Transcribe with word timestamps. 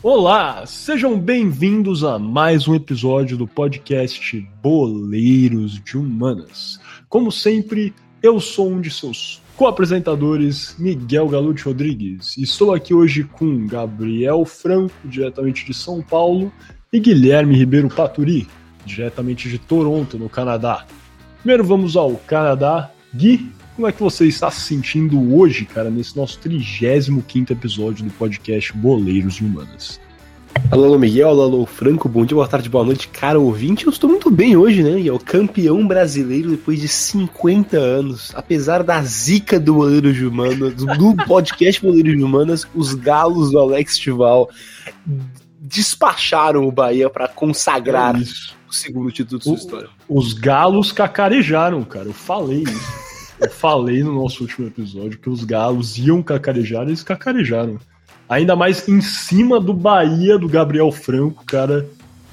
Olá, 0.00 0.64
sejam 0.64 1.18
bem-vindos 1.18 2.04
a 2.04 2.20
mais 2.20 2.68
um 2.68 2.74
episódio 2.76 3.36
do 3.36 3.48
podcast 3.48 4.40
Boleiros 4.62 5.82
de 5.82 5.98
Humanas. 5.98 6.78
Como 7.08 7.32
sempre, 7.32 7.92
eu 8.22 8.38
sou 8.38 8.70
um 8.70 8.80
de 8.80 8.92
seus 8.92 9.42
co-apresentadores, 9.56 10.76
Miguel 10.78 11.28
Galute 11.28 11.64
Rodrigues. 11.64 12.38
Estou 12.38 12.72
aqui 12.72 12.94
hoje 12.94 13.24
com 13.24 13.66
Gabriel 13.66 14.44
Franco, 14.44 14.94
diretamente 15.04 15.66
de 15.66 15.74
São 15.74 16.00
Paulo, 16.00 16.52
e 16.92 17.00
Guilherme 17.00 17.56
Ribeiro 17.56 17.88
Paturi, 17.88 18.46
diretamente 18.86 19.48
de 19.48 19.58
Toronto, 19.58 20.16
no 20.16 20.28
Canadá. 20.28 20.86
Primeiro 21.38 21.64
vamos 21.64 21.96
ao 21.96 22.14
Canadá. 22.18 22.88
Gui, 23.12 23.50
como 23.78 23.86
é 23.86 23.92
que 23.92 24.02
você 24.02 24.26
está 24.26 24.50
se 24.50 24.62
sentindo 24.62 25.36
hoje, 25.36 25.64
cara, 25.64 25.88
nesse 25.88 26.16
nosso 26.16 26.36
35 26.40 27.52
episódio 27.52 28.04
do 28.04 28.10
podcast 28.10 28.72
Boleiros 28.72 29.34
de 29.34 29.44
Humanas? 29.44 30.00
Alô, 30.72 30.86
alô, 30.86 30.98
Miguel, 30.98 31.28
alô, 31.28 31.42
alô, 31.42 31.64
Franco, 31.64 32.08
bom 32.08 32.26
dia, 32.26 32.34
boa 32.34 32.48
tarde, 32.48 32.68
boa 32.68 32.84
noite, 32.84 33.06
cara 33.06 33.38
ouvinte. 33.38 33.86
Eu 33.86 33.92
estou 33.92 34.10
muito 34.10 34.32
bem 34.32 34.56
hoje, 34.56 34.82
né? 34.82 34.98
E 34.98 35.06
é 35.06 35.12
o 35.12 35.18
campeão 35.20 35.86
brasileiro 35.86 36.50
depois 36.50 36.80
de 36.80 36.88
50 36.88 37.78
anos. 37.78 38.32
Apesar 38.34 38.82
da 38.82 39.00
zica 39.00 39.60
do 39.60 39.74
Boleiro 39.74 40.12
de 40.12 40.26
Humanas, 40.26 40.74
do 40.74 41.14
podcast 41.24 41.80
Boleiro 41.80 42.16
de 42.16 42.24
Humanas, 42.24 42.66
os 42.74 42.94
galos 42.94 43.52
do 43.52 43.60
Alex 43.60 43.96
Tival 43.96 44.50
despacharam 45.60 46.66
o 46.66 46.72
Bahia 46.72 47.08
para 47.08 47.28
consagrar 47.28 48.16
é 48.16 48.24
o 48.68 48.72
segundo 48.72 49.12
título 49.12 49.38
de 49.38 49.44
sua 49.44 49.54
história. 49.54 49.88
Os 50.08 50.32
galos 50.32 50.90
cacarejaram, 50.90 51.84
cara. 51.84 52.06
Eu 52.06 52.12
falei 52.12 52.64
isso. 52.64 53.07
Eu 53.40 53.50
falei 53.50 54.02
no 54.02 54.12
nosso 54.12 54.42
último 54.42 54.66
episódio 54.66 55.18
que 55.18 55.30
os 55.30 55.44
galos 55.44 55.96
iam 55.96 56.22
cacarejar 56.22 56.84
e 56.84 56.88
eles 56.88 57.02
cacarejaram. 57.02 57.78
Ainda 58.28 58.56
mais 58.56 58.88
em 58.88 59.00
cima 59.00 59.60
do 59.60 59.72
Bahia 59.72 60.38
do 60.38 60.48
Gabriel 60.48 60.90
Franco, 60.90 61.44
cara. 61.46 61.88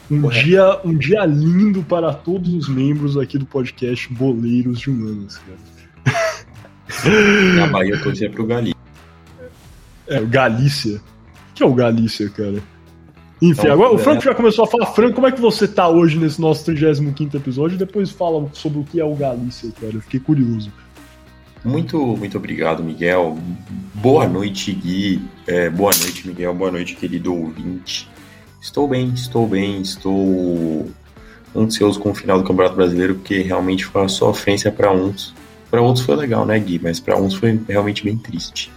Um 0.10 0.28
dia, 0.30 0.80
um 0.84 0.96
dia 0.96 1.26
lindo 1.26 1.82
para 1.84 2.14
todos 2.14 2.54
os 2.54 2.68
membros 2.68 3.18
aqui 3.18 3.38
do 3.38 3.46
podcast 3.46 4.12
Boleiros 4.14 4.80
de 4.80 4.90
Humanas, 4.90 5.38
cara. 5.38 6.46
Na 7.56 7.68
Bahia 7.68 7.94
eu 7.94 8.04
torcia 8.04 8.30
pro 8.30 8.46
Galícia. 8.46 8.76
É, 10.08 10.20
o 10.20 10.28
Galícia. 10.28 10.98
O 10.98 11.54
que 11.56 11.64
é 11.64 11.66
o 11.66 11.74
Galícia, 11.74 12.30
cara? 12.30 12.62
Enfim, 13.42 13.62
então, 13.62 13.74
agora 13.74 13.94
o 13.94 13.98
Franco 13.98 14.22
é. 14.22 14.26
já 14.26 14.36
começou 14.36 14.66
a 14.66 14.68
falar. 14.68 14.88
Franco, 14.88 15.16
como 15.16 15.28
é 15.28 15.32
que 15.32 15.42
você 15.42 15.68
tá 15.68 15.88
hoje 15.88 16.18
nesse 16.18 16.40
nosso 16.40 16.66
35 16.66 17.36
episódio? 17.38 17.78
Depois 17.78 18.12
fala 18.12 18.48
sobre 18.54 18.80
o 18.80 18.84
que 18.84 19.00
é 19.00 19.06
o 19.06 19.16
Galícia, 19.16 19.72
cara. 19.80 19.94
Eu 19.94 20.02
fiquei 20.02 20.20
curioso. 20.20 20.72
Muito, 21.66 21.98
muito 21.98 22.38
obrigado, 22.38 22.84
Miguel. 22.84 23.40
Boa 23.96 24.28
noite, 24.28 24.72
Gui. 24.72 25.20
É, 25.48 25.68
boa 25.68 25.92
noite, 26.00 26.28
Miguel. 26.28 26.54
Boa 26.54 26.72
noite, 26.72 26.96
querido 26.96 27.34
ouvinte. 27.34 28.08
Estou 28.62 28.88
bem, 28.88 29.12
estou 29.16 29.48
bem, 29.48 29.82
estou 29.82 30.88
ansioso 31.56 32.00
com 32.00 32.12
o 32.12 32.16
final 32.16 32.38
do 32.38 32.44
Campeonato 32.44 32.76
Brasileiro, 32.76 33.16
porque 33.16 33.42
realmente 33.42 33.84
foi 33.84 34.04
uma 34.04 34.08
sofrência 34.10 34.72
para 34.72 34.92
uns. 34.92 35.34
Para 35.72 35.82
outros 35.82 36.06
foi 36.06 36.16
legal, 36.16 36.46
né, 36.46 36.60
Gui? 36.60 36.80
Mas 36.82 37.00
para 37.00 37.18
uns 37.20 37.34
foi 37.34 37.60
realmente 37.68 38.04
bem 38.04 38.16
triste. 38.16 38.72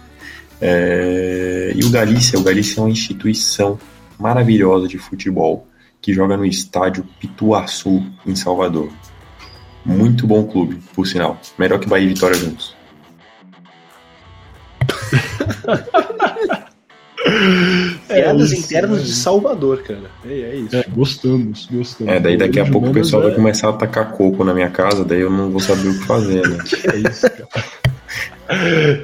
É... 0.59 1.71
E 1.75 1.85
o 1.85 1.91
Galícia, 1.91 2.39
o 2.39 2.43
Galícia 2.43 2.79
é 2.79 2.83
uma 2.83 2.89
instituição 2.89 3.79
maravilhosa 4.19 4.87
de 4.87 4.97
futebol 4.97 5.67
que 6.01 6.11
joga 6.11 6.35
no 6.35 6.45
estádio 6.45 7.05
Pituaçu, 7.19 8.03
em 8.25 8.35
Salvador. 8.35 8.89
Muito 9.85 10.25
bom 10.25 10.43
clube, 10.45 10.79
por 10.95 11.05
sinal. 11.05 11.39
Melhor 11.57 11.79
que 11.79 11.87
Bahia 11.87 12.05
e 12.05 12.09
Vitória 12.09 12.35
juntos. 12.35 12.78
Piadas 18.07 18.53
é 18.53 18.55
internas 18.55 19.05
de 19.05 19.13
Salvador, 19.13 19.83
cara. 19.83 20.09
É, 20.25 20.33
é 20.33 20.55
isso. 20.55 20.75
É, 20.75 20.83
gostamos, 20.89 21.67
gostamos. 21.71 22.13
É, 22.13 22.19
daí 22.19 22.37
daqui 22.37 22.59
a 22.59 22.65
pouco 22.65 22.89
o 22.89 22.93
pessoal 22.93 23.23
é... 23.23 23.25
vai 23.27 23.35
começar 23.35 23.67
a 23.67 23.71
atacar 23.71 24.11
coco 24.11 24.43
na 24.43 24.53
minha 24.53 24.69
casa, 24.69 25.03
daí 25.03 25.21
eu 25.21 25.29
não 25.29 25.49
vou 25.51 25.59
saber 25.59 25.89
o 25.89 25.99
que 25.99 26.05
fazer, 26.05 26.47
né? 26.47 26.57
é 26.93 27.09
isso, 27.09 27.29
cara. 27.29 27.47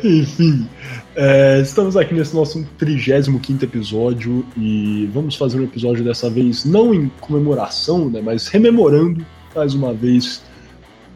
Enfim, 0.04 0.68
é, 1.16 1.62
estamos 1.62 1.96
aqui 1.96 2.14
nesse 2.14 2.36
nosso 2.36 2.68
35 2.78 3.64
episódio 3.64 4.46
e 4.58 5.10
vamos 5.14 5.36
fazer 5.36 5.60
um 5.60 5.64
episódio 5.64 6.04
dessa 6.04 6.30
vez 6.30 6.66
não 6.66 6.94
em 6.94 7.10
comemoração, 7.22 8.10
né, 8.10 8.22
mas 8.24 8.48
rememorando 8.48 9.26
mais 9.56 9.74
uma 9.74 9.94
vez 9.94 10.44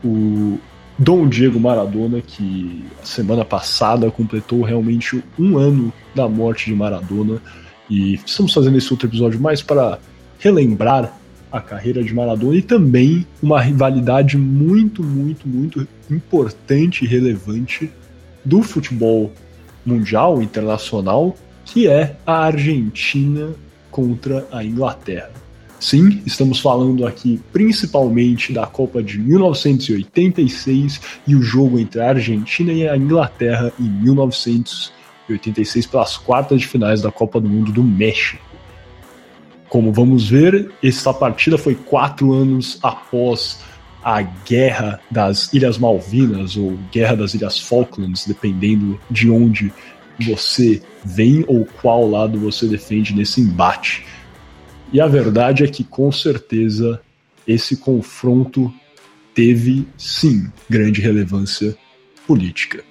o 0.03 0.57
Dom 1.01 1.29
Diego 1.29 1.57
Maradona, 1.57 2.21
que 2.21 2.83
semana 3.01 3.45
passada 3.45 4.11
completou 4.11 4.63
realmente 4.63 5.23
um 5.39 5.57
ano 5.57 5.93
da 6.13 6.27
morte 6.27 6.65
de 6.65 6.75
Maradona. 6.75 7.41
E 7.89 8.15
estamos 8.15 8.53
fazendo 8.53 8.77
esse 8.77 8.91
outro 8.91 9.07
episódio 9.07 9.39
mais 9.39 9.61
para 9.61 9.97
relembrar 10.39 11.17
a 11.49 11.61
carreira 11.61 12.03
de 12.03 12.13
Maradona 12.13 12.57
e 12.57 12.61
também 12.61 13.25
uma 13.41 13.61
rivalidade 13.61 14.37
muito, 14.37 15.01
muito, 15.01 15.47
muito 15.47 15.87
importante 16.11 17.05
e 17.05 17.07
relevante 17.07 17.89
do 18.43 18.61
futebol 18.61 19.31
mundial, 19.85 20.41
internacional, 20.41 21.33
que 21.63 21.87
é 21.87 22.17
a 22.27 22.43
Argentina 22.43 23.51
contra 23.89 24.45
a 24.51 24.65
Inglaterra. 24.65 25.31
Sim, 25.79 26.21
estamos 26.25 26.59
falando 26.59 27.07
aqui 27.07 27.39
principalmente 27.53 28.51
da 28.51 28.67
Copa 28.67 29.01
de 29.01 29.17
1986 29.17 30.99
e 31.25 31.35
o 31.35 31.41
jogo 31.41 31.79
entre 31.79 32.01
a 32.01 32.09
Argentina 32.09 32.73
e 32.73 32.85
a 32.87 32.97
Inglaterra 32.97 33.71
em 33.79 33.89
1986 33.89 35.85
pelas 35.87 36.17
quartas 36.17 36.59
de 36.59 36.67
finais 36.67 37.01
da 37.01 37.09
Copa 37.09 37.39
do 37.39 37.47
Mundo 37.47 37.71
do 37.71 37.81
México. 37.81 38.43
Como 39.69 39.93
vamos 39.93 40.27
ver, 40.27 40.69
essa 40.83 41.13
partida 41.13 41.57
foi 41.57 41.75
quatro 41.75 42.33
anos 42.33 42.77
após 42.83 43.61
a 44.03 44.21
Guerra 44.21 44.99
das 45.09 45.53
Ilhas 45.53 45.77
Malvinas 45.77 46.57
ou 46.57 46.77
Guerra 46.91 47.15
das 47.15 47.33
Ilhas 47.33 47.57
Falklands, 47.57 48.25
dependendo 48.25 48.99
de 49.09 49.29
onde 49.29 49.71
você 50.19 50.81
vem 51.05 51.45
ou 51.47 51.65
qual 51.81 52.09
lado 52.09 52.37
você 52.37 52.67
defende 52.67 53.15
nesse 53.15 53.39
embate. 53.39 54.03
E 54.91 54.99
a 54.99 55.07
verdade 55.07 55.63
é 55.63 55.67
que, 55.67 55.83
com 55.83 56.11
certeza, 56.11 56.99
esse 57.47 57.77
confronto 57.77 58.73
teve, 59.35 59.87
sim, 59.97 60.51
grande 60.69 60.99
relevância 60.99 61.77
política. 62.25 62.83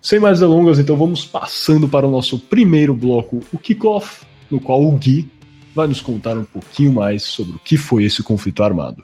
Sem 0.00 0.20
mais 0.20 0.40
delongas, 0.40 0.78
então 0.78 0.96
vamos 0.96 1.24
passando 1.24 1.88
para 1.88 2.06
o 2.06 2.10
nosso 2.10 2.38
primeiro 2.38 2.94
bloco, 2.94 3.40
o 3.52 3.58
kickoff, 3.58 4.24
no 4.50 4.60
qual 4.60 4.84
o 4.84 4.92
Gui 4.92 5.28
vai 5.74 5.88
nos 5.88 6.00
contar 6.00 6.36
um 6.36 6.44
pouquinho 6.44 6.92
mais 6.92 7.22
sobre 7.22 7.56
o 7.56 7.58
que 7.58 7.76
foi 7.76 8.04
esse 8.04 8.22
conflito 8.22 8.62
armado. 8.62 9.02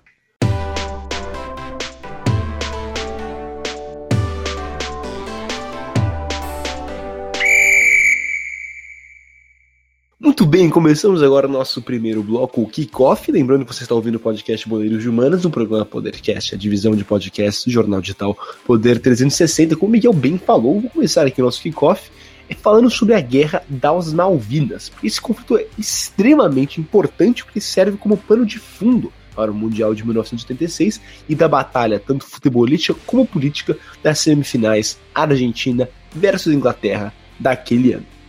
Bem, 10.50 10.68
começamos 10.68 11.22
agora 11.22 11.46
o 11.46 11.50
nosso 11.50 11.80
primeiro 11.80 12.24
bloco, 12.24 12.60
o 12.60 12.66
Kickoff. 12.66 13.30
Lembrando 13.30 13.64
que 13.64 13.72
você 13.72 13.84
está 13.84 13.94
ouvindo 13.94 14.16
o 14.16 14.18
podcast 14.18 14.68
Boleiros 14.68 15.00
de 15.00 15.08
Humanas, 15.08 15.44
um 15.44 15.50
programa 15.50 15.84
Podercast, 15.84 16.56
a 16.56 16.58
divisão 16.58 16.96
de 16.96 17.04
podcasts 17.04 17.64
do 17.64 17.70
jornal 17.70 18.00
digital 18.00 18.36
Poder 18.66 18.98
360. 18.98 19.76
Como 19.76 19.90
o 19.90 19.92
Miguel 19.92 20.12
bem 20.12 20.36
falou, 20.38 20.80
vou 20.80 20.90
começar 20.90 21.24
aqui 21.24 21.40
o 21.40 21.44
nosso 21.44 21.62
Kickoff 21.62 22.10
é 22.48 22.54
falando 22.56 22.90
sobre 22.90 23.14
a 23.14 23.20
Guerra 23.20 23.62
das 23.68 24.12
Malvinas. 24.12 24.90
Esse 25.04 25.20
conflito 25.20 25.56
é 25.56 25.66
extremamente 25.78 26.80
importante 26.80 27.44
porque 27.44 27.60
serve 27.60 27.96
como 27.96 28.16
pano 28.16 28.44
de 28.44 28.58
fundo 28.58 29.12
para 29.36 29.52
o 29.52 29.54
Mundial 29.54 29.94
de 29.94 30.04
1986 30.04 31.00
e 31.28 31.34
da 31.36 31.46
batalha, 31.46 32.02
tanto 32.04 32.26
futebolística 32.26 32.98
como 33.06 33.24
política, 33.24 33.78
das 34.02 34.18
semifinais 34.18 34.98
Argentina 35.14 35.88
versus 36.12 36.52
Inglaterra 36.52 37.14
daquele 37.38 37.92
ano. 37.92 38.19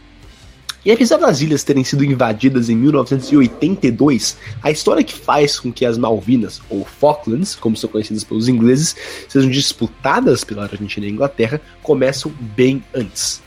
E 0.84 0.92
apesar 0.92 1.18
das 1.18 1.42
ilhas 1.42 1.64
terem 1.64 1.84
sido 1.84 2.03
invadidas 2.03 2.68
em 2.68 2.75
1982, 2.75 4.36
a 4.63 4.72
história 4.72 5.04
que 5.04 5.13
faz 5.13 5.60
com 5.60 5.72
que 5.72 5.86
as 5.86 5.95
Malvinas, 5.95 6.60
ou 6.72 6.83
Falklands, 6.83 7.56
como 7.56 7.78
são 7.78 7.88
conhecidas 7.88 8.24
pelos 8.24 8.48
ingleses, 8.48 8.95
sejam 9.28 9.50
disputadas 9.50 10.44
pela 10.44 10.63
Argentina 10.63 11.06
e 11.06 11.12
Inglaterra, 11.12 11.62
começam 11.83 12.31
bem 12.56 12.83
antes. 12.95 13.44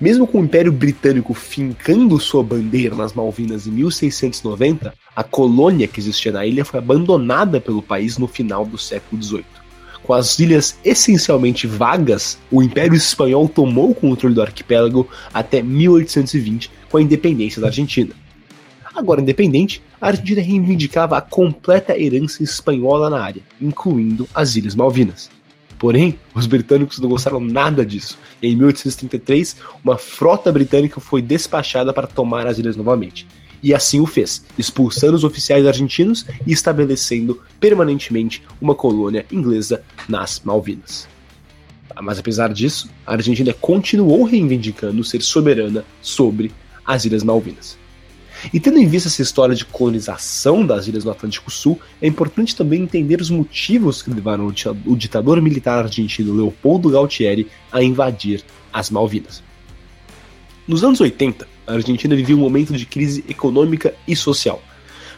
Mesmo 0.00 0.24
com 0.24 0.40
o 0.40 0.44
Império 0.44 0.72
Britânico 0.72 1.34
fincando 1.34 2.18
sua 2.20 2.44
bandeira 2.44 2.94
nas 2.94 3.12
Malvinas 3.12 3.66
em 3.66 3.72
1690, 3.72 4.94
a 5.14 5.24
colônia 5.24 5.88
que 5.88 5.98
existia 5.98 6.30
na 6.30 6.46
ilha 6.46 6.64
foi 6.64 6.78
abandonada 6.78 7.60
pelo 7.60 7.82
país 7.82 8.16
no 8.16 8.28
final 8.28 8.64
do 8.64 8.78
século 8.78 9.20
XVIII. 9.20 9.59
Com 10.02 10.14
as 10.14 10.38
ilhas 10.38 10.78
essencialmente 10.84 11.66
vagas, 11.66 12.38
o 12.50 12.62
Império 12.62 12.94
Espanhol 12.94 13.48
tomou 13.48 13.90
o 13.90 13.94
controle 13.94 14.34
do 14.34 14.42
arquipélago 14.42 15.08
até 15.32 15.62
1820, 15.62 16.70
com 16.90 16.96
a 16.96 17.02
independência 17.02 17.60
da 17.60 17.68
Argentina. 17.68 18.14
Agora 18.94 19.20
independente, 19.20 19.82
a 20.00 20.08
Argentina 20.08 20.42
reivindicava 20.42 21.16
a 21.16 21.20
completa 21.20 21.98
herança 21.98 22.42
espanhola 22.42 23.08
na 23.08 23.22
área, 23.22 23.42
incluindo 23.60 24.28
as 24.34 24.56
Ilhas 24.56 24.74
Malvinas. 24.74 25.30
Porém, 25.78 26.18
os 26.34 26.46
britânicos 26.46 26.98
não 26.98 27.08
gostaram 27.08 27.40
nada 27.40 27.86
disso. 27.86 28.18
E 28.42 28.48
em 28.48 28.56
1833, 28.56 29.56
uma 29.82 29.96
frota 29.96 30.52
britânica 30.52 31.00
foi 31.00 31.22
despachada 31.22 31.90
para 31.90 32.06
tomar 32.06 32.46
as 32.46 32.58
ilhas 32.58 32.76
novamente. 32.76 33.26
E 33.62 33.74
assim 33.74 34.00
o 34.00 34.06
fez, 34.06 34.44
expulsando 34.56 35.16
os 35.16 35.24
oficiais 35.24 35.66
argentinos 35.66 36.24
e 36.46 36.52
estabelecendo 36.52 37.40
permanentemente 37.58 38.42
uma 38.60 38.74
colônia 38.74 39.26
inglesa 39.30 39.82
nas 40.08 40.40
Malvinas. 40.40 41.06
Mas 42.02 42.18
apesar 42.18 42.52
disso, 42.52 42.88
a 43.06 43.12
Argentina 43.12 43.52
continuou 43.52 44.24
reivindicando 44.24 45.04
ser 45.04 45.20
soberana 45.20 45.84
sobre 46.00 46.50
as 46.86 47.04
Ilhas 47.04 47.22
Malvinas. 47.22 47.78
E 48.54 48.58
tendo 48.58 48.78
em 48.78 48.86
vista 48.86 49.08
essa 49.08 49.20
história 49.20 49.54
de 49.54 49.66
colonização 49.66 50.64
das 50.64 50.86
ilhas 50.86 51.04
do 51.04 51.10
Atlântico 51.10 51.50
Sul, 51.50 51.78
é 52.00 52.06
importante 52.06 52.56
também 52.56 52.82
entender 52.82 53.20
os 53.20 53.28
motivos 53.28 54.00
que 54.00 54.10
levaram 54.10 54.46
o 54.86 54.96
ditador 54.96 55.42
militar 55.42 55.84
argentino 55.84 56.34
Leopoldo 56.34 56.88
Galtieri 56.88 57.48
a 57.70 57.82
invadir 57.82 58.42
as 58.72 58.88
Malvinas. 58.88 59.42
Nos 60.66 60.82
anos 60.82 61.00
80, 61.02 61.46
a 61.70 61.74
Argentina 61.74 62.16
vivia 62.16 62.36
um 62.36 62.40
momento 62.40 62.76
de 62.76 62.84
crise 62.84 63.24
econômica 63.28 63.94
e 64.06 64.16
social. 64.16 64.62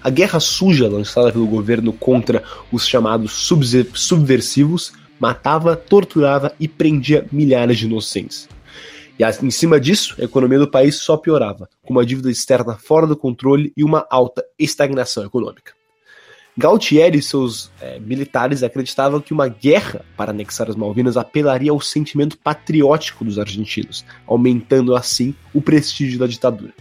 A 0.02 0.10
guerra 0.10 0.40
suja 0.40 0.88
lançada 0.88 1.32
pelo 1.32 1.46
governo 1.46 1.92
contra 1.92 2.42
os 2.70 2.86
chamados 2.86 3.32
subversivos 3.94 4.92
matava, 5.18 5.76
torturava 5.76 6.52
e 6.58 6.66
prendia 6.66 7.26
milhares 7.30 7.78
de 7.78 7.86
inocentes. 7.86 8.48
E 9.18 9.24
em 9.44 9.50
cima 9.50 9.78
disso, 9.78 10.16
a 10.18 10.24
economia 10.24 10.58
do 10.58 10.70
país 10.70 10.96
só 10.96 11.16
piorava, 11.16 11.68
com 11.82 11.94
uma 11.94 12.04
dívida 12.04 12.30
externa 12.30 12.76
fora 12.76 13.06
do 13.06 13.16
controle 13.16 13.72
e 13.76 13.84
uma 13.84 14.04
alta 14.10 14.44
estagnação 14.58 15.24
econômica. 15.24 15.72
Galtieri 16.56 17.18
e 17.18 17.22
seus 17.22 17.70
é, 17.80 17.98
militares 17.98 18.62
acreditavam 18.62 19.20
que 19.20 19.32
uma 19.32 19.48
guerra 19.48 20.04
para 20.16 20.32
anexar 20.32 20.68
as 20.68 20.76
Malvinas 20.76 21.16
apelaria 21.16 21.70
ao 21.70 21.80
sentimento 21.80 22.36
patriótico 22.36 23.24
dos 23.24 23.38
argentinos, 23.38 24.04
aumentando 24.26 24.94
assim 24.94 25.34
o 25.54 25.62
prestígio 25.62 26.18
da 26.18 26.26
ditadura. 26.26 26.74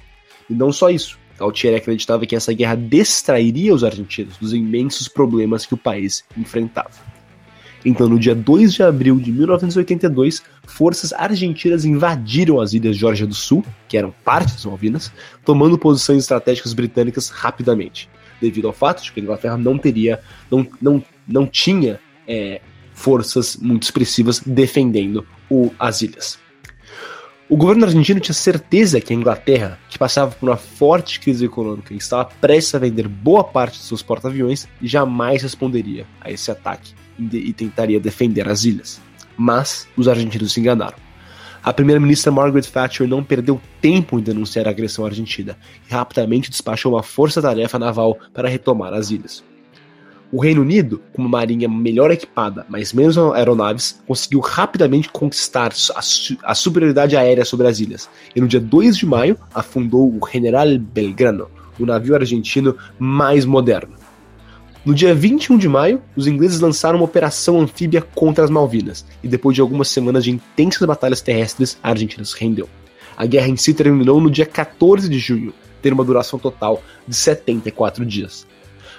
E 0.50 0.54
não 0.54 0.74
só 0.74 0.90
isso, 0.90 1.18
Galtieri 1.40 1.78
acreditava 1.78 2.26
que 2.26 2.36
essa 2.36 2.54
guerra 2.54 2.76
distrairia 2.76 3.74
os 3.74 3.84
argentinos 3.84 4.38
dos 4.38 4.54
imensos 4.54 5.08
problemas 5.08 5.66
que 5.66 5.74
o 5.74 5.78
país 5.78 6.26
enfrentava. 6.38 6.92
Então, 7.84 8.08
no 8.08 8.20
dia 8.20 8.36
2 8.36 8.74
de 8.74 8.84
abril 8.84 9.20
de 9.20 9.32
1982, 9.32 10.44
forças 10.68 11.12
argentinas 11.14 11.84
invadiram 11.84 12.60
as 12.60 12.74
ilhas 12.74 12.96
Geórgia 12.96 13.26
do 13.26 13.34
Sul, 13.34 13.66
que 13.88 13.98
eram 13.98 14.14
parte 14.24 14.54
das 14.54 14.66
Malvinas, 14.66 15.12
tomando 15.44 15.78
posições 15.78 16.20
estratégicas 16.20 16.74
britânicas 16.74 17.30
rapidamente, 17.30 18.08
devido 18.42 18.68
ao 18.68 18.74
fato 18.74 19.04
de 19.04 19.12
que 19.12 19.20
a 19.20 19.24
Inglaterra 19.24 19.58
não 19.58 19.78
teria, 19.78 20.20
não, 20.50 20.68
não, 20.82 21.04
não 21.28 21.46
tinha 21.46 22.00
é, 22.28 22.62
forças 22.94 23.56
muito 23.58 23.84
expressivas 23.84 24.40
defendendo 24.40 25.26
o, 25.50 25.72
as 25.80 26.02
ilhas. 26.02 26.40
O 27.48 27.58
governo 27.58 27.84
argentino 27.84 28.22
tinha 28.22 28.34
certeza 28.34 29.02
que 29.02 29.12
a 29.12 29.16
Inglaterra, 29.16 29.78
que 29.90 30.00
passava 30.00 30.32
por 30.32 30.48
uma 30.48 30.56
forte 30.56 31.20
crise 31.20 31.44
econômica 31.46 31.94
e 31.94 31.98
estava 31.98 32.24
prestes 32.40 32.74
a 32.74 32.80
vender 32.80 33.10
boa 33.10 33.44
parte 33.44 33.78
de 33.78 33.84
seus 33.84 34.02
porta-aviões, 34.02 34.70
jamais 34.82 35.44
responderia 35.44 36.06
a 36.22 36.32
esse 36.32 36.50
ataque 36.50 36.94
e 37.20 37.52
tentaria 37.52 38.00
defender 38.00 38.48
as 38.48 38.64
ilhas. 38.64 39.02
Mas 39.38 39.86
os 39.98 40.08
argentinos 40.08 40.54
se 40.54 40.62
enganaram. 40.62 40.98
A 41.64 41.72
primeira-ministra 41.72 42.32
Margaret 42.32 42.64
Thatcher 42.64 43.08
não 43.08 43.24
perdeu 43.24 43.62
tempo 43.80 44.18
em 44.18 44.24
denunciar 44.24 44.68
a 44.68 44.72
agressão 44.72 45.06
argentina 45.06 45.56
e 45.88 45.94
rapidamente 45.94 46.50
despachou 46.50 46.94
uma 46.94 47.04
força-tarefa 47.04 47.78
naval 47.78 48.18
para 48.34 48.50
retomar 48.50 48.94
as 48.94 49.12
ilhas. 49.12 49.44
O 50.32 50.42
Reino 50.42 50.62
Unido, 50.62 51.04
com 51.14 51.22
uma 51.22 51.30
marinha 51.30 51.70
melhor 51.70 52.10
equipada, 52.10 52.66
mas 52.68 52.94
menos 52.94 53.16
aeronaves, 53.18 54.02
conseguiu 54.08 54.40
rapidamente 54.40 55.10
conquistar 55.10 55.72
a, 56.44 56.56
superioridade 56.56 57.16
aérea 57.16 57.46
sobre 57.46 57.68
as 57.68 57.80
ilhas, 57.80 58.10
e 58.36 58.42
no 58.42 58.48
dia 58.48 58.60
2 58.60 58.98
de 58.98 59.06
maio 59.06 59.38
afundou 59.54 60.08
o 60.08 60.20
General 60.32 60.68
Belgrano, 60.80 61.48
o 61.78 61.86
navio 61.86 62.16
argentino 62.16 62.76
mais 62.98 63.46
moderno. 63.46 64.01
No 64.84 64.96
dia 64.96 65.14
21 65.14 65.60
de 65.60 65.70
maio, 65.70 66.02
os 66.16 66.26
ingleses 66.26 66.60
lançaram 66.60 66.98
uma 66.98 67.06
operação 67.06 67.62
anfíbia 67.62 68.02
contra 68.02 68.44
as 68.44 68.50
Malvinas, 68.50 69.06
e 69.22 69.28
depois 69.28 69.54
de 69.54 69.62
algumas 69.62 69.90
semanas 69.90 70.24
de 70.24 70.32
intensas 70.32 70.88
batalhas 70.88 71.22
terrestres, 71.22 71.78
a 71.84 71.90
Argentina 71.90 72.26
se 72.26 72.36
rendeu. 72.36 72.68
A 73.16 73.28
guerra 73.28 73.48
em 73.48 73.56
si 73.56 73.76
terminou 73.76 74.20
no 74.20 74.32
dia 74.32 74.46
14 74.46 75.08
de 75.08 75.20
junho, 75.20 75.54
tendo 75.84 75.94
uma 75.94 76.04
duração 76.04 76.40
total 76.40 76.82
de 77.08 77.16
74 77.16 78.04
dias. 78.04 78.48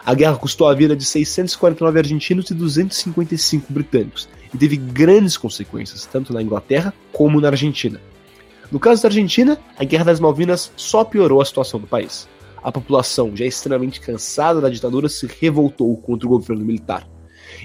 A 0.07 0.15
guerra 0.15 0.37
custou 0.37 0.69
a 0.69 0.75
vida 0.75 0.95
de 0.95 1.05
649 1.05 1.99
argentinos 1.99 2.49
e 2.49 2.55
255 2.55 3.73
britânicos, 3.73 4.29
e 4.55 4.57
teve 4.57 4.77
grandes 4.77 5.37
consequências, 5.37 6.07
tanto 6.07 6.33
na 6.33 6.41
Inglaterra 6.41 6.95
como 7.13 7.41
na 7.41 7.49
Argentina. 7.49 8.01
No 8.71 8.79
caso 8.79 9.03
da 9.03 9.09
Argentina, 9.09 9.59
a 9.77 9.83
Guerra 9.83 10.05
das 10.05 10.21
Malvinas 10.21 10.71
só 10.77 11.03
piorou 11.03 11.41
a 11.41 11.45
situação 11.45 11.81
do 11.81 11.89
país 11.89 12.29
a 12.63 12.71
população, 12.71 13.35
já 13.35 13.45
extremamente 13.45 14.01
cansada 14.01 14.61
da 14.61 14.69
ditadura, 14.69 15.09
se 15.09 15.27
revoltou 15.41 15.97
contra 15.97 16.27
o 16.27 16.31
governo 16.31 16.65
militar. 16.65 17.07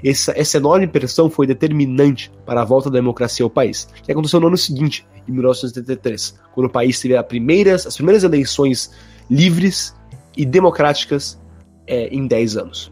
Essa, 0.04 0.34
essa 0.36 0.58
enorme 0.58 0.88
pressão 0.88 1.30
foi 1.30 1.48
determinante 1.48 2.32
para 2.46 2.62
a 2.62 2.66
volta 2.66 2.90
da 2.90 3.00
democracia 3.00 3.44
ao 3.44 3.50
país, 3.50 3.88
que 4.04 4.12
aconteceu 4.12 4.40
no 4.40 4.48
ano 4.48 4.58
seguinte, 4.58 5.08
em 5.28 5.32
1973, 5.32 6.40
quando 6.54 6.68
o 6.68 6.72
país 6.72 7.00
teve 7.00 7.22
primeiras, 7.24 7.86
as 7.86 7.96
primeiras 7.96 8.24
eleições 8.24 8.92
livres 9.30 9.96
e 10.36 10.46
democráticas 10.46 11.40
é, 11.86 12.08
em 12.08 12.28
10 12.28 12.58
anos. 12.58 12.92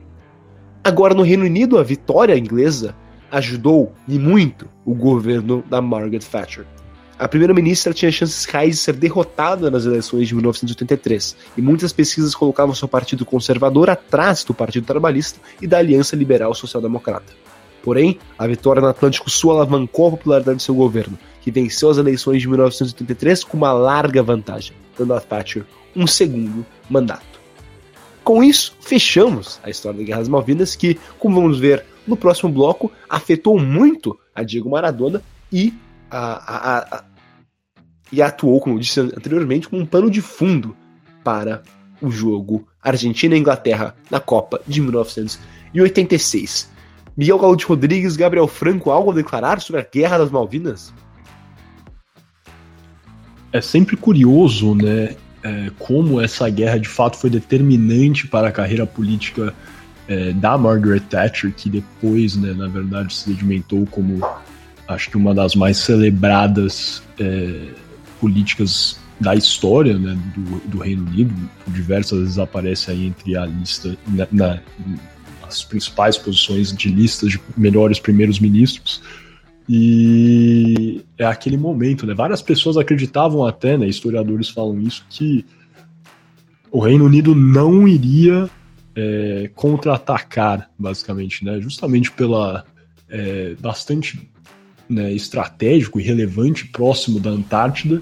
Agora, 0.84 1.14
no 1.14 1.24
Reino 1.24 1.46
Unido, 1.46 1.78
a 1.78 1.84
vitória 1.84 2.38
inglesa 2.38 2.96
ajudou 3.32 3.92
e 4.08 4.20
muito 4.20 4.70
o 4.86 4.94
governo 4.94 5.64
da 5.70 5.82
Margaret 5.82 6.20
Thatcher. 6.20 6.66
A 7.18 7.30
primeira-ministra 7.30 7.94
tinha 7.94 8.12
chances 8.12 8.44
reais 8.44 8.72
de 8.72 8.78
ser 8.78 8.94
derrotada 8.94 9.72
nas 9.72 9.86
eleições 9.86 10.28
de 10.28 10.36
1983, 10.36 11.38
e 11.56 11.62
muitas 11.62 11.94
pesquisas 11.94 12.36
colocavam 12.36 12.76
seu 12.76 12.90
partido 12.90 13.26
conservador 13.26 13.90
atrás 13.90 14.44
do 14.44 14.54
Partido 14.54 14.86
Trabalhista 14.86 15.40
e 15.62 15.68
da 15.68 15.78
Aliança 15.78 16.14
Liberal 16.14 16.54
Social-Democrata. 16.54 17.32
Porém, 17.82 18.20
a 18.38 18.46
vitória 18.46 18.82
no 18.82 18.90
Atlântico 18.90 19.30
Sul 19.30 19.52
alavancou 19.52 20.08
a 20.08 20.12
popularidade 20.12 20.58
de 20.58 20.64
seu 20.64 20.76
governo, 20.76 21.18
que 21.42 21.52
venceu 21.52 21.90
as 21.90 21.98
eleições 21.98 22.42
de 22.42 22.50
1983 22.50 23.46
com 23.46 23.56
uma 23.56 23.72
larga 23.72 24.22
vantagem, 24.22 24.76
dando 24.98 25.14
a 25.14 25.22
Thatcher 25.22 25.64
um 25.96 26.06
segundo 26.06 26.66
mandato. 26.90 27.40
Com 28.26 28.44
isso, 28.44 28.76
fechamos 28.82 29.58
a 29.64 29.70
história 29.70 30.00
da 30.00 30.04
Guerra 30.04 30.20
das 30.20 30.28
Malvinas, 30.28 30.76
que, 30.76 31.00
como 31.18 31.40
vamos 31.40 31.60
ver 31.60 31.86
no 32.06 32.18
próximo 32.18 32.52
bloco, 32.52 32.92
afetou 33.08 33.58
muito 33.58 34.20
a 34.34 34.44
Diego 34.44 34.70
Maradona 34.70 35.22
e 35.50 35.74
a, 36.10 36.20
a, 36.20 36.98
a, 36.98 37.04
e 38.12 38.22
atuou, 38.22 38.60
como 38.60 38.76
eu 38.76 38.80
disse 38.80 39.00
anteriormente, 39.00 39.68
como 39.68 39.82
um 39.82 39.86
pano 39.86 40.10
de 40.10 40.22
fundo 40.22 40.76
para 41.24 41.64
o 42.02 42.12
jogo 42.12 42.68
Argentina 42.82 43.36
e 43.36 43.40
Inglaterra 43.40 43.96
na 44.12 44.20
Copa 44.20 44.62
de 44.68 44.82
1986. 44.82 46.70
Miguel 47.18 47.40
Galo 47.40 47.58
Rodrigues, 47.66 48.16
Gabriel 48.16 48.48
Franco, 48.48 48.92
algo 48.92 49.12
a 49.12 49.16
declarar 49.16 49.62
sobre 49.62 49.82
a 49.82 49.88
Guerra 49.90 50.18
das 50.18 50.30
Malvinas? 50.30 50.94
É 53.52 53.62
sempre 53.62 53.96
curioso, 53.96 54.76
né, 54.76 55.16
é, 55.42 55.72
como 55.80 56.20
essa 56.20 56.50
guerra 56.50 56.78
de 56.78 56.90
fato 56.90 57.18
foi 57.18 57.30
determinante 57.30 58.28
para 58.28 58.50
a 58.50 58.52
carreira 58.52 58.86
política 58.86 59.54
é, 60.08 60.34
da 60.34 60.58
Margaret 60.58 61.00
Thatcher, 61.02 61.54
que 61.54 61.70
depois, 61.70 62.36
né, 62.36 62.54
na 62.54 62.68
verdade, 62.68 63.14
se 63.14 63.24
sedimentou 63.24 63.86
como 63.86 64.20
acho 64.88 65.10
que 65.10 65.18
uma 65.18 65.34
das 65.34 65.56
mais 65.56 65.78
celebradas 65.78 67.02
é, 67.20 67.70
políticas 68.20 69.00
da 69.20 69.34
história 69.34 69.98
né, 69.98 70.18
do, 70.36 70.60
do, 70.70 70.78
Reino 70.80 71.06
Unido, 71.06 71.34
diversas 71.68 72.20
vezes 72.20 72.40
aparece 72.40 72.92
aí 72.92 73.06
entre 73.06 73.38
a 73.38 73.46
lista, 73.46 73.98
na, 74.08 74.28
na, 74.32 74.60
as 75.48 75.64
principais 75.64 76.18
posições 76.18 76.76
de 76.76 76.90
listas 76.90 77.32
de 77.32 77.40
melhores 77.56 78.00
primeiros 78.00 78.40
ministros. 78.40 79.02
E 79.68 81.04
é 81.18 81.26
aquele 81.26 81.58
momento, 81.58 82.06
né? 82.06 82.14
Várias 82.14 82.42
pessoas 82.42 82.78
acreditavam 82.78 83.46
até, 83.46 83.78
né? 83.78 83.88
Historiadores 83.88 84.50
falam 84.50 84.80
isso, 84.80 85.04
que 85.10 85.44
o 86.72 86.80
Reino 86.80 87.06
Unido 87.06 87.34
não 87.34 87.88
iria 87.88 88.50
é, 88.96 89.50
contra-atacar, 89.56 90.70
basicamente, 90.78 91.44
né? 91.44 91.60
Justamente 91.62 92.12
pela 92.12 92.64
é, 93.10 93.56
bastante 93.60 94.30
né, 94.90 95.12
estratégico 95.14 96.00
e 96.00 96.04
relevante 96.04 96.66
próximo 96.68 97.20
da 97.20 97.30
Antártida, 97.30 98.02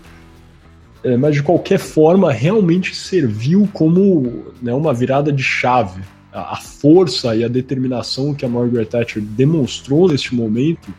é, 1.04 1.18
mas 1.18 1.36
de 1.36 1.44
qualquer 1.44 1.80
forma 1.80 2.32
realmente 2.32 2.96
serviu 2.96 3.68
como 3.74 4.54
né, 4.62 4.74
uma 4.74 4.94
virada 4.94 5.32
de 5.32 5.44
chave. 5.44 6.02
A, 6.32 6.54
a, 6.54 6.56
força 6.56 7.36
e 7.36 7.44
a 7.44 7.48
determinação 7.48 8.34
que 8.34 8.46
a 8.46 8.50
Margaret 8.50 8.86
Thatcher 8.86 9.22
demonstrou 9.22 10.08
neste 10.08 10.34
momento 10.34 10.94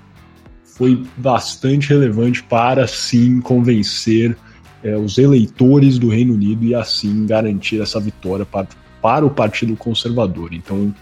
foi 0.65 1.03
bastante 1.17 1.89
relevante 1.89 2.43
para 2.43 2.87
sim 2.87 3.41
convencer 3.41 4.37
é, 4.83 4.97
os 4.97 5.19
eleitores 5.19 5.99
do 5.99 6.09
Reino 6.09 6.35
Unido 6.35 6.65
e 6.65 6.75
assim 6.75 7.27
garantir 7.27 7.81
essa 7.81 7.99
vitória 7.99 8.45
para, 8.45 8.69
para 9.01 9.25
o 9.25 9.31
Partido 9.31 9.75
Conservador. 9.77 10.53
Então 10.53 10.95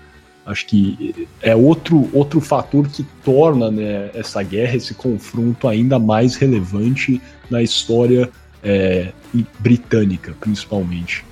Acho 0.44 0.66
que 0.66 1.28
é 1.40 1.54
outro, 1.54 2.10
outro 2.12 2.40
fator 2.40 2.88
que 2.88 3.04
torna 3.24 3.70
né, 3.70 4.10
essa 4.12 4.42
guerra, 4.42 4.76
esse 4.76 4.92
confronto 4.92 5.68
ainda 5.68 5.98
mais 6.00 6.34
relevante 6.34 7.22
na 7.48 7.62
história 7.62 8.28
é, 8.62 9.12
britânica, 9.60 10.34
principalmente. 10.40 11.24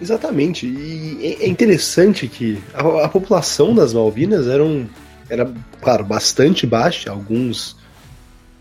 Exatamente. 0.00 0.66
E 0.66 1.38
é 1.40 1.48
interessante 1.48 2.28
que 2.28 2.58
a, 2.72 3.06
a 3.06 3.08
população 3.08 3.74
das 3.74 3.92
Malvinas 3.92 4.46
era, 4.46 4.64
era, 5.28 5.52
claro, 5.80 6.04
bastante 6.04 6.66
baixa, 6.66 7.10
alguns 7.10 7.76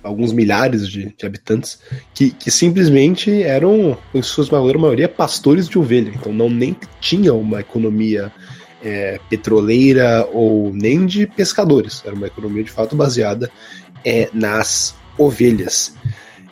alguns 0.03 0.33
milhares 0.33 0.89
de, 0.89 1.15
de, 1.17 1.25
habitantes, 1.25 1.79
que, 2.13 2.29
que 2.31 2.51
simplesmente 2.51 3.41
eram, 3.41 3.97
em 4.13 4.21
sua 4.21 4.45
maioria, 4.77 5.07
pastores 5.07 5.69
de 5.69 5.79
ovelha. 5.79 6.11
Então 6.13 6.33
não 6.33 6.49
nem 6.49 6.75
tinha 6.99 7.33
uma 7.33 7.61
economia 7.61 8.29
é, 8.83 9.19
petroleira 9.29 10.27
ou 10.31 10.71
nem 10.73 11.05
de 11.05 11.25
pescadores. 11.25 12.03
Era 12.05 12.13
uma 12.13 12.27
economia 12.27 12.63
de 12.63 12.71
fato 12.71 12.95
baseada 12.95 13.49
é, 14.03 14.29
nas 14.33 14.93
ovelhas. 15.17 15.95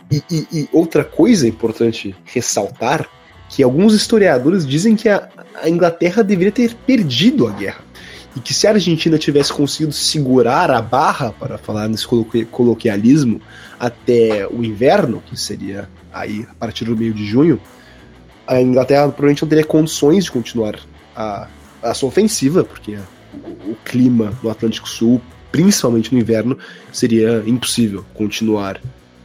E, 0.09 0.23
e, 0.31 0.47
e, 0.51 0.69
outra 0.71 1.03
coisa 1.03 1.47
importante 1.47 2.15
ressaltar 2.25 3.07
que 3.49 3.61
alguns 3.61 3.93
historiadores 3.93 4.65
dizem 4.65 4.95
que 4.95 5.09
a, 5.09 5.27
a 5.61 5.69
Inglaterra 5.69 6.23
deveria 6.23 6.51
ter 6.51 6.73
perdido 6.73 7.47
a 7.47 7.51
guerra 7.51 7.83
e 8.35 8.39
que 8.39 8.53
se 8.53 8.65
a 8.65 8.71
Argentina 8.71 9.17
tivesse 9.17 9.51
conseguido 9.51 9.91
segurar 9.91 10.71
a 10.71 10.81
barra, 10.81 11.33
para 11.33 11.57
falar 11.57 11.89
nesse 11.89 12.07
coloquialismo, 12.49 13.41
até 13.77 14.47
o 14.47 14.63
inverno, 14.63 15.21
que 15.25 15.37
seria 15.37 15.89
aí 16.13 16.47
a 16.49 16.53
partir 16.53 16.85
do 16.85 16.95
meio 16.95 17.13
de 17.13 17.25
junho, 17.25 17.59
a 18.47 18.61
Inglaterra 18.61 19.03
provavelmente 19.03 19.41
não 19.41 19.49
teria 19.49 19.65
condições 19.65 20.25
de 20.25 20.31
continuar 20.31 20.79
a, 21.15 21.47
a 21.81 21.93
sua 21.93 22.09
ofensiva, 22.09 22.63
porque 22.63 22.97
o, 23.65 23.75
clima 23.85 24.33
no 24.43 24.49
Atlântico 24.49 24.87
Sul, 24.87 25.21
principalmente 25.51 26.13
no 26.13 26.19
inverno, 26.19 26.57
seria 26.91 27.43
impossível 27.45 28.05
continuar 28.13 28.79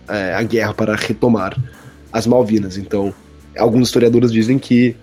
é, 0.08 0.34
a 0.34 0.42
guerra 0.42 0.74
para 0.74 0.94
retomar 0.94 1.56
as 2.12 2.26
Malvinas. 2.26 2.76
Então, 2.76 3.14
alguns 3.56 3.88
historiadores 3.88 4.32
dizem 4.32 4.58
que 4.58 4.96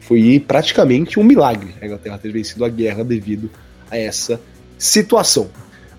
foi 0.00 0.42
praticamente 0.46 1.18
um 1.18 1.24
milagre 1.24 1.74
a 1.80 1.86
Inglaterra 1.86 2.18
ter 2.18 2.32
vencido 2.32 2.64
a 2.64 2.68
guerra 2.68 3.02
devido 3.02 3.50
a 3.90 3.96
essa 3.96 4.40
situação. 4.78 5.48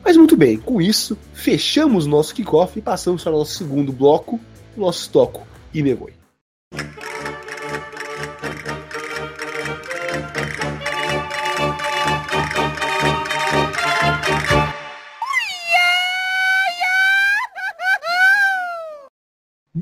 Mas 0.03 0.15
muito 0.15 0.37
bem, 0.37 0.57
com 0.57 0.79
isso, 0.79 1.17
fechamos 1.33 2.05
nosso 2.05 2.35
kickoff 2.35 2.77
e 2.77 2.81
passamos 2.81 3.23
para 3.23 3.33
o 3.33 3.39
nosso 3.39 3.55
segundo 3.55 3.91
bloco, 3.91 4.39
nosso 4.77 5.09
toco 5.09 5.47
e 5.73 5.81
me. 5.81 5.97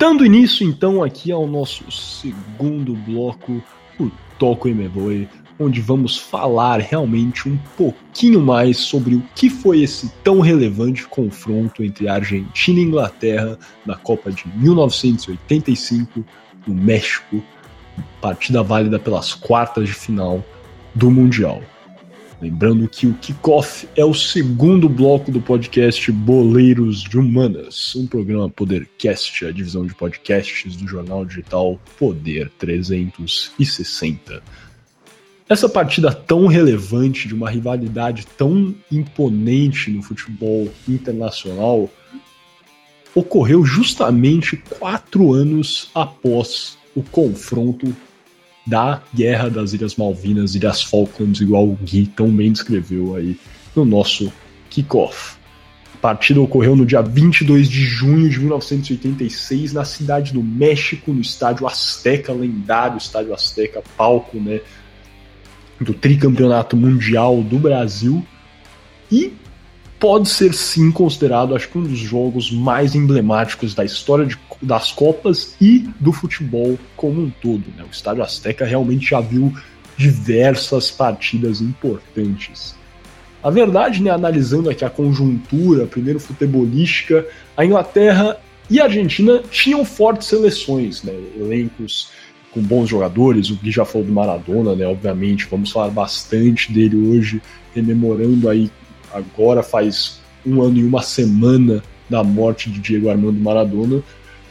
Dando 0.04 0.26
início 0.26 0.68
então 0.68 1.02
aqui 1.02 1.32
ao 1.32 1.48
nosso 1.48 1.90
segundo 1.90 2.94
bloco 2.94 3.64
o 3.98 4.12
Toco 4.38 4.68
e 4.68 4.74
Me 4.74 5.30
onde 5.58 5.80
vamos 5.80 6.18
falar 6.18 6.82
realmente 6.82 7.48
um 7.48 7.58
pouquinho 7.78 8.42
mais 8.42 8.76
sobre 8.76 9.16
o 9.16 9.24
que 9.34 9.50
foi 9.50 9.82
esse 9.82 10.12
tão 10.22 10.42
relevante 10.42 11.08
confronto 11.08 11.82
entre 11.86 12.10
Argentina 12.10 12.82
e 12.82 12.84
Inglaterra 12.84 13.58
na 13.86 13.96
Copa 13.96 14.30
de 14.30 14.46
1985 14.58 16.26
no 16.68 16.76
México, 16.76 17.42
partida 18.20 18.62
válida 18.62 19.00
pelas 19.00 19.34
quartas 19.34 19.88
de 19.88 19.94
final 19.94 20.44
do 20.94 21.10
Mundial. 21.10 21.62
Lembrando 22.44 22.90
que 22.90 23.08
o 23.08 23.14
Kickoff 23.14 23.88
é 23.96 24.04
o 24.04 24.14
segundo 24.14 24.90
bloco 24.90 25.32
do 25.32 25.40
podcast 25.40 26.12
Boleiros 26.12 27.02
de 27.02 27.18
Humanas, 27.18 27.96
um 27.96 28.06
programa 28.06 28.50
Podercast, 28.50 29.46
a 29.46 29.52
divisão 29.52 29.86
de 29.86 29.96
podcasts 29.96 30.76
do 30.76 30.86
jornal 30.86 31.24
digital 31.24 31.80
Poder 31.98 32.52
360. 32.60 34.44
Essa 35.48 35.70
partida 35.70 36.14
tão 36.14 36.46
relevante, 36.48 37.30
de 37.30 37.34
uma 37.34 37.50
rivalidade 37.50 38.28
tão 38.38 38.76
imponente 38.92 39.90
no 39.90 40.04
futebol 40.04 40.70
internacional, 40.86 41.90
ocorreu 43.16 43.64
justamente 43.64 44.58
quatro 44.58 45.32
anos 45.32 45.90
após 45.96 46.78
o 46.94 47.02
confronto 47.04 47.96
da 48.66 49.02
Guerra 49.14 49.50
das 49.50 49.74
Ilhas 49.74 49.96
Malvinas, 49.96 50.56
Ilhas 50.56 50.82
Falklands, 50.82 51.42
igual 51.42 51.68
o 51.68 51.78
Gui 51.82 52.08
tão 52.08 52.30
bem 52.30 52.52
descreveu 52.52 53.16
aí 53.16 53.38
no 53.76 53.84
nosso 53.84 54.32
kickoff. 54.70 55.36
A 55.94 55.98
partida 55.98 56.42
ocorreu 56.42 56.76
no 56.76 56.86
dia 56.86 57.02
22 57.02 57.70
de 57.70 57.82
junho 57.82 58.30
de 58.30 58.40
1986 58.40 59.74
na 59.74 59.86
cidade 59.86 60.34
do 60.34 60.42
México, 60.42 61.12
no 61.14 61.22
estádio 61.22 61.68
Azteca, 61.68 62.34
lendário 62.34 62.98
estádio 62.98 63.34
Azteca, 63.34 63.84
palco 63.98 64.38
né, 64.38 64.62
do 65.80 65.94
tricampeonato 65.94 66.76
mundial 66.76 67.42
do 67.42 67.58
Brasil. 67.58 68.26
E 69.12 69.34
pode 70.00 70.30
ser 70.30 70.54
sim 70.54 70.92
considerado, 70.92 71.56
acho 71.56 71.70
que 71.70 71.78
um 71.78 71.84
dos 71.84 72.00
jogos 72.00 72.52
mais 72.52 72.96
emblemáticos 72.96 73.74
da 73.74 73.86
história 73.86 74.26
de, 74.26 74.38
das 74.64 74.92
Copas 74.92 75.56
e 75.60 75.88
do 76.00 76.12
futebol 76.12 76.78
como 76.96 77.22
um 77.22 77.30
todo. 77.30 77.64
Né? 77.78 77.84
O 77.84 77.92
Estádio 77.92 78.24
Azteca 78.24 78.66
realmente 78.66 79.10
já 79.10 79.20
viu 79.20 79.54
diversas 79.98 80.90
partidas 80.90 81.62
importantes. 81.62 82.76
A 83.44 83.50
verdade, 83.50 84.02
né, 84.02 84.10
analisando 84.10 84.70
aqui 84.70 84.86
a 84.86 84.90
conjuntura, 84.90 85.86
primeiro 85.86 86.20
futebolística, 86.20 87.28
a 87.58 87.66
Inglaterra 87.66 88.38
e 88.70 88.80
a 88.80 88.86
Argentina 88.86 89.44
tinham 89.52 89.84
fortes 89.84 90.28
seleções, 90.30 91.04
né, 91.04 91.14
elencos 91.38 92.10
com 92.52 92.62
bons 92.62 92.88
jogadores. 92.88 93.50
O 93.50 93.56
Gui 93.56 93.70
já 93.70 93.84
falou 93.84 94.08
do 94.08 94.14
Maradona, 94.14 94.76
né, 94.76 94.88
obviamente, 94.88 95.46
vamos 95.52 95.72
falar 95.72 95.90
bastante 95.90 96.72
dele 96.72 96.96
hoje, 96.96 97.42
rememorando 97.76 98.48
aí 98.48 98.72
agora 99.14 99.62
faz 99.62 100.22
um 100.46 100.62
ano 100.62 100.78
e 100.78 100.84
uma 100.84 101.02
semana 101.02 101.84
da 102.10 102.24
morte 102.24 102.70
de 102.70 102.80
Diego 102.80 103.10
Armando 103.10 103.40
Maradona. 103.40 104.02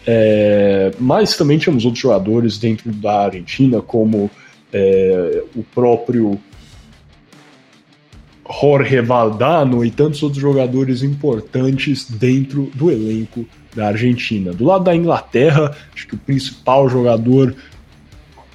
É, 0.06 0.92
mas 0.98 1.36
também 1.36 1.58
tínhamos 1.58 1.84
outros 1.84 2.02
jogadores 2.02 2.58
dentro 2.58 2.90
da 2.92 3.26
Argentina, 3.26 3.80
como 3.80 4.30
é, 4.72 5.44
o 5.54 5.62
próprio 5.62 6.40
Jorge 8.60 9.00
Valdano 9.00 9.84
e 9.84 9.90
tantos 9.90 10.22
outros 10.22 10.40
jogadores 10.40 11.02
importantes 11.02 12.10
dentro 12.10 12.70
do 12.74 12.90
elenco 12.90 13.46
da 13.74 13.88
Argentina. 13.88 14.52
Do 14.52 14.64
lado 14.64 14.84
da 14.84 14.94
Inglaterra, 14.94 15.76
acho 15.94 16.06
que 16.08 16.14
o 16.14 16.18
principal 16.18 16.88
jogador, 16.88 17.54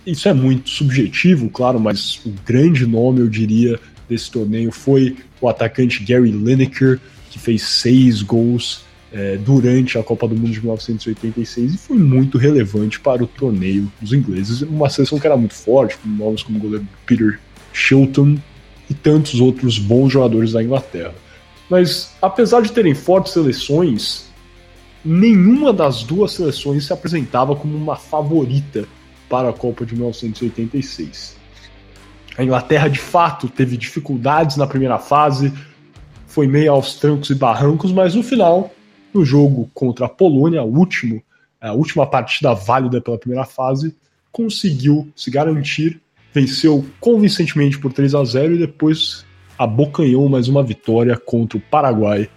isso 0.06 0.28
é 0.28 0.34
muito 0.34 0.70
subjetivo, 0.70 1.50
claro, 1.50 1.80
mas 1.80 2.20
o 2.26 2.34
grande 2.46 2.86
nome, 2.86 3.22
eu 3.22 3.28
diria, 3.28 3.80
desse 4.08 4.30
torneio 4.30 4.72
foi 4.72 5.16
o 5.42 5.48
atacante 5.48 6.04
Gary 6.04 6.32
Lineker, 6.32 7.00
que 7.30 7.40
fez 7.40 7.64
seis 7.64 8.22
gols 8.22 8.87
é, 9.12 9.38
durante 9.38 9.98
a 9.98 10.04
Copa 10.04 10.28
do 10.28 10.36
Mundo 10.36 10.52
de 10.52 10.60
1986 10.60 11.74
e 11.74 11.78
foi 11.78 11.98
muito 11.98 12.38
relevante 12.38 13.00
para 13.00 13.24
o 13.24 13.28
torneio 13.28 13.92
dos 14.02 14.14
ingleses. 14.14 14.62
Uma 14.62 14.90
seleção 14.90 15.20
que 15.20 15.26
era 15.26 15.38
muito 15.38 15.54
forte, 15.54 15.98
com 15.98 16.10
nomes 16.10 16.44
como 16.44 16.58
o 16.58 16.62
goleiro 16.62 16.88
Peter 17.06 17.40
Shilton 17.72 18.38
e 18.90 18.94
tantos 18.94 19.40
outros 19.40 19.78
bons 19.78 20.12
jogadores 20.12 20.52
da 20.52 20.64
Inglaterra. 20.64 21.14
Mas 21.70 22.16
apesar 22.22 22.62
de 22.62 22.72
terem 22.72 22.94
fortes 22.94 23.34
seleções, 23.34 24.28
nenhuma 25.04 25.74
das 25.74 26.04
duas 26.04 26.34
seleções 26.34 26.86
se 26.86 26.94
apresentava 26.94 27.56
como 27.56 27.76
uma 27.76 27.96
favorita 27.96 28.88
para 29.30 29.50
a 29.50 29.54
Copa 29.54 29.86
de 29.86 29.96
1986. 29.96 31.38
A 32.38 32.44
Inglaterra 32.44 32.88
de 32.88 33.00
fato 33.00 33.50
teve 33.50 33.76
dificuldades 33.76 34.58
na 34.58 34.68
primeira 34.68 35.00
fase, 35.00 35.52
foi 36.28 36.48
meio 36.48 36.72
aos 36.72 36.96
trancos 36.96 37.30
e 37.30 37.36
barrancos, 37.36 37.92
mas 37.92 38.14
no 38.14 38.22
final, 38.22 38.72
no 39.14 39.26
jogo 39.26 39.70
contra 39.74 40.06
a 40.06 40.10
Polônia, 40.10 40.64
último, 40.64 41.22
a 41.60 41.74
última 41.74 42.06
partida 42.06 42.54
válida 42.54 43.02
pela 43.02 43.18
primeira 43.18 43.46
fase, 43.46 43.96
conseguiu 44.32 45.10
se 45.16 45.32
garantir, 45.32 46.00
venceu 46.34 46.86
convincentemente 47.00 47.80
por 47.80 47.92
3 47.92 48.14
a 48.16 48.24
0 48.24 48.56
e 48.56 48.60
depois 48.60 49.26
abocanhou 49.58 50.30
mais 50.30 50.48
uma 50.48 50.64
vitória 50.64 51.18
contra 51.18 51.58
o 51.58 51.62
Paraguai 51.62 52.30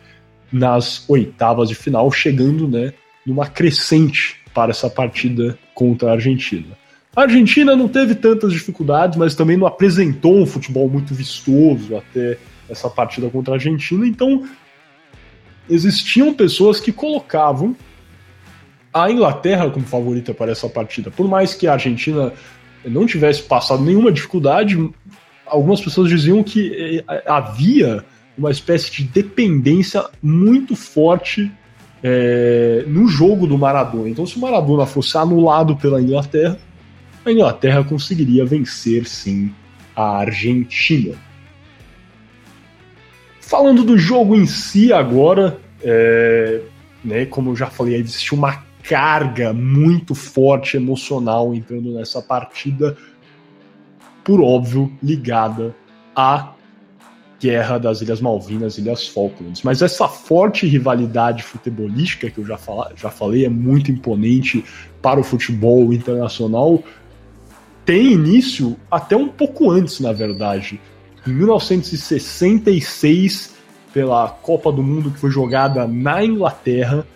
nas 0.51 1.09
oitavas 1.09 1.69
de 1.69 1.75
final, 1.75 2.11
chegando 2.11 2.67
né, 2.67 2.93
numa 3.27 3.47
crescente 3.47 4.37
para 4.55 4.71
essa 4.71 4.89
partida 4.89 5.59
contra 5.75 6.11
a 6.11 6.13
Argentina. 6.13 6.79
A 7.15 7.23
Argentina 7.23 7.77
não 7.77 7.89
teve 7.89 8.15
tantas 8.15 8.53
dificuldades, 8.53 9.19
mas 9.19 9.35
também 9.35 9.57
não 9.57 9.67
apresentou 9.67 10.41
um 10.41 10.47
futebol 10.47 10.89
muito 10.89 11.15
vistoso 11.15 11.97
até 11.97 12.39
essa 12.69 12.89
partida 12.89 13.29
contra 13.29 13.55
a 13.55 13.57
Argentina. 13.57 14.07
Então, 14.07 14.45
existiam 15.71 16.35
pessoas 16.35 16.81
que 16.81 16.93
colocavam 16.93 17.77
a 18.93 19.11
Inglaterra 19.11 19.71
como 19.71 19.87
favorita 19.87 20.35
para 20.35 20.51
essa 20.51 20.69
partida. 20.69 21.11
Por 21.11 21.29
mais 21.29 21.55
que 21.55 21.67
a 21.67 21.75
Argentina 21.75 22.33
não 22.85 23.07
tivesse 23.07 23.43
passado 23.43 23.83
nenhuma 23.83 24.11
dificuldade, 24.11 24.77
algumas 25.47 25.81
pessoas 25.81 26.09
diziam 26.09 26.43
que 26.43 27.05
é, 27.09 27.23
havia 27.27 28.05
uma 28.37 28.51
espécie 28.51 28.91
de 28.91 29.05
dependência 29.05 30.05
muito 30.23 30.75
forte 30.75 31.51
é, 32.03 32.85
no 32.87 33.07
jogo 33.07 33.47
do 33.47 33.59
Maradona. 33.59 34.09
Então, 34.09 34.27
se 34.27 34.37
o 34.37 34.41
Maradona 34.41 34.87
fosse 34.87 35.17
anulado 35.17 35.77
pela 35.77 36.01
Inglaterra, 36.01 36.59
a 37.25 37.31
Inglaterra 37.31 37.85
conseguiria 37.85 38.45
vencer 38.45 39.07
sim 39.07 39.53
a 39.95 40.19
Argentina. 40.19 41.15
Falando 43.51 43.83
do 43.83 43.99
jogo 43.99 44.37
em 44.37 44.47
si 44.47 44.93
agora, 44.93 45.59
é, 45.83 46.61
né, 47.05 47.27
como 47.27 47.51
eu 47.51 47.57
já 47.57 47.67
falei, 47.67 47.97
existe 47.97 48.33
uma 48.33 48.63
carga 48.85 49.53
muito 49.53 50.15
forte 50.15 50.77
emocional 50.77 51.53
entrando 51.53 51.93
nessa 51.93 52.23
partida, 52.23 52.97
por 54.23 54.41
óbvio, 54.41 54.93
ligada 55.03 55.75
à 56.15 56.53
guerra 57.41 57.79
das 57.79 58.01
Ilhas 58.01 58.21
Malvinas 58.21 58.79
e 58.79 58.83
Ilhas 58.83 59.09
Falklands. 59.09 59.63
Mas 59.65 59.83
essa 59.83 60.07
forte 60.07 60.65
rivalidade 60.65 61.43
futebolística 61.43 62.31
que 62.31 62.39
eu 62.39 62.47
já, 62.47 62.57
fala, 62.57 62.93
já 62.95 63.11
falei 63.11 63.47
é 63.47 63.49
muito 63.49 63.91
imponente 63.91 64.65
para 65.03 65.19
o 65.19 65.25
futebol 65.25 65.93
internacional. 65.93 66.85
Tem 67.85 68.13
início 68.13 68.77
até 68.89 69.17
um 69.17 69.27
pouco 69.27 69.73
antes, 69.73 69.99
na 69.99 70.13
verdade. 70.13 70.81
Em 71.27 71.33
1966, 71.33 73.55
pela 73.93 74.29
Copa 74.29 74.73
do 74.73 74.83
Mundo 74.83 75.11
que 75.11 75.19
foi 75.19 75.31
jogada 75.31 75.87
na 75.87 76.25
Inglaterra, 76.25 77.07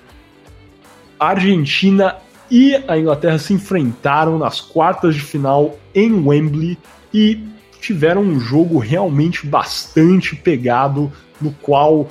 a 1.18 1.28
Argentina 1.28 2.16
e 2.50 2.74
a 2.86 2.98
Inglaterra 2.98 3.38
se 3.38 3.54
enfrentaram 3.54 4.38
nas 4.38 4.60
quartas 4.60 5.14
de 5.14 5.20
final 5.20 5.78
em 5.94 6.12
Wembley 6.12 6.76
e 7.12 7.40
tiveram 7.80 8.22
um 8.22 8.40
jogo 8.40 8.78
realmente 8.78 9.46
bastante 9.46 10.36
pegado, 10.36 11.12
no 11.40 11.52
qual 11.52 12.08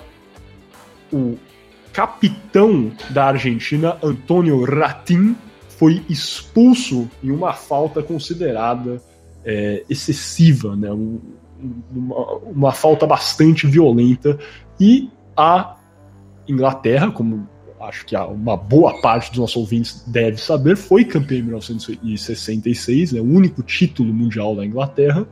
o 1.11 1.37
capitão 1.91 2.91
da 3.09 3.25
Argentina, 3.25 3.97
Antônio 4.01 4.63
Ratin, 4.63 5.35
foi 5.77 6.01
expulso 6.09 7.09
em 7.23 7.31
uma 7.31 7.53
falta 7.53 8.01
considerada 8.01 9.01
é, 9.45 9.83
excessiva, 9.89 10.75
né? 10.75 10.89
Uma, 11.93 12.33
uma 12.45 12.71
falta 12.71 13.05
bastante 13.05 13.67
violenta, 13.67 14.37
e 14.79 15.09
a 15.35 15.75
Inglaterra, 16.47 17.11
como 17.11 17.47
acho 17.79 18.05
que 18.05 18.15
uma 18.15 18.55
boa 18.55 19.01
parte 19.01 19.29
dos 19.29 19.39
nossos 19.39 19.57
ouvintes 19.57 20.03
deve 20.07 20.37
saber, 20.37 20.77
foi 20.77 21.03
campeã 21.03 21.37
em 21.37 21.43
1966, 21.43 23.13
né, 23.13 23.19
o 23.19 23.25
único 23.25 23.61
título 23.61 24.13
mundial 24.13 24.55
da 24.55 24.65
Inglaterra, 24.65 25.27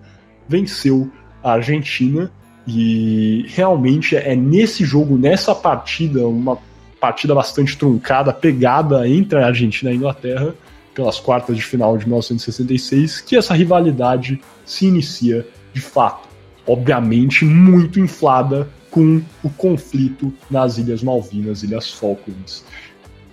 venceu 0.48 1.10
a 1.44 1.54
Argentina. 1.54 2.32
E 2.68 3.46
realmente 3.48 4.16
é 4.16 4.36
nesse 4.36 4.86
jogo, 4.86 5.18
nessa 5.18 5.56
partida, 5.56 6.28
uma 6.28 6.60
partida 7.00 7.34
bastante 7.34 7.76
truncada, 7.76 8.32
pegada 8.32 9.08
entre 9.08 9.40
a 9.40 9.48
Argentina 9.48 9.90
e 9.90 9.94
a 9.94 9.98
Inglaterra, 9.98 10.54
pelas 10.94 11.20
quartas 11.20 11.56
de 11.58 11.64
final 11.64 11.98
de 11.98 12.06
1966, 12.06 13.22
que 13.22 13.36
essa 13.36 13.54
rivalidade 13.56 14.40
se 14.64 14.86
inicia 14.86 15.48
de 15.74 15.82
fato. 15.82 16.28
Obviamente 16.68 17.46
muito 17.46 18.00
inflada 18.00 18.70
com 18.90 19.22
o 19.42 19.50
conflito 19.50 20.34
nas 20.50 20.78
Ilhas 20.78 21.02
Malvinas, 21.02 21.64
Ilhas 21.64 21.92
Falklands. 21.92 22.64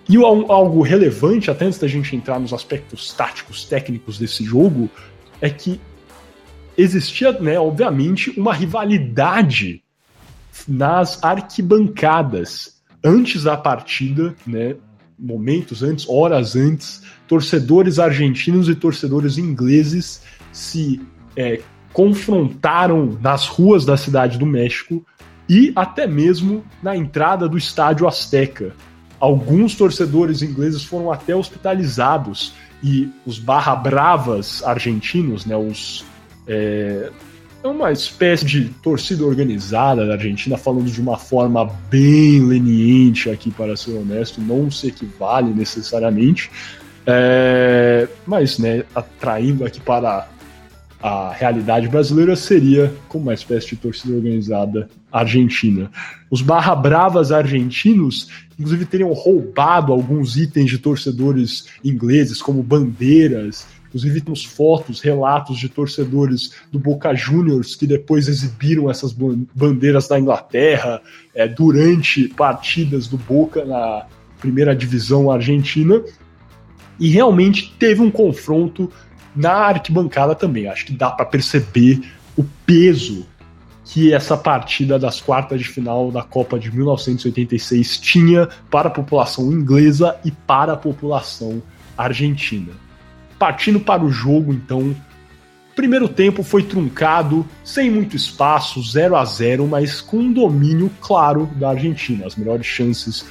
E 0.09 0.17
algo 0.17 0.81
relevante, 0.81 1.51
até 1.51 1.67
antes 1.67 1.79
da 1.79 1.87
gente 1.87 2.17
entrar 2.17 2.41
nos 2.41 2.55
aspectos 2.55 3.13
táticos, 3.13 3.65
técnicos 3.65 4.19
desse 4.19 4.43
jogo, 4.43 4.89
é 5.41 5.51
que 5.51 5.79
existia, 6.79 7.33
né, 7.33 7.59
obviamente, 7.59 8.31
uma 8.39 8.55
rivalidade 8.55 9.83
nas 10.67 11.23
arquibancadas. 11.23 12.79
Antes 13.05 13.43
da 13.45 13.57
partida, 13.57 14.35
né, 14.47 14.77
momentos 15.19 15.83
antes, 15.83 16.09
horas 16.09 16.57
antes, 16.57 17.03
torcedores 17.27 17.99
argentinos 17.99 18.69
e 18.69 18.75
torcedores 18.75 19.37
ingleses 19.37 20.23
se 20.53 21.01
é, 21.37 21.61
confrontaram 21.99 23.19
nas 23.21 23.49
ruas 23.49 23.85
da 23.85 23.97
cidade 23.97 24.39
do 24.39 24.47
México 24.47 25.05
e 25.49 25.73
até 25.75 26.07
mesmo 26.07 26.63
na 26.81 26.97
entrada 26.97 27.49
do 27.49 27.59
estádio 27.59 28.07
Azteca. 28.07 28.73
Alguns 29.19 29.75
torcedores 29.75 30.41
ingleses 30.41 30.85
foram 30.85 31.11
até 31.11 31.35
hospitalizados 31.35 32.53
e 32.85 33.11
os 33.27 33.41
barra 33.41 33.75
bravas 33.75 34.63
argentinos, 34.63 35.45
né, 35.45 35.57
os 35.57 36.05
é, 36.47 37.11
é 37.65 37.67
uma 37.67 37.91
espécie 37.91 38.45
de 38.45 38.67
torcida 38.81 39.25
organizada 39.25 40.07
da 40.07 40.13
Argentina, 40.13 40.57
falando 40.57 40.89
de 40.89 41.01
uma 41.01 41.19
forma 41.19 41.69
bem 41.91 42.39
leniente 42.47 43.29
aqui, 43.29 43.51
para 43.51 43.77
ser 43.77 43.99
honesto, 43.99 44.41
não 44.41 44.71
se 44.71 44.87
equivale 44.87 45.53
necessariamente, 45.53 46.49
é, 47.05 48.07
mas 48.25 48.57
né, 48.57 48.85
atraindo 48.95 49.65
aqui 49.65 49.81
para 49.81 50.29
a 51.01 51.33
realidade 51.33 51.89
brasileira, 51.89 52.35
seria 52.35 52.93
como 53.09 53.25
uma 53.25 53.35
espécie 53.35 53.69
de 53.69 53.77
torcida 53.77 54.15
organizada 54.15 54.89
argentina. 55.13 55.91
Os 56.31 56.43
barra 56.43 56.75
bravas 56.75 57.31
argentinos, 57.31 58.29
inclusive, 58.59 58.85
teriam 58.85 59.13
roubado 59.13 59.93
alguns 59.93 60.37
itens 60.37 60.71
de 60.71 60.79
torcedores 60.79 61.67
ingleses, 61.85 62.43
como 62.43 62.63
bandeiras 62.63 63.67
Inclusive 63.89 64.21
temos 64.21 64.45
fotos, 64.45 65.01
relatos 65.01 65.59
de 65.59 65.69
torcedores 65.69 66.53
do 66.71 66.79
Boca 66.79 67.15
Juniors 67.15 67.75
que 67.75 67.87
depois 67.87 68.29
exibiram 68.29 68.91
essas 68.91 69.13
bandeiras 69.55 70.09
na 70.11 70.19
Inglaterra 70.19 71.01
é, 71.35 71.49
durante 71.49 72.29
partidas 72.29 73.07
do 73.07 73.17
Boca 73.17 73.65
na 73.65 74.07
primeira 74.39 74.77
divisão 74.77 75.31
argentina. 75.31 76.03
E 77.01 77.09
realmente 77.09 77.75
teve 77.79 78.03
um 78.03 78.11
confronto 78.11 78.93
na 79.35 79.53
arquibancada 79.53 80.35
também. 80.35 80.67
Acho 80.69 80.87
que 80.87 80.93
dá 80.93 81.11
para 81.11 81.27
perceber 81.27 82.01
o 82.37 82.45
peso 82.65 83.27
que 83.85 84.13
essa 84.13 84.37
partida 84.37 84.99
das 84.99 85.21
quartas 85.21 85.61
de 85.61 85.67
final 85.67 86.11
da 86.11 86.23
Copa 86.23 86.59
de 86.59 86.71
1986 86.71 87.99
tinha 87.99 88.47
para 88.71 88.89
a 88.89 88.91
população 88.91 89.51
inglesa 89.51 90.17
e 90.25 90.31
para 90.31 90.75
a 90.75 90.77
população 90.77 91.63
argentina. 91.97 92.73
Partindo 93.39 93.81
para 93.81 94.05
o 94.05 94.11
jogo, 94.11 94.53
então, 94.53 94.95
primeiro 95.75 96.07
tempo 96.07 96.43
foi 96.43 96.63
truncado, 96.63 97.47
sem 97.65 97.91
muito 97.91 98.15
espaço, 98.15 98.83
0 98.83 99.17
a 99.17 99.25
0 99.25 99.67
mas 99.67 100.03
com 100.03 100.19
um 100.19 100.33
domínio 100.33 100.91
claro 101.01 101.49
da 101.57 101.71
Argentina. 101.71 102.27
As 102.27 102.37
melhores 102.37 102.67
chances 102.67 103.25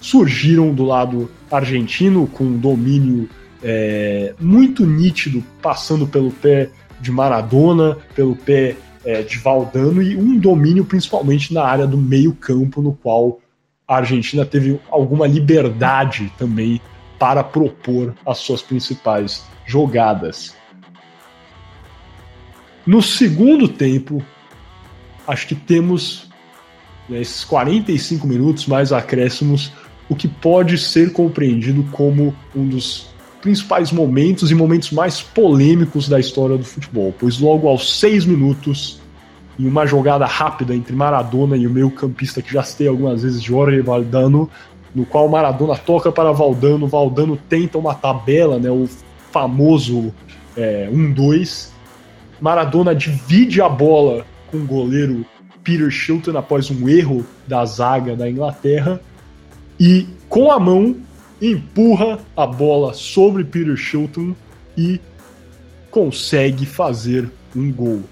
surgiram 0.00 0.74
do 0.74 0.84
lado 0.84 1.30
argentino, 1.50 2.26
com 2.26 2.44
um 2.44 2.58
domínio 2.58 3.28
é, 3.62 4.34
muito 4.40 4.86
nítido, 4.86 5.44
passando 5.60 6.06
pelo 6.06 6.30
pé 6.30 6.70
de 7.00 7.10
Maradona, 7.10 7.96
pelo 8.14 8.36
pé 8.36 8.76
é, 9.04 9.22
de 9.22 9.38
Valdano, 9.38 10.02
e 10.02 10.16
um 10.16 10.38
domínio 10.38 10.84
principalmente 10.84 11.52
na 11.52 11.64
área 11.64 11.86
do 11.86 11.96
meio-campo, 11.96 12.82
no 12.82 12.92
qual 12.92 13.40
a 13.86 13.96
Argentina 13.96 14.44
teve 14.44 14.80
alguma 14.90 15.26
liberdade 15.26 16.32
também 16.36 16.80
para 17.18 17.42
propor 17.42 18.14
as 18.26 18.38
suas 18.38 18.62
principais 18.62 19.44
jogadas. 19.66 20.54
No 22.86 23.02
segundo 23.02 23.68
tempo, 23.68 24.22
acho 25.26 25.46
que 25.46 25.54
temos 25.54 26.28
né, 27.08 27.20
esses 27.20 27.44
45 27.44 28.26
minutos 28.26 28.66
mais 28.66 28.92
acréscimos, 28.92 29.72
o 30.08 30.16
que 30.16 30.28
pode 30.28 30.78
ser 30.78 31.12
compreendido 31.12 31.82
como 31.90 32.34
um 32.54 32.66
dos 32.66 33.10
principais 33.40 33.92
momentos 33.92 34.50
e 34.50 34.54
momentos 34.54 34.90
mais 34.90 35.20
polêmicos 35.20 36.08
da 36.08 36.18
história 36.18 36.56
do 36.56 36.64
futebol, 36.64 37.14
pois 37.18 37.38
logo 37.38 37.68
aos 37.68 37.98
seis 37.98 38.24
minutos, 38.24 39.00
em 39.58 39.66
uma 39.66 39.86
jogada 39.86 40.26
rápida 40.26 40.74
entre 40.74 40.94
Maradona 40.94 41.56
e 41.56 41.66
o 41.66 41.70
meio 41.70 41.90
campista 41.90 42.40
que 42.40 42.52
já 42.52 42.62
citei 42.62 42.88
algumas 42.88 43.22
vezes, 43.22 43.42
Jorge 43.42 43.80
Valdano, 43.80 44.48
no 44.94 45.04
qual 45.04 45.28
Maradona 45.28 45.76
toca 45.76 46.10
para 46.10 46.32
Valdano, 46.32 46.86
Valdano 46.86 47.38
tenta 47.48 47.78
uma 47.78 47.94
tabela, 47.94 48.58
né, 48.58 48.70
o 48.70 48.88
famoso 49.30 50.12
é, 50.56 50.88
1-2. 50.92 51.70
Maradona 52.40 52.94
divide 52.94 53.60
a 53.60 53.68
bola 53.68 54.24
com 54.50 54.58
o 54.58 54.64
goleiro 54.64 55.24
Peter 55.62 55.90
Shilton 55.90 56.36
após 56.36 56.70
um 56.70 56.88
erro 56.88 57.24
da 57.46 57.64
zaga 57.64 58.16
da 58.16 58.28
Inglaterra 58.28 59.00
e 59.78 60.06
com 60.28 60.50
a 60.50 60.58
mão 60.58 60.96
empurra 61.40 62.18
a 62.36 62.46
bola 62.46 62.92
sobre 62.94 63.44
Peter 63.44 63.76
Shilton 63.76 64.34
e 64.76 65.00
consegue 65.90 66.66
fazer 66.66 67.30
um 67.54 67.72
gol. 67.72 68.02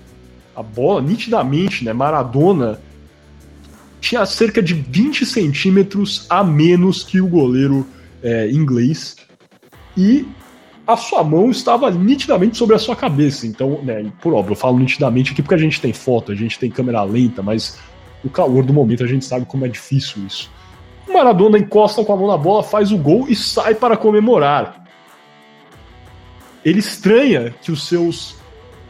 A 0.55 0.63
bola, 0.63 1.03
nitidamente, 1.03 1.85
né, 1.85 1.93
Maradona 1.93 2.81
tinha 4.01 4.25
cerca 4.25 4.63
de 4.63 4.75
20 4.75 5.27
centímetros 5.27 6.27
a 6.31 6.45
menos 6.45 7.03
que 7.03 7.21
o 7.21 7.27
goleiro 7.27 7.87
é, 8.23 8.51
inglês. 8.51 9.17
E 9.97 10.27
a 10.87 10.97
sua 10.97 11.25
mão 11.25 11.51
estava 11.51 11.91
nitidamente 11.91 12.57
sobre 12.57 12.77
a 12.77 12.79
sua 12.79 12.95
cabeça. 12.95 13.47
Então, 13.47 13.83
né, 13.83 14.11
por 14.23 14.33
óbvio, 14.35 14.53
eu 14.53 14.57
falo 14.57 14.79
nitidamente 14.79 15.33
aqui 15.33 15.43
porque 15.43 15.55
a 15.55 15.59
gente 15.59 15.81
tem 15.81 15.93
foto, 15.93 16.31
a 16.31 16.35
gente 16.35 16.59
tem 16.59 16.71
câmera 16.71 17.03
lenta, 17.03 17.43
mas 17.43 17.79
o 18.25 18.31
calor 18.31 18.65
do 18.65 18.73
momento 18.73 19.03
a 19.03 19.07
gente 19.07 19.25
sabe 19.25 19.45
como 19.47 19.65
é 19.65 19.69
difícil 19.69 20.25
isso. 20.27 20.51
Maradona 21.09 21.59
encosta 21.59 22.05
com 22.05 22.13
a 22.13 22.17
mão 22.17 22.27
na 22.27 22.37
bola, 22.37 22.63
faz 22.63 22.91
o 22.93 22.99
gol 22.99 23.27
e 23.29 23.37
sai 23.37 23.75
para 23.75 23.97
comemorar. 23.97 24.85
Ele 26.65 26.81
estranha 26.81 27.55
que 27.63 27.71
os 27.71 27.87
seus 27.87 28.37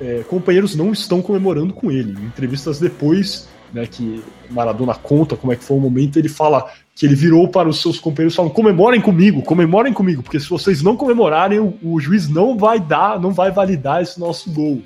é, 0.00 0.24
companheiros 0.28 0.74
não 0.74 0.92
estão 0.92 1.20
comemorando 1.20 1.74
com 1.74 1.90
ele. 1.90 2.18
Em 2.18 2.24
entrevistas 2.24 2.78
depois, 2.80 3.48
né, 3.72 3.86
que 3.86 4.22
Maradona 4.50 4.94
conta 4.94 5.36
como 5.36 5.52
é 5.52 5.56
que 5.56 5.64
foi 5.64 5.76
o 5.76 5.80
momento, 5.80 6.18
ele 6.18 6.28
fala 6.28 6.70
que 6.94 7.04
ele 7.04 7.14
virou 7.14 7.48
para 7.48 7.68
os 7.68 7.82
seus 7.82 7.98
companheiros 7.98 8.32
e 8.34 8.36
falou: 8.36 8.50
comemorem 8.50 9.00
comigo, 9.00 9.42
comemorem 9.42 9.92
comigo, 9.92 10.22
porque 10.22 10.40
se 10.40 10.48
vocês 10.48 10.82
não 10.82 10.96
comemorarem, 10.96 11.58
o, 11.58 11.74
o, 11.82 12.00
juiz 12.00 12.28
não 12.28 12.56
vai 12.56 12.80
dar, 12.80 13.20
não 13.20 13.32
vai 13.32 13.50
validar 13.50 14.02
esse 14.02 14.18
nosso 14.18 14.50
gol. 14.50 14.82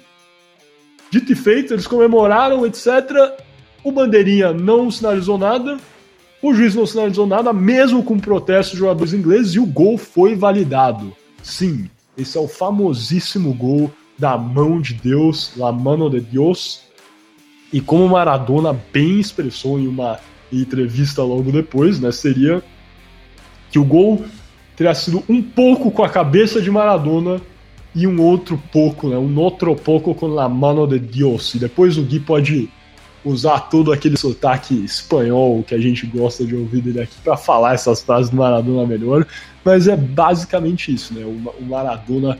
Dito 1.10 1.32
e 1.32 1.36
feito, 1.36 1.72
eles 1.72 1.86
comemoraram, 1.86 2.66
etc. 2.66 2.88
O 3.82 3.92
bandeirinha 3.92 4.52
não 4.52 4.90
sinalizou 4.90 5.38
nada, 5.38 5.78
o 6.42 6.55
juiz 6.55 6.74
não 6.74 6.87
sinalizou 6.87 7.26
nada, 7.26 7.53
mesmo 7.53 8.03
com 8.03 8.18
protesto 8.18 8.72
de 8.72 8.79
jogadores 8.79 9.12
ingleses, 9.12 9.55
e 9.55 9.61
o 9.61 9.66
gol 9.66 9.98
foi 9.98 10.35
validado. 10.35 11.12
Sim, 11.42 11.88
esse 12.16 12.37
é 12.37 12.40
o 12.40 12.48
famosíssimo 12.48 13.53
gol 13.53 13.90
da 14.18 14.37
mão 14.37 14.81
de 14.81 14.94
Deus, 14.94 15.53
la 15.57 15.72
mano 15.72 16.11
de 16.11 16.20
Deus. 16.20 16.83
E 17.72 17.81
como 17.81 18.09
Maradona 18.09 18.79
bem 18.92 19.20
expressou 19.20 19.79
em 19.79 19.87
uma 19.87 20.18
entrevista 20.53 21.22
logo 21.22 21.53
depois, 21.53 22.00
né, 22.00 22.11
seria 22.11 22.62
que 23.70 23.79
o 23.79 23.85
gol 23.85 24.24
teria 24.76 24.94
sido 24.94 25.22
um 25.29 25.42
pouco 25.42 25.90
com 25.90 26.03
a 26.03 26.09
cabeça 26.09 26.61
de 26.61 26.70
Maradona 26.70 27.40
e 27.94 28.07
um 28.07 28.20
outro 28.20 28.61
pouco, 28.72 29.09
né, 29.09 29.16
um 29.16 29.38
outro 29.38 29.74
pouco 29.76 30.14
com 30.14 30.26
la 30.26 30.48
mano 30.48 30.87
de 30.87 30.98
Dios. 30.98 31.55
E 31.55 31.59
depois 31.59 31.96
o 31.96 32.03
Gui 32.03 32.18
pode 32.18 32.68
usar 33.24 33.61
todo 33.68 33.92
aquele 33.92 34.16
sotaque 34.16 34.74
espanhol 34.85 35.62
que 35.62 35.74
a 35.74 35.78
gente 35.78 36.06
gosta 36.06 36.44
de 36.44 36.56
ouvir 36.56 36.80
dele 36.80 37.02
aqui 37.02 37.16
para 37.22 37.37
falar 37.37 37.74
essas 37.74 38.02
frases 38.02 38.30
do 38.30 38.37
Maradona 38.37 38.87
melhor, 38.87 39.26
mas 39.64 39.87
é 39.87 39.96
basicamente 39.96 40.92
isso, 40.94 41.12
né? 41.12 41.24
O 41.24 41.64
Maradona 41.64 42.38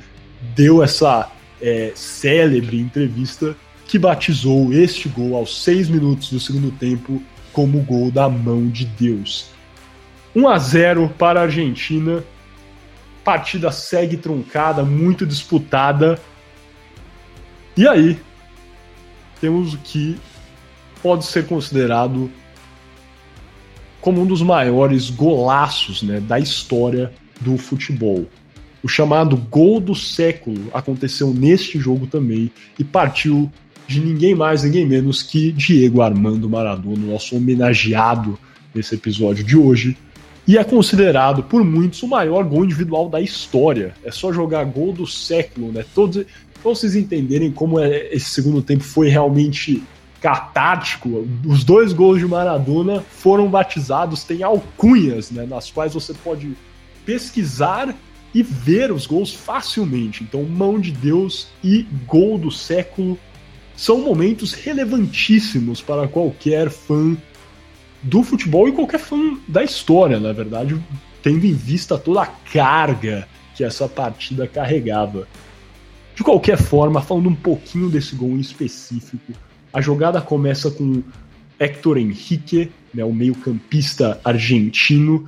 deu 0.55 0.83
essa 0.83 1.31
é, 1.61 1.93
célebre 1.95 2.81
entrevista 2.81 3.55
que 3.87 3.99
batizou 3.99 4.73
este 4.73 5.09
gol 5.09 5.35
aos 5.35 5.63
seis 5.63 5.89
minutos 5.89 6.31
do 6.31 6.41
segundo 6.41 6.71
tempo 6.71 7.23
como 7.53 7.83
gol 7.83 8.11
da 8.11 8.29
mão 8.29 8.69
de 8.69 8.85
Deus. 8.85 9.51
1 10.35 10.49
a 10.49 10.59
0 10.59 11.15
para 11.19 11.41
a 11.41 11.43
Argentina. 11.45 12.23
Partida 13.25 13.71
segue 13.71 14.17
truncada, 14.17 14.85
muito 14.85 15.27
disputada. 15.27 16.19
E 17.77 17.87
aí, 17.87 18.19
temos 19.41 19.77
que 19.85 20.17
pode 21.03 21.25
ser 21.25 21.47
considerado 21.47 22.31
como 24.01 24.23
um 24.23 24.27
dos 24.27 24.43
maiores 24.43 25.11
golaços 25.11 26.03
né, 26.03 26.21
da 26.21 26.39
história 26.39 27.13
do 27.41 27.57
futebol. 27.59 28.27
O 28.83 28.89
chamado 28.89 29.37
gol 29.37 29.79
do 29.79 29.95
século 29.95 30.71
aconteceu 30.73 31.35
neste 31.35 31.79
jogo 31.79 32.07
também 32.07 32.51
e 32.79 32.85
partiu 32.85 33.51
de 33.87 34.01
ninguém 34.01 34.35
mais, 34.35 34.63
ninguém 34.63 34.87
menos 34.87 35.23
que 35.23 35.53
Diego 35.53 36.01
Armando 36.01 36.49
Maradona, 36.49 37.07
nosso 37.07 37.37
homenageado 37.37 38.39
nesse 38.75 38.95
episódio 38.95 39.45
de 39.45 39.57
hoje. 39.57 39.97
E 40.47 40.57
é 40.57 40.65
considerado 40.65 41.43
por 41.43 41.63
muitos 41.63 42.03
o 42.03 42.09
maior 42.09 42.45
gol 42.45 42.65
individual 42.65 43.09
da 43.09 43.21
história. 43.21 43.95
É 44.03 44.11
só 44.11 44.33
jogar 44.33 44.65
gol 44.65 44.93
do 44.93 45.07
século, 45.07 45.71
né? 45.73 45.85
Todos, 45.95 46.25
pra 46.55 46.63
vocês 46.63 46.97
entenderem 46.97 47.51
como 47.51 47.79
é, 47.79 48.09
esse 48.13 48.31
segundo 48.31 48.63
tempo 48.63 48.83
foi 48.83 49.09
realmente 49.09 49.83
catártico, 50.21 51.27
os 51.47 51.65
dois 51.65 51.93
gols 51.93 52.19
de 52.19 52.27
Maradona 52.27 53.01
foram 53.01 53.49
batizados, 53.49 54.23
tem 54.23 54.43
alcunhas, 54.43 55.31
né, 55.31 55.47
nas 55.47 55.71
quais 55.71 55.95
você 55.95 56.13
pode 56.13 56.55
pesquisar 57.07 57.95
e 58.35 58.43
ver 58.43 58.93
os 58.93 59.07
gols 59.07 59.35
facilmente. 59.35 60.23
Então, 60.23 60.43
mão 60.45 60.79
de 60.79 60.93
Deus 60.93 61.49
e 61.65 61.87
gol 62.07 62.39
do 62.39 62.51
século 62.51 63.19
são 63.75 64.03
momentos 64.03 64.53
relevantíssimos 64.53 65.81
para 65.81 66.07
qualquer 66.07 66.71
fã 66.71 67.17
do 68.03 68.23
futebol 68.23 68.69
e 68.69 68.73
qualquer 68.73 69.01
fã 69.01 69.39
da 69.49 69.65
história, 69.65 70.21
na 70.21 70.33
verdade, 70.33 70.81
tendo 71.23 71.47
em 71.47 71.55
vista 71.55 71.99
toda 71.99 72.23
a 72.23 72.27
carga 72.27 73.27
que 73.57 73.65
essa 73.65 73.89
partida 73.89 74.47
carregava. 74.47 75.27
De 76.15 76.23
qualquer 76.23 76.59
forma, 76.59 77.01
falando 77.01 77.31
um 77.31 77.35
pouquinho 77.35 77.89
desse 77.89 78.15
gol 78.15 78.31
em 78.31 78.41
específico, 78.41 79.33
a 79.73 79.81
jogada 79.81 80.21
começa 80.21 80.71
com 80.71 81.03
Héctor 81.59 81.99
Henrique, 81.99 82.71
né, 82.93 83.05
o 83.05 83.13
meio-campista 83.13 84.21
argentino, 84.25 85.27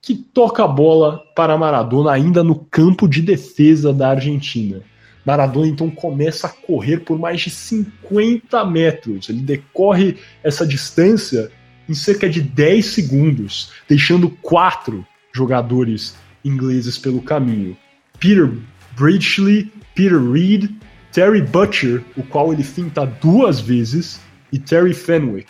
que 0.00 0.14
toca 0.14 0.64
a 0.64 0.68
bola 0.68 1.22
para 1.34 1.58
Maradona 1.58 2.12
ainda 2.12 2.44
no 2.44 2.54
campo 2.54 3.08
de 3.08 3.20
defesa 3.20 3.92
da 3.92 4.10
Argentina. 4.10 4.80
Maradona 5.24 5.66
então 5.66 5.90
começa 5.90 6.46
a 6.46 6.50
correr 6.50 6.98
por 6.98 7.18
mais 7.18 7.40
de 7.40 7.50
50 7.50 8.64
metros. 8.64 9.28
Ele 9.28 9.40
decorre 9.40 10.16
essa 10.44 10.64
distância 10.64 11.50
em 11.88 11.94
cerca 11.94 12.28
de 12.28 12.40
10 12.40 12.86
segundos, 12.86 13.72
deixando 13.88 14.30
quatro 14.30 15.04
jogadores 15.32 16.14
ingleses 16.44 16.96
pelo 16.96 17.20
caminho: 17.20 17.76
Peter 18.20 18.48
Bridgely, 18.96 19.72
Peter 19.94 20.22
Reed, 20.22 20.70
Terry 21.16 21.40
Butcher, 21.40 22.04
o 22.14 22.22
qual 22.22 22.52
ele 22.52 22.62
finta 22.62 23.06
duas 23.06 23.58
vezes, 23.58 24.20
e 24.52 24.58
Terry 24.58 24.92
Fenwick. 24.92 25.48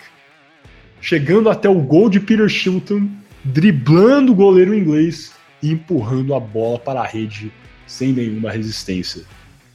Chegando 1.00 1.50
até 1.50 1.68
o 1.68 1.80
gol 1.80 2.08
de 2.08 2.20
Peter 2.20 2.48
Shilton, 2.48 3.08
driblando 3.44 4.30
o 4.30 4.34
goleiro 4.36 4.72
inglês 4.72 5.32
e 5.60 5.72
empurrando 5.72 6.36
a 6.36 6.38
bola 6.38 6.78
para 6.78 7.00
a 7.00 7.04
rede 7.04 7.52
sem 7.84 8.12
nenhuma 8.12 8.52
resistência. 8.52 9.24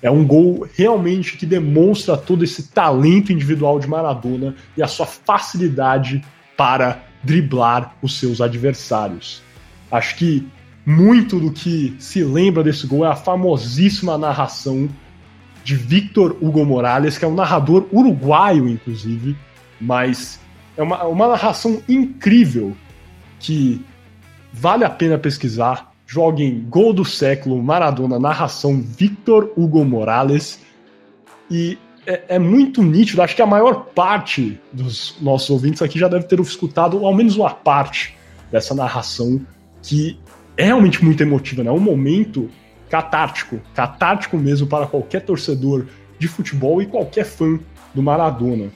É 0.02 0.10
um 0.10 0.26
gol 0.26 0.66
realmente 0.78 1.36
que 1.36 1.46
demonstra 1.46 2.16
todo 2.16 2.46
esse 2.46 2.70
talento 2.70 3.34
individual 3.34 3.78
de 3.78 3.90
Maradona 3.90 4.56
e 4.78 4.82
a 4.82 4.88
sua 4.88 5.06
facilidade 5.06 6.24
para 6.56 7.04
driblar 7.22 7.98
os 8.02 8.18
seus 8.18 8.40
adversários. 8.40 9.42
Acho 9.92 10.16
que 10.16 10.48
muito 10.86 11.38
do 11.38 11.52
que 11.52 11.94
se 12.00 12.24
lembra 12.24 12.64
desse 12.64 12.88
gol 12.88 13.06
é 13.06 13.10
a 13.10 13.16
famosíssima 13.16 14.18
narração 14.18 14.90
de 15.64 15.76
Victor 15.76 16.36
Hugo 16.42 16.66
Morales, 16.66 17.18
que 17.18 17.26
é 17.26 17.28
um 17.28 17.36
narrador 17.36 17.88
uruguaio, 17.92 18.68
inclusive, 18.68 19.36
mas 19.80 20.40
é 20.76 20.84
uma, 20.84 21.04
uma 21.04 21.28
narração 21.28 21.82
incrível 21.88 22.76
que 23.40 23.84
vale 24.54 24.84
a 24.84 24.90
pena 24.90 25.18
pesquisar 25.18 25.92
joguem 26.06 26.66
Gol 26.70 26.92
do 26.92 27.06
Século, 27.06 27.64
Maradona, 27.64 28.20
narração 28.20 28.82
Victor 28.82 29.54
Hugo 29.56 29.86
Morales. 29.86 30.60
E 31.50 31.78
é, 32.06 32.36
é, 32.36 32.40
muito 32.40 32.84
nítido, 32.84 33.22
acho 33.22 33.34
que 33.34 33.42
a 33.42 33.48
maior 33.48 33.86
parte 33.96 34.60
dos 34.74 35.16
nossos 35.22 35.50
ouvintes 35.50 35.82
aqui 35.82 35.98
já 35.98 36.10
deve 36.10 36.26
ter 36.26 36.38
escutado 36.42 37.06
ao 37.06 37.14
menos 37.14 37.38
uma 37.38 37.52
parte 37.52 38.18
dessa 38.52 38.76
narração 38.76 39.40
que 39.82 40.20
é 40.58 40.66
realmente 40.66 41.04
muito 41.04 41.24
emotiva, 41.24 41.64
né? 41.64 41.70
É 41.70 41.74
um 41.74 41.80
momento 41.80 42.50
catártico, 42.92 43.62
catártico 43.74 44.38
mesmo 44.38 44.68
para 44.68 44.86
qualquer 44.86 45.22
torcedor 45.22 45.86
de 46.20 46.28
futebol 46.28 46.82
e 46.82 46.86
qualquer 46.86 47.24
fã 47.24 47.58
do 47.96 48.04
Maradona. 48.04 48.70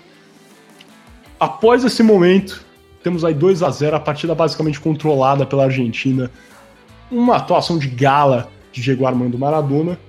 Após 1.38 1.84
esse 1.84 2.02
momento, 2.02 2.66
temos 3.04 3.26
aí 3.26 3.34
2 3.34 3.62
a 3.62 3.70
0 3.70 3.98
a 3.98 4.00
partida 4.00 4.34
basicamente 4.34 4.80
controlada 4.80 5.46
pela 5.46 5.66
Argentina 5.66 6.32
uma 7.12 7.36
atuação 7.36 7.78
de 7.78 7.90
gala 7.90 8.50
de 8.72 8.82
Diego 8.82 9.06
Armando 9.06 9.38
Maradona. 9.38 10.00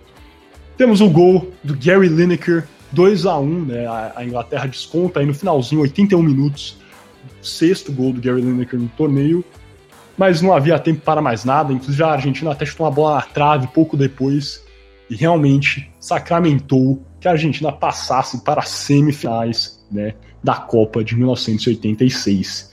Temos 0.77 1.01
o 1.01 1.11
gol 1.11 1.53
do 1.64 1.77
Gary 1.77 2.09
Lineker, 2.09 2.64
2 2.92 3.27
a 3.27 3.37
1 3.37 3.64
né? 3.64 3.87
A, 4.14 4.25
Inglaterra 4.25 4.66
desconta 4.66 5.19
aí 5.19 5.27
no 5.27 5.35
finalzinho, 5.35 5.83
81 5.83 6.23
minutos. 6.23 6.77
Sexto 7.42 7.90
gol 7.90 8.12
do 8.12 8.21
Gary 8.21 8.40
Lineker 8.40 8.79
no 8.79 8.88
torneio. 8.90 9.45
Mas 10.16 10.40
não 10.40 10.55
havia 10.55 10.79
tempo 10.79 11.00
para 11.00 11.20
mais 11.20 11.44
nada. 11.44 11.72
Inclusive 11.72 12.02
a 12.02 12.12
Argentina 12.12 12.52
até 12.52 12.64
chutou 12.64 12.87
uma 12.87 12.92
bola 12.92 13.16
na 13.16 13.22
trave 13.22 13.66
pouco 13.68 13.96
depois. 13.96 14.64
E 15.09 15.14
realmente 15.14 15.90
sacramentou 16.00 17.05
que 17.20 17.29
a 17.29 17.33
Argentina 17.33 17.70
passasse 17.70 18.42
para 18.42 18.61
as 18.61 18.68
semifinais 18.68 19.85
né, 19.90 20.14
da 20.42 20.55
Copa 20.55 21.05
de 21.05 21.14
1986. 21.16 22.72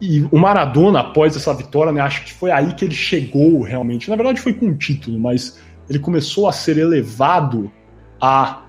E 0.00 0.26
o 0.32 0.38
Maradona, 0.38 1.00
após 1.00 1.36
essa 1.36 1.54
vitória, 1.54 1.92
né, 1.92 2.00
acho 2.00 2.24
que 2.24 2.32
foi 2.32 2.50
aí 2.50 2.74
que 2.74 2.84
ele 2.84 2.94
chegou 2.94 3.62
realmente. 3.62 4.10
Na 4.10 4.16
verdade, 4.16 4.40
foi 4.40 4.52
com 4.52 4.66
um 4.66 4.76
título, 4.76 5.18
mas 5.18 5.60
ele 5.88 6.00
começou 6.00 6.48
a 6.48 6.52
ser 6.52 6.76
elevado 6.76 7.70
a 8.20 8.62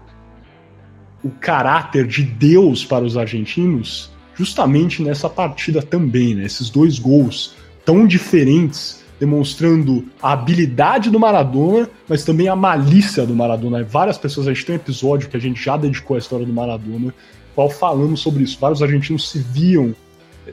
o 1.23 1.29
caráter 1.29 2.05
de 2.05 2.21
Deus 2.21 2.85
para 2.85 3.03
os 3.03 3.17
argentinos, 3.17 4.12
justamente 4.43 5.01
nessa 5.01 5.29
partida 5.29 5.81
também, 5.81 6.35
né? 6.35 6.45
Esses 6.45 6.69
dois 6.69 6.99
gols 6.99 7.55
tão 7.85 8.05
diferentes 8.05 9.01
demonstrando 9.19 10.05
a 10.21 10.33
habilidade 10.33 11.09
do 11.09 11.17
Maradona, 11.17 11.89
mas 12.09 12.25
também 12.25 12.49
a 12.49 12.55
malícia 12.55 13.25
do 13.25 13.33
Maradona. 13.33 13.81
Várias 13.83 14.17
pessoas, 14.17 14.47
a 14.47 14.53
gente 14.53 14.65
tem 14.65 14.75
um 14.75 14.79
episódio 14.79 15.29
que 15.29 15.37
a 15.37 15.39
gente 15.39 15.63
já 15.63 15.77
dedicou 15.77 16.15
à 16.15 16.19
história 16.19 16.45
do 16.45 16.51
Maradona, 16.51 17.13
qual 17.55 17.69
falamos 17.69 18.19
sobre 18.19 18.43
isso. 18.43 18.57
Vários 18.59 18.83
argentinos 18.83 19.29
se 19.29 19.39
viam 19.39 19.95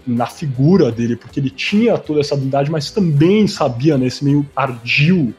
na 0.06 0.26
figura 0.26 0.92
dele, 0.92 1.16
porque 1.16 1.40
ele 1.40 1.50
tinha 1.50 1.98
toda 1.98 2.20
essa 2.20 2.34
habilidade, 2.34 2.70
mas 2.70 2.92
também 2.92 3.48
sabia, 3.48 3.98
né, 3.98 4.06
meio 4.22 4.46
ardil, 4.54 5.34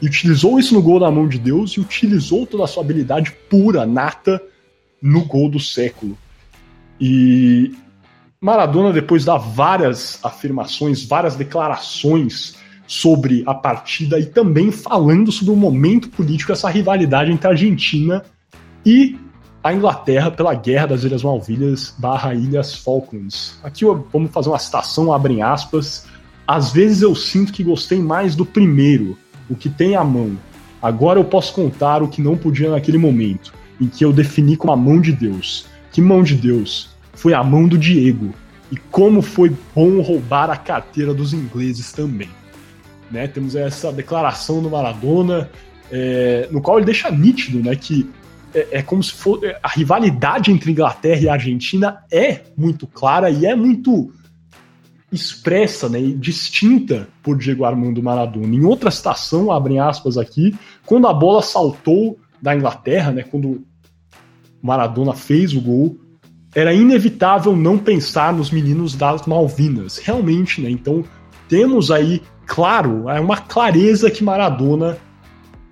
e 0.00 0.06
utilizou 0.06 0.56
isso 0.56 0.72
no 0.72 0.82
gol 0.82 1.00
da 1.00 1.10
mão 1.10 1.26
de 1.26 1.38
Deus 1.38 1.72
e 1.72 1.80
utilizou 1.80 2.46
toda 2.46 2.62
a 2.62 2.66
sua 2.68 2.84
habilidade 2.84 3.32
pura, 3.50 3.84
nata, 3.84 4.40
no 5.02 5.24
gol 5.24 5.50
do 5.50 5.58
século. 5.58 6.16
E 7.00 7.74
Maradona 8.40 8.92
depois 8.92 9.24
dá 9.24 9.36
várias 9.36 10.18
afirmações, 10.22 11.04
várias 11.04 11.36
declarações 11.36 12.54
sobre 12.86 13.42
a 13.46 13.54
partida 13.54 14.18
e 14.18 14.26
também 14.26 14.70
falando 14.70 15.32
sobre 15.32 15.52
o 15.52 15.56
momento 15.56 16.08
político, 16.10 16.52
essa 16.52 16.68
rivalidade 16.68 17.32
entre 17.32 17.46
a 17.46 17.50
Argentina 17.50 18.24
e 18.84 19.18
a 19.64 19.74
Inglaterra 19.74 20.30
pela 20.30 20.54
Guerra 20.54 20.86
das 20.86 21.02
Ilhas 21.02 21.24
Malvinas 21.24 21.94
barra 21.98 22.34
Ilhas 22.34 22.74
Falklands. 22.76 23.58
Aqui 23.64 23.84
vamos 23.84 24.30
fazer 24.30 24.48
uma 24.48 24.58
citação, 24.58 25.12
abrem 25.12 25.42
aspas. 25.42 26.06
Às 26.46 26.70
vezes 26.70 27.02
eu 27.02 27.14
sinto 27.16 27.52
que 27.52 27.64
gostei 27.64 27.98
mais 27.98 28.36
do 28.36 28.46
primeiro, 28.46 29.18
o 29.50 29.56
que 29.56 29.68
tem 29.68 29.96
à 29.96 30.04
mão. 30.04 30.38
Agora 30.80 31.18
eu 31.18 31.24
posso 31.24 31.52
contar 31.52 32.00
o 32.02 32.08
que 32.08 32.22
não 32.22 32.36
podia 32.36 32.70
naquele 32.70 32.98
momento, 32.98 33.52
em 33.80 33.88
que 33.88 34.04
eu 34.04 34.12
defini 34.12 34.56
como 34.56 34.72
a 34.72 34.76
mão 34.76 35.00
de 35.00 35.10
Deus. 35.10 35.66
Que 35.90 36.00
mão 36.00 36.22
de 36.22 36.36
Deus? 36.36 36.95
Foi 37.16 37.34
a 37.34 37.42
mão 37.42 37.66
do 37.66 37.76
Diego. 37.76 38.32
E 38.70 38.76
como 38.76 39.20
foi 39.22 39.52
bom 39.74 40.00
roubar 40.00 40.50
a 40.50 40.56
carteira 40.56 41.12
dos 41.12 41.32
ingleses 41.32 41.92
também. 41.92 42.30
Né? 43.10 43.26
Temos 43.26 43.56
essa 43.56 43.92
declaração 43.92 44.62
do 44.62 44.70
Maradona, 44.70 45.50
é, 45.90 46.48
no 46.50 46.60
qual 46.60 46.78
ele 46.78 46.86
deixa 46.86 47.10
nítido 47.10 47.60
né, 47.60 47.76
que 47.76 48.08
é, 48.54 48.78
é 48.78 48.82
como 48.82 49.02
se 49.02 49.12
for. 49.12 49.44
É, 49.44 49.58
a 49.62 49.68
rivalidade 49.68 50.50
entre 50.50 50.72
Inglaterra 50.72 51.20
e 51.20 51.28
Argentina 51.28 52.04
é 52.10 52.42
muito 52.56 52.86
clara 52.86 53.30
e 53.30 53.46
é 53.46 53.54
muito 53.54 54.12
expressa 55.12 55.88
né, 55.88 56.00
e 56.00 56.12
distinta 56.14 57.08
por 57.22 57.38
Diego 57.38 57.64
Armando 57.64 58.02
Maradona. 58.02 58.54
Em 58.54 58.64
outra 58.64 58.90
citação, 58.90 59.52
abrem 59.52 59.78
aspas 59.78 60.18
aqui, 60.18 60.54
quando 60.84 61.06
a 61.06 61.12
bola 61.12 61.42
saltou 61.42 62.18
da 62.42 62.54
Inglaterra, 62.54 63.12
né, 63.12 63.22
quando 63.22 63.64
Maradona 64.60 65.14
fez 65.14 65.54
o 65.54 65.60
gol, 65.60 65.96
era 66.56 66.72
inevitável 66.72 67.54
não 67.54 67.76
pensar 67.76 68.32
nos 68.32 68.50
meninos 68.50 68.94
das 68.94 69.26
Malvinas. 69.26 69.98
Realmente, 69.98 70.62
né? 70.62 70.70
Então 70.70 71.04
temos 71.50 71.90
aí, 71.90 72.22
claro, 72.46 73.10
é 73.10 73.20
uma 73.20 73.36
clareza 73.36 74.10
que 74.10 74.24
Maradona 74.24 74.96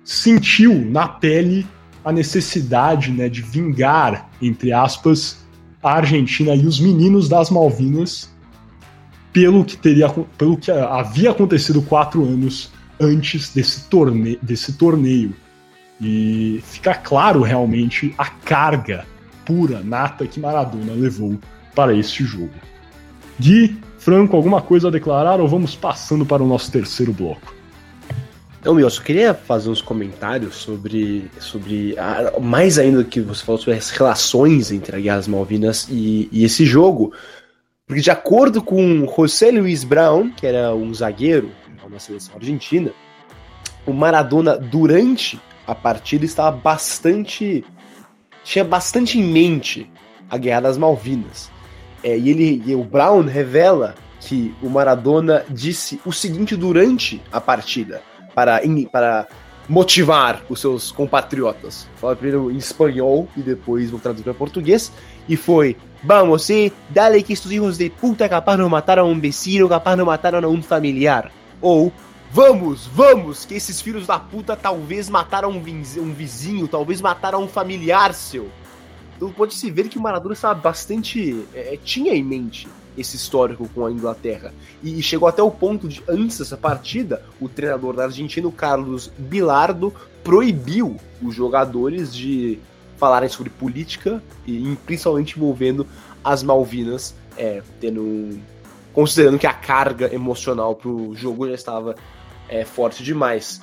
sentiu 0.03 0.85
na 0.85 1.07
pele 1.07 1.65
a 2.05 2.11
necessidade 2.11 3.09
né, 3.09 3.27
de 3.27 3.41
vingar, 3.41 4.29
entre 4.39 4.71
aspas, 4.71 5.43
a 5.81 5.93
Argentina 5.93 6.53
e 6.53 6.67
os 6.67 6.79
meninos 6.79 7.27
das 7.27 7.49
Malvinas 7.49 8.31
pelo 9.33 9.65
que 9.65 9.75
teria 9.75 10.07
pelo 10.37 10.55
que 10.55 10.69
havia 10.69 11.31
acontecido 11.31 11.81
quatro 11.81 12.23
anos 12.23 12.71
antes 13.01 13.51
desse 13.51 13.89
torneio, 13.89 14.37
desse 14.39 14.73
torneio. 14.73 15.33
E 15.99 16.61
fica 16.63 16.93
claro 16.93 17.41
realmente 17.41 18.13
a 18.19 18.25
carga 18.25 19.03
pura, 19.45 19.81
nata 19.83 20.25
que 20.27 20.39
Maradona 20.39 20.93
levou 20.93 21.37
para 21.73 21.93
este 21.93 22.23
jogo. 22.23 22.53
Gui, 23.39 23.77
Franco, 23.97 24.35
alguma 24.35 24.61
coisa 24.61 24.87
a 24.87 24.91
declarar 24.91 25.39
ou 25.39 25.47
vamos 25.47 25.75
passando 25.75 26.25
para 26.25 26.43
o 26.43 26.47
nosso 26.47 26.71
terceiro 26.71 27.11
bloco? 27.11 27.53
Então, 28.59 28.79
eu 28.79 28.89
só 28.89 29.01
queria 29.03 29.33
fazer 29.33 29.69
uns 29.69 29.81
comentários 29.81 30.55
sobre, 30.55 31.29
sobre 31.39 31.95
a, 31.99 32.39
mais 32.39 32.79
ainda 32.79 33.03
do 33.03 33.05
que 33.05 33.21
você 33.21 33.45
falou 33.45 33.61
sobre 33.61 33.77
as 33.77 33.91
relações 33.91 34.71
entre 34.71 34.95
a 34.95 34.99
Guerra 34.99 35.17
das 35.17 35.27
Malvinas 35.27 35.87
e, 35.87 36.27
e 36.31 36.43
esse 36.43 36.65
jogo, 36.65 37.13
porque 37.85 38.01
de 38.01 38.09
acordo 38.09 38.63
com 38.63 39.05
José 39.15 39.51
Luiz 39.51 39.83
Brown, 39.83 40.31
que 40.31 40.47
era 40.47 40.73
um 40.73 40.91
zagueiro 40.91 41.51
na 41.87 41.99
seleção 41.99 42.35
argentina, 42.35 42.91
o 43.85 43.93
Maradona 43.93 44.57
durante 44.57 45.39
a 45.67 45.75
partida 45.75 46.25
estava 46.25 46.55
bastante 46.55 47.63
tinha 48.45 48.63
bastante 48.63 49.19
em 49.19 49.23
mente 49.23 49.91
a 50.29 50.37
Guerra 50.37 50.61
das 50.61 50.77
Malvinas. 50.77 51.51
É, 52.03 52.17
e 52.17 52.29
ele, 52.29 52.63
e 52.65 52.75
o 52.75 52.83
Brown 52.83 53.23
revela 53.23 53.95
que 54.21 54.53
o 54.61 54.69
Maradona 54.69 55.43
disse 55.49 55.99
o 56.05 56.13
seguinte 56.13 56.55
durante 56.55 57.21
a 57.31 57.41
partida 57.41 58.01
para, 58.33 58.61
para 58.91 59.27
motivar 59.67 60.43
os 60.47 60.61
seus 60.61 60.91
compatriotas. 60.91 61.87
Fala 61.95 62.15
primeiro 62.15 62.51
em 62.51 62.57
espanhol 62.57 63.27
e 63.35 63.41
depois 63.41 63.89
vou 63.89 63.99
traduzir 63.99 64.23
para 64.23 64.33
português. 64.33 64.91
E 65.27 65.35
foi: 65.35 65.75
Vamos, 66.03 66.43
sí, 66.43 66.71
dale 66.89 67.23
que 67.23 67.33
estes 67.33 67.51
hijos 67.51 67.77
de 67.77 67.89
puta 67.89 68.29
capaz 68.29 68.59
não 68.59 68.69
mataram 68.69 69.09
um 69.09 69.19
vecino, 69.19 69.67
capaz 69.67 69.97
não 69.97 70.05
mataram 70.05 70.47
um 70.51 70.61
familiar. 70.61 71.31
Ou 71.59 71.91
Vamos, 72.35 72.85
vamos, 72.87 73.45
que 73.45 73.53
esses 73.53 73.79
filhos 73.79 74.07
da 74.07 74.19
puta 74.19 74.57
talvez 74.57 75.09
mataram 75.09 75.51
um 75.51 75.63
vizinho, 75.63 76.05
um 76.05 76.13
vizinho 76.13 76.67
talvez 76.67 76.99
mataram 76.99 77.41
um 77.41 77.47
familiar 77.47 78.13
seu. 78.13 78.49
Então 79.15 79.31
pode-se 79.31 79.71
ver 79.71 79.87
que 79.87 79.97
o 79.97 80.01
Maradona 80.01 80.33
estava 80.33 80.53
bastante. 80.53 81.45
É, 81.53 81.75
é, 81.75 81.77
tinha 81.81 82.13
em 82.13 82.21
mente 82.21 82.67
esse 82.97 83.15
histórico 83.15 83.69
com 83.69 83.85
a 83.85 83.89
Inglaterra. 83.89 84.53
E 84.83 85.01
chegou 85.01 85.29
até 85.29 85.41
o 85.41 85.49
ponto 85.49 85.87
de, 85.87 86.03
antes 86.09 86.37
dessa 86.37 86.57
partida, 86.57 87.23
o 87.39 87.47
treinador 87.47 87.95
da 87.95 88.03
Argentina, 88.03 88.45
o 88.45 88.51
Carlos 88.51 89.09
Bilardo, 89.17 89.93
proibiu 90.21 90.97
os 91.23 91.33
jogadores 91.33 92.13
de 92.13 92.59
falarem 92.97 93.29
sobre 93.29 93.49
política 93.49 94.21
e 94.45 94.77
principalmente 94.85 95.37
envolvendo 95.37 95.87
as 96.21 96.43
Malvinas, 96.43 97.15
é, 97.37 97.63
tendo 97.79 98.37
considerando 98.91 99.39
que 99.39 99.47
a 99.47 99.53
carga 99.53 100.13
emocional 100.13 100.75
pro 100.75 101.13
jogo 101.15 101.47
já 101.47 101.53
estava 101.53 101.95
é 102.49 102.65
forte 102.65 103.03
demais. 103.03 103.61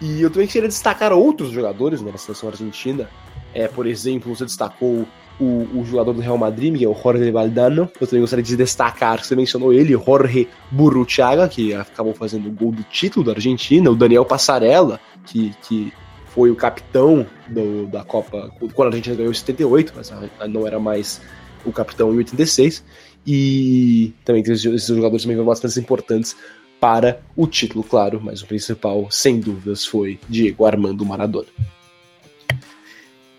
E 0.00 0.22
eu 0.22 0.30
também 0.30 0.46
queria 0.46 0.68
destacar 0.68 1.12
outros 1.12 1.50
jogadores 1.50 2.00
né, 2.00 2.10
na 2.12 2.18
seleção 2.18 2.48
argentina. 2.48 3.08
É, 3.52 3.66
por 3.66 3.86
exemplo, 3.86 4.34
você 4.34 4.44
destacou 4.44 5.06
o, 5.40 5.66
o 5.74 5.84
jogador 5.84 6.12
do 6.12 6.20
Real 6.20 6.38
Madrid, 6.38 6.72
Miguel 6.72 6.96
Jorge 7.00 7.30
Valdano. 7.30 7.90
Eu 8.00 8.06
também 8.06 8.20
gostaria 8.20 8.42
de 8.42 8.56
destacar, 8.56 9.24
você 9.24 9.34
mencionou 9.34 9.72
ele, 9.72 9.92
Jorge 9.92 10.48
Burruchaga, 10.70 11.48
que 11.48 11.74
acabou 11.74 12.14
fazendo 12.14 12.48
o 12.48 12.52
gol 12.52 12.72
do 12.72 12.82
título 12.84 13.24
da 13.24 13.32
Argentina. 13.32 13.90
O 13.90 13.96
Daniel 13.96 14.24
Passarella, 14.24 15.00
que, 15.24 15.52
que 15.62 15.92
foi 16.26 16.50
o 16.50 16.56
capitão 16.56 17.26
do, 17.48 17.86
da 17.86 18.04
Copa 18.04 18.50
quando 18.74 18.88
a 18.88 18.90
Argentina 18.90 19.16
ganhou 19.16 19.32
em 19.32 19.34
78, 19.34 19.92
mas 19.96 20.12
não 20.48 20.66
era 20.66 20.78
mais 20.78 21.20
o 21.64 21.72
capitão 21.72 22.12
em 22.12 22.18
86. 22.18 22.84
E 23.26 24.14
também 24.24 24.42
esses 24.42 24.86
jogadores 24.86 25.22
também 25.22 25.36
foram 25.36 25.48
bastante 25.48 25.78
importantes 25.80 26.36
para 26.80 27.20
o 27.36 27.46
título, 27.46 27.82
claro, 27.82 28.20
mas 28.22 28.42
o 28.42 28.46
principal, 28.46 29.08
sem 29.10 29.40
dúvidas, 29.40 29.84
foi 29.84 30.18
Diego 30.28 30.64
Armando 30.64 31.04
Maradona. 31.04 31.48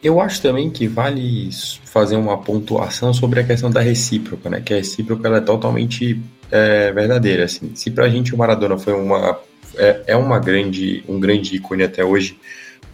Eu 0.01 0.21
acho 0.21 0.41
também 0.41 0.69
que 0.69 0.87
vale 0.87 1.49
fazer 1.83 2.15
uma 2.15 2.37
pontuação 2.37 3.13
sobre 3.13 3.41
a 3.41 3.43
questão 3.43 3.69
da 3.69 3.81
recíproca, 3.81 4.49
né? 4.49 4.61
Que 4.61 4.73
a 4.73 4.77
recíproca 4.77 5.27
ela 5.27 5.37
é 5.37 5.41
totalmente 5.41 6.21
é, 6.49 6.91
verdadeira. 6.91 7.43
Assim. 7.45 7.75
Se 7.75 7.91
pra 7.91 8.07
gente 8.07 8.33
o 8.33 8.37
Maradona 8.37 8.77
foi 8.77 8.93
uma 8.93 9.37
é, 9.75 10.03
é 10.07 10.15
uma 10.15 10.39
grande 10.39 11.03
um 11.07 11.19
grande 11.19 11.55
ícone 11.57 11.83
até 11.83 12.03
hoje, 12.03 12.39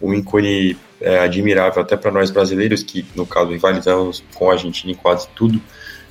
um 0.02 0.12
ícone 0.14 0.76
é, 1.00 1.20
admirável 1.20 1.80
até 1.80 1.96
para 1.96 2.10
nós 2.10 2.30
brasileiros 2.30 2.82
que 2.82 3.06
no 3.14 3.24
caso 3.24 3.50
rivalizamos 3.50 4.22
com 4.34 4.50
a 4.50 4.54
Argentina 4.54 4.92
em 4.92 4.96
quase 4.96 5.28
tudo, 5.34 5.60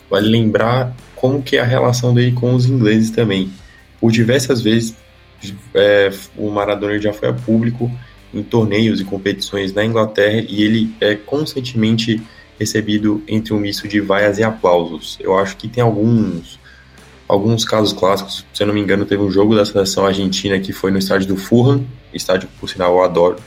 vale 0.10 0.30
lembrar 0.30 0.96
como 1.14 1.44
que 1.44 1.58
é 1.58 1.60
a 1.60 1.66
relação 1.66 2.14
dele 2.14 2.32
com 2.32 2.54
os 2.54 2.66
ingleses 2.68 3.12
também 3.12 3.52
por 4.00 4.12
diversas 4.12 4.62
vezes 4.62 4.96
é, 5.74 6.12
o 6.38 6.50
Maradona 6.50 7.00
já 7.00 7.14
foi 7.14 7.30
a 7.30 7.34
público 7.34 7.92
em 8.34 8.44
torneios 8.44 9.00
e 9.00 9.06
competições 9.06 9.74
na 9.74 9.86
Inglaterra 9.86 10.44
e 10.48 10.64
ele 10.64 10.94
é 11.00 11.16
constantemente 11.16 12.22
recebido 12.60 13.24
entre 13.28 13.54
um 13.54 13.60
misto 13.60 13.88
de 13.88 14.00
vaias 14.00 14.38
e 14.38 14.44
aplausos. 14.44 15.18
Eu 15.20 15.38
acho 15.38 15.56
que 15.58 15.68
tem 15.68 15.84
alguns 15.84 16.60
alguns 17.28 17.66
casos 17.66 17.92
clássicos. 17.92 18.46
Se 18.54 18.62
eu 18.62 18.68
não 18.68 18.74
me 18.74 18.80
engano, 18.80 19.06
teve 19.06 19.22
um 19.22 19.32
jogo 19.32 19.56
da 19.56 19.66
seleção 19.66 20.06
argentina 20.06 20.60
que 20.60 20.72
foi 20.72 20.92
no 20.92 21.00
estádio 21.00 21.28
do 21.28 21.38
Fulham, 21.38 21.86
estádio 22.14 22.48
por 22.60 22.70
sinal 22.70 22.94
eu 22.94 23.04
adoro, 23.04 23.38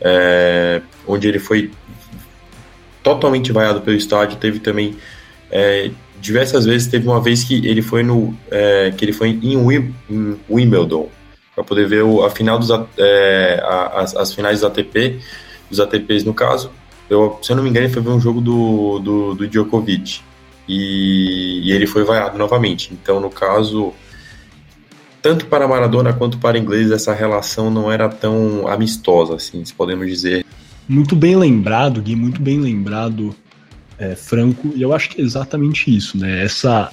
é, 0.00 0.80
onde 1.06 1.28
ele 1.28 1.38
foi 1.38 1.70
totalmente 3.02 3.52
vaiado 3.52 3.82
pelo 3.82 3.96
estádio. 3.96 4.38
Teve 4.38 4.58
também 4.58 4.96
é, 5.50 5.90
diversas 6.20 6.64
vezes. 6.64 6.86
Teve 6.88 7.08
uma 7.08 7.20
vez 7.20 7.44
que 7.44 7.66
ele 7.66 7.82
foi 7.82 8.02
no 8.02 8.34
é, 8.50 8.92
que 8.96 9.04
ele 9.04 9.12
foi 9.12 9.30
em, 9.30 9.56
Wimbledon 10.48 11.08
para 11.54 11.64
poder 11.64 11.88
ver 11.88 12.02
o, 12.02 12.24
a 12.24 12.30
final 12.30 12.58
dos 12.58 12.70
é, 12.96 13.60
a, 13.62 14.00
as, 14.00 14.16
as, 14.16 14.32
finais 14.32 14.60
dos 14.60 14.70
ATP, 14.70 15.18
dos 15.68 15.80
ATPs 15.80 16.24
no 16.24 16.34
caso. 16.34 16.70
Eu, 17.08 17.38
se 17.42 17.50
eu 17.50 17.56
não 17.56 17.62
me 17.62 17.70
engano, 17.70 17.86
ele 17.86 17.92
foi 17.92 18.02
ver 18.02 18.10
um 18.10 18.20
jogo 18.20 18.40
do, 18.40 18.98
do, 19.00 19.34
do 19.34 19.48
Djokovic 19.48 20.20
e, 20.68 21.62
e 21.64 21.72
ele 21.72 21.86
foi 21.86 22.04
vaiado 22.04 22.38
novamente. 22.38 22.92
Então, 22.92 23.18
no 23.18 23.28
caso, 23.28 23.92
tanto 25.20 25.46
para 25.46 25.66
Maradona 25.66 26.12
quanto 26.12 26.38
para 26.38 26.58
inglês, 26.58 26.90
essa 26.90 27.12
relação 27.12 27.70
não 27.70 27.90
era 27.90 28.08
tão 28.08 28.68
amistosa, 28.68 29.34
assim, 29.34 29.64
se 29.64 29.74
podemos 29.74 30.06
dizer. 30.06 30.46
Muito 30.88 31.14
bem 31.14 31.36
lembrado, 31.36 32.00
Gui, 32.00 32.16
muito 32.16 32.40
bem 32.40 32.60
lembrado, 32.60 33.34
é, 34.00 34.16
Franco, 34.16 34.72
e 34.74 34.80
eu 34.80 34.94
acho 34.94 35.10
que 35.10 35.20
é 35.20 35.24
exatamente 35.24 35.94
isso, 35.94 36.16
né? 36.16 36.42
Essa, 36.42 36.90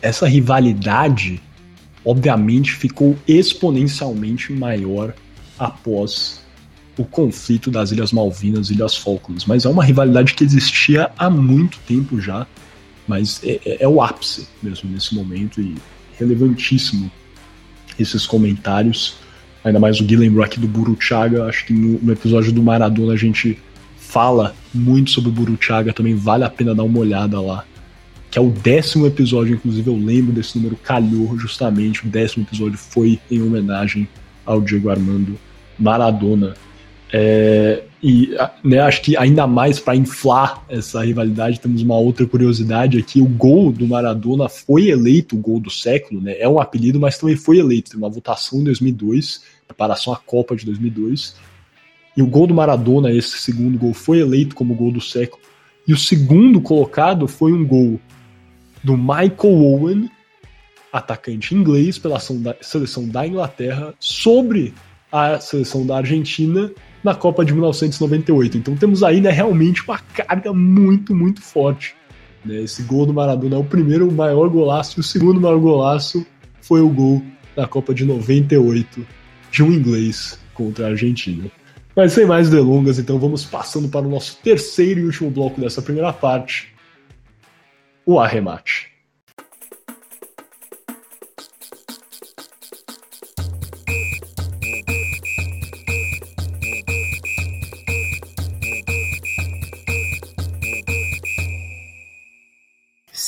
essa 0.00 0.28
rivalidade, 0.28 1.42
obviamente, 2.04 2.72
ficou 2.72 3.18
exponencialmente 3.26 4.52
maior 4.52 5.12
após 5.58 6.40
o 6.96 7.04
conflito 7.04 7.72
das 7.72 7.90
Ilhas 7.90 8.12
Malvinas 8.12 8.70
e 8.70 8.74
Ilhas 8.74 8.96
Falklands, 8.96 9.44
mas 9.46 9.64
é 9.64 9.68
uma 9.68 9.84
rivalidade 9.84 10.34
que 10.34 10.44
existia 10.44 11.10
há 11.18 11.28
muito 11.28 11.78
tempo 11.80 12.20
já, 12.20 12.46
mas 13.06 13.40
é, 13.42 13.60
é, 13.64 13.82
é 13.82 13.88
o 13.88 14.00
ápice 14.00 14.46
mesmo 14.62 14.88
nesse 14.88 15.12
momento 15.12 15.60
e 15.60 15.74
relevantíssimo 16.16 17.10
esses 17.98 18.26
comentários. 18.26 19.16
Ainda 19.64 19.80
mais 19.80 20.00
o 20.00 20.04
Gui 20.04 20.14
lembrou 20.14 20.44
aqui 20.44 20.60
do 20.60 20.68
Buruchaga. 20.68 21.44
Acho 21.46 21.66
que 21.66 21.72
no, 21.72 21.98
no, 21.98 22.12
episódio 22.12 22.52
do 22.52 22.62
Maradona 22.62 23.14
a 23.14 23.16
gente 23.16 23.58
fala 24.16 24.54
muito 24.72 25.10
sobre 25.10 25.28
o 25.28 25.32
Buruchaga. 25.32 25.92
Também 25.92 26.14
vale 26.14 26.42
a 26.42 26.48
pena 26.48 26.74
dar 26.74 26.84
uma 26.84 26.98
olhada 27.00 27.38
lá. 27.38 27.66
Que 28.30 28.38
é 28.38 28.40
o 28.40 28.48
décimo 28.48 29.06
episódio, 29.06 29.56
inclusive 29.56 29.90
eu 29.90 29.96
lembro 29.96 30.32
desse 30.32 30.56
número, 30.56 30.74
calhou 30.74 31.38
justamente. 31.38 32.06
O 32.06 32.08
décimo 32.08 32.46
episódio 32.48 32.78
foi 32.78 33.20
em 33.30 33.42
homenagem 33.42 34.08
ao 34.46 34.62
Diego 34.62 34.88
Armando 34.88 35.38
Maradona. 35.78 36.54
É, 37.12 37.82
e 38.02 38.34
né, 38.64 38.80
acho 38.80 39.02
que 39.02 39.18
ainda 39.18 39.46
mais 39.46 39.78
para 39.78 39.94
inflar 39.94 40.64
essa 40.66 41.04
rivalidade, 41.04 41.60
temos 41.60 41.82
uma 41.82 41.98
outra 41.98 42.26
curiosidade 42.26 42.96
aqui: 42.96 43.20
o 43.20 43.26
gol 43.26 43.70
do 43.70 43.86
Maradona 43.86 44.48
foi 44.48 44.88
eleito 44.88 45.36
o 45.36 45.38
gol 45.38 45.60
do 45.60 45.70
século, 45.70 46.22
né? 46.22 46.36
É 46.38 46.48
um 46.48 46.58
apelido, 46.58 46.98
mas 46.98 47.18
também 47.18 47.36
foi 47.36 47.58
eleito. 47.58 47.90
Tem 47.90 47.98
uma 47.98 48.08
votação 48.08 48.60
em 48.60 48.64
2002, 48.64 49.42
preparação 49.68 50.10
à 50.10 50.16
Copa 50.16 50.56
de 50.56 50.64
2002. 50.64 51.36
E 52.16 52.22
o 52.22 52.26
gol 52.26 52.46
do 52.46 52.54
Maradona, 52.54 53.12
esse 53.12 53.38
segundo 53.38 53.78
gol, 53.78 53.92
foi 53.92 54.20
eleito 54.20 54.54
como 54.54 54.74
gol 54.74 54.90
do 54.90 55.00
século. 55.00 55.42
E 55.86 55.92
o 55.92 55.98
segundo 55.98 56.60
colocado 56.60 57.28
foi 57.28 57.52
um 57.52 57.64
gol 57.64 58.00
do 58.82 58.96
Michael 58.96 59.36
Owen, 59.42 60.10
atacante 60.92 61.54
inglês 61.54 61.98
pela 61.98 62.18
seleção 62.60 63.06
da 63.06 63.26
Inglaterra, 63.26 63.94
sobre 64.00 64.72
a 65.12 65.38
seleção 65.38 65.86
da 65.86 65.98
Argentina 65.98 66.70
na 67.04 67.14
Copa 67.14 67.44
de 67.44 67.52
1998. 67.52 68.58
Então 68.58 68.76
temos 68.76 69.02
aí 69.02 69.20
né, 69.20 69.30
realmente 69.30 69.82
uma 69.82 69.98
carga 69.98 70.52
muito, 70.52 71.14
muito 71.14 71.40
forte. 71.42 71.94
Né? 72.44 72.62
Esse 72.62 72.82
gol 72.82 73.06
do 73.06 73.12
Maradona 73.12 73.56
é 73.56 73.58
o 73.58 73.64
primeiro 73.64 74.10
maior 74.10 74.48
golaço 74.48 74.98
e 74.98 75.00
o 75.00 75.04
segundo 75.04 75.40
maior 75.40 75.58
golaço 75.58 76.26
foi 76.60 76.80
o 76.80 76.88
gol 76.88 77.22
da 77.54 77.66
Copa 77.66 77.94
de 77.94 78.04
98 78.04 79.06
de 79.50 79.62
um 79.62 79.72
inglês 79.72 80.38
contra 80.54 80.86
a 80.86 80.90
Argentina. 80.90 81.50
Mas 81.96 82.12
sem 82.12 82.26
mais 82.26 82.50
delongas, 82.50 82.98
então 82.98 83.18
vamos 83.18 83.46
passando 83.46 83.88
para 83.88 84.06
o 84.06 84.10
nosso 84.10 84.36
terceiro 84.42 85.00
e 85.00 85.04
último 85.06 85.30
bloco 85.30 85.58
dessa 85.58 85.80
primeira 85.80 86.12
parte, 86.12 86.74
o 88.04 88.20
arremate. 88.20 88.95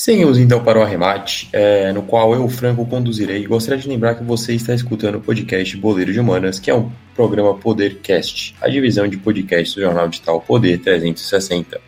Seguimos 0.09 0.39
então 0.39 0.65
para 0.65 0.79
o 0.79 0.83
arremate, 0.83 1.51
é, 1.53 1.93
no 1.93 2.01
qual 2.01 2.33
eu, 2.33 2.49
Franco, 2.49 2.87
conduzirei. 2.87 3.47
Gostaria 3.47 3.79
de 3.79 3.87
lembrar 3.87 4.15
que 4.15 4.25
você 4.25 4.55
está 4.55 4.73
escutando 4.73 5.17
o 5.17 5.21
podcast 5.21 5.77
Boleiro 5.77 6.11
de 6.11 6.19
Humanas, 6.19 6.59
que 6.59 6.71
é 6.71 6.75
um 6.75 6.91
programa 7.15 7.53
Podercast, 7.53 8.57
a 8.59 8.71
divisão 8.71 9.07
de 9.07 9.19
podcasts 9.19 9.75
do 9.75 9.83
jornal 9.83 10.09
digital 10.09 10.41
Poder 10.41 10.79
360. 10.79 11.79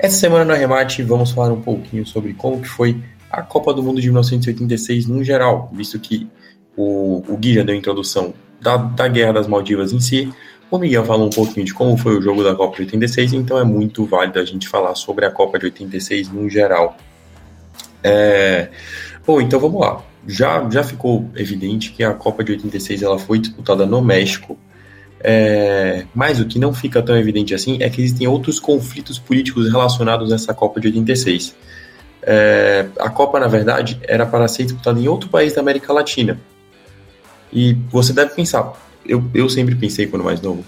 Essa 0.00 0.16
semana 0.16 0.44
no 0.46 0.52
arremate 0.52 1.00
vamos 1.04 1.30
falar 1.30 1.52
um 1.52 1.60
pouquinho 1.60 2.04
sobre 2.04 2.34
como 2.34 2.60
que 2.60 2.66
foi 2.66 3.00
a 3.30 3.40
Copa 3.40 3.72
do 3.72 3.84
Mundo 3.84 4.00
de 4.00 4.08
1986 4.08 5.06
no 5.06 5.22
geral, 5.22 5.70
visto 5.72 5.96
que 6.00 6.28
o, 6.76 7.22
o 7.28 7.36
Gui 7.36 7.54
já 7.54 7.62
deu 7.62 7.76
a 7.76 7.78
introdução 7.78 8.34
da, 8.60 8.76
da 8.76 9.06
Guerra 9.06 9.34
das 9.34 9.46
Maldivas 9.46 9.92
em 9.92 10.00
si, 10.00 10.28
o 10.68 10.76
Miguel 10.76 11.04
falou 11.04 11.28
um 11.28 11.30
pouquinho 11.30 11.64
de 11.64 11.72
como 11.72 11.96
foi 11.96 12.18
o 12.18 12.20
jogo 12.20 12.42
da 12.42 12.54
Copa 12.54 12.74
de 12.76 12.82
86, 12.82 13.32
então 13.32 13.58
é 13.58 13.64
muito 13.64 14.04
válido 14.04 14.40
a 14.40 14.44
gente 14.44 14.68
falar 14.68 14.96
sobre 14.96 15.24
a 15.24 15.30
Copa 15.30 15.56
de 15.56 15.66
86 15.66 16.30
no 16.30 16.50
geral. 16.50 16.96
É... 18.02 18.68
Bom, 19.26 19.40
então 19.40 19.58
vamos 19.58 19.80
lá. 19.80 20.02
Já, 20.26 20.68
já 20.70 20.82
ficou 20.82 21.30
evidente 21.34 21.92
que 21.92 22.02
a 22.04 22.12
Copa 22.12 22.44
de 22.44 22.52
86 22.52 23.02
ela 23.02 23.18
foi 23.18 23.38
disputada 23.38 23.86
no 23.86 24.02
México, 24.02 24.58
é... 25.20 26.04
mas 26.14 26.40
o 26.40 26.46
que 26.46 26.58
não 26.58 26.72
fica 26.72 27.02
tão 27.02 27.16
evidente 27.16 27.54
assim 27.54 27.78
é 27.80 27.88
que 27.88 28.02
existem 28.02 28.26
outros 28.26 28.60
conflitos 28.60 29.18
políticos 29.18 29.70
relacionados 29.70 30.32
a 30.32 30.34
essa 30.34 30.54
Copa 30.54 30.80
de 30.80 30.88
86. 30.88 31.54
É... 32.22 32.86
A 32.98 33.10
Copa, 33.10 33.40
na 33.40 33.48
verdade, 33.48 34.00
era 34.02 34.26
para 34.26 34.46
ser 34.48 34.64
disputada 34.64 35.00
em 35.00 35.08
outro 35.08 35.28
país 35.28 35.54
da 35.54 35.60
América 35.60 35.92
Latina. 35.92 36.38
E 37.52 37.72
você 37.90 38.12
deve 38.12 38.34
pensar, 38.34 38.72
eu, 39.06 39.24
eu 39.34 39.48
sempre 39.48 39.74
pensei 39.74 40.06
quando 40.06 40.24
mais 40.24 40.40
novo, 40.40 40.62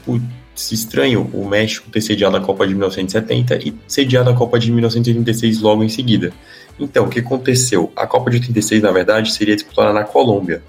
estranho 0.54 1.30
o 1.32 1.46
México 1.46 1.90
ter 1.90 2.00
sediado 2.00 2.36
a 2.36 2.40
Copa 2.40 2.66
de 2.66 2.74
1970 2.74 3.56
e 3.56 3.74
sediado 3.86 4.30
a 4.30 4.34
Copa 4.34 4.58
de 4.58 4.70
1986 4.70 5.60
logo 5.60 5.82
em 5.82 5.88
seguida. 5.88 6.32
Então, 6.78 7.06
o 7.06 7.08
que 7.08 7.20
aconteceu? 7.20 7.92
A 7.96 8.06
Copa 8.06 8.30
de 8.30 8.36
86, 8.38 8.82
na 8.82 8.90
verdade, 8.90 9.32
seria 9.32 9.54
disputada 9.54 9.92
na 9.92 10.04
Colômbia. 10.04 10.62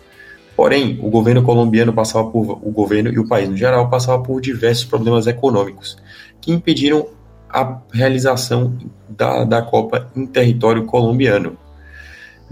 Porém, 0.56 1.00
o 1.02 1.10
governo 1.10 1.42
colombiano 1.42 1.94
passava 1.94 2.30
por 2.30 2.60
o 2.62 2.72
governo 2.72 3.12
e 3.12 3.18
o 3.18 3.28
país 3.28 3.50
no 3.50 3.58
geral 3.58 3.90
passava 3.90 4.22
por 4.22 4.40
diversos 4.42 4.86
problemas 4.86 5.26
econômicos 5.26 5.98
que 6.40 6.52
impediram 6.52 7.08
a 7.50 7.80
realização 7.94 8.78
da, 9.10 9.44
da 9.44 9.62
Copa 9.62 10.10
em 10.16 10.26
território 10.26 10.86
colombiano. 10.86 11.58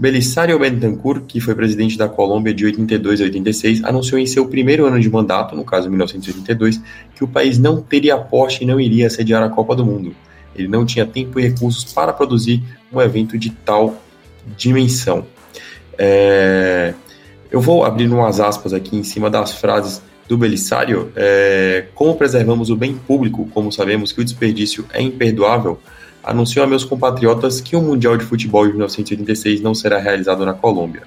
Belisário 0.00 0.58
Bentancur, 0.58 1.20
que 1.28 1.40
foi 1.40 1.54
presidente 1.54 1.98
da 1.98 2.08
Colômbia 2.08 2.54
de 2.54 2.64
82 2.64 3.20
a 3.20 3.24
86, 3.24 3.84
anunciou 3.84 4.18
em 4.18 4.24
seu 4.24 4.48
primeiro 4.48 4.86
ano 4.86 4.98
de 4.98 5.10
mandato, 5.10 5.54
no 5.54 5.62
caso 5.62 5.90
1982, 5.90 6.80
que 7.14 7.22
o 7.22 7.28
país 7.28 7.58
não 7.58 7.82
teria 7.82 8.14
aporte 8.14 8.64
e 8.64 8.66
não 8.66 8.80
iria 8.80 9.10
sediar 9.10 9.42
a 9.42 9.50
Copa 9.50 9.76
do 9.76 9.84
Mundo. 9.84 10.16
Ele 10.56 10.68
não 10.68 10.86
tinha 10.86 11.04
tempo 11.04 11.38
e 11.38 11.42
recursos 11.42 11.92
para 11.92 12.14
produzir 12.14 12.62
um 12.90 12.98
evento 12.98 13.36
de 13.36 13.50
tal 13.50 14.02
dimensão. 14.56 15.26
É... 15.98 16.94
Eu 17.50 17.60
vou 17.60 17.84
abrir 17.84 18.08
umas 18.08 18.40
aspas 18.40 18.72
aqui 18.72 18.96
em 18.96 19.02
cima 19.02 19.28
das 19.28 19.52
frases 19.52 20.00
do 20.26 20.38
Belisário. 20.38 21.12
É... 21.14 21.88
Como 21.94 22.16
preservamos 22.16 22.70
o 22.70 22.76
bem 22.76 22.94
público, 22.94 23.50
como 23.52 23.70
sabemos 23.70 24.12
que 24.12 24.22
o 24.22 24.24
desperdício 24.24 24.86
é 24.94 25.02
imperdoável, 25.02 25.78
anunciou 26.22 26.64
a 26.64 26.68
meus 26.68 26.84
compatriotas 26.84 27.60
que 27.60 27.76
o 27.76 27.82
Mundial 27.82 28.16
de 28.16 28.24
Futebol 28.24 28.64
de 28.64 28.72
1986 28.72 29.60
não 29.60 29.74
será 29.74 29.98
realizado 29.98 30.44
na 30.44 30.54
Colômbia. 30.54 31.02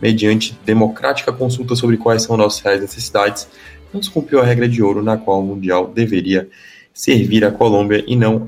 Mediante 0.00 0.58
democrática 0.64 1.32
consulta 1.32 1.74
sobre 1.74 1.96
quais 1.96 2.22
são 2.22 2.36
nossas 2.36 2.60
reais 2.60 2.80
necessidades, 2.80 3.48
não 3.92 4.02
se 4.02 4.10
cumpriu 4.10 4.40
a 4.40 4.44
regra 4.44 4.68
de 4.68 4.82
ouro 4.82 5.02
na 5.02 5.16
qual 5.16 5.40
o 5.40 5.46
Mundial 5.46 5.88
deveria 5.88 6.48
servir 6.92 7.44
a 7.44 7.50
Colômbia 7.50 8.04
e 8.06 8.16
não 8.16 8.46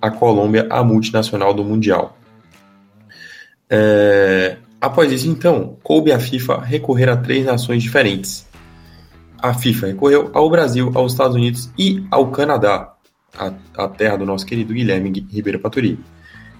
a 0.00 0.10
Colômbia 0.10 0.66
a 0.70 0.82
multinacional 0.82 1.52
do 1.52 1.64
Mundial. 1.64 2.16
É, 3.68 4.56
após 4.80 5.10
isso, 5.10 5.28
então, 5.28 5.76
coube 5.82 6.12
à 6.12 6.18
FIFA 6.18 6.60
recorrer 6.60 7.08
a 7.08 7.16
três 7.16 7.44
nações 7.44 7.82
diferentes. 7.82 8.46
A 9.38 9.52
FIFA 9.52 9.88
recorreu 9.88 10.30
ao 10.32 10.48
Brasil, 10.48 10.90
aos 10.94 11.12
Estados 11.12 11.36
Unidos 11.36 11.70
e 11.78 12.04
ao 12.10 12.30
Canadá, 12.30 12.95
a, 13.38 13.52
a 13.76 13.88
terra 13.88 14.16
do 14.16 14.26
nosso 14.26 14.46
querido 14.46 14.72
Guilherme 14.72 15.26
Ribeiro 15.30 15.58
Paturi. 15.58 15.98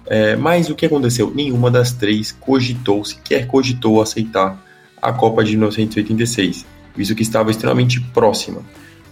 É, 0.05 0.35
mas 0.35 0.69
o 0.69 0.75
que 0.75 0.85
aconteceu? 0.85 1.31
Nenhuma 1.33 1.69
das 1.69 1.91
três 1.91 2.31
cogitou, 2.31 3.03
sequer 3.03 3.47
cogitou 3.47 4.01
aceitar 4.01 4.63
a 5.01 5.11
Copa 5.11 5.43
de 5.43 5.51
1986, 5.51 6.65
visto 6.95 7.15
que 7.15 7.21
estava 7.21 7.51
extremamente 7.51 7.99
próxima. 7.99 8.61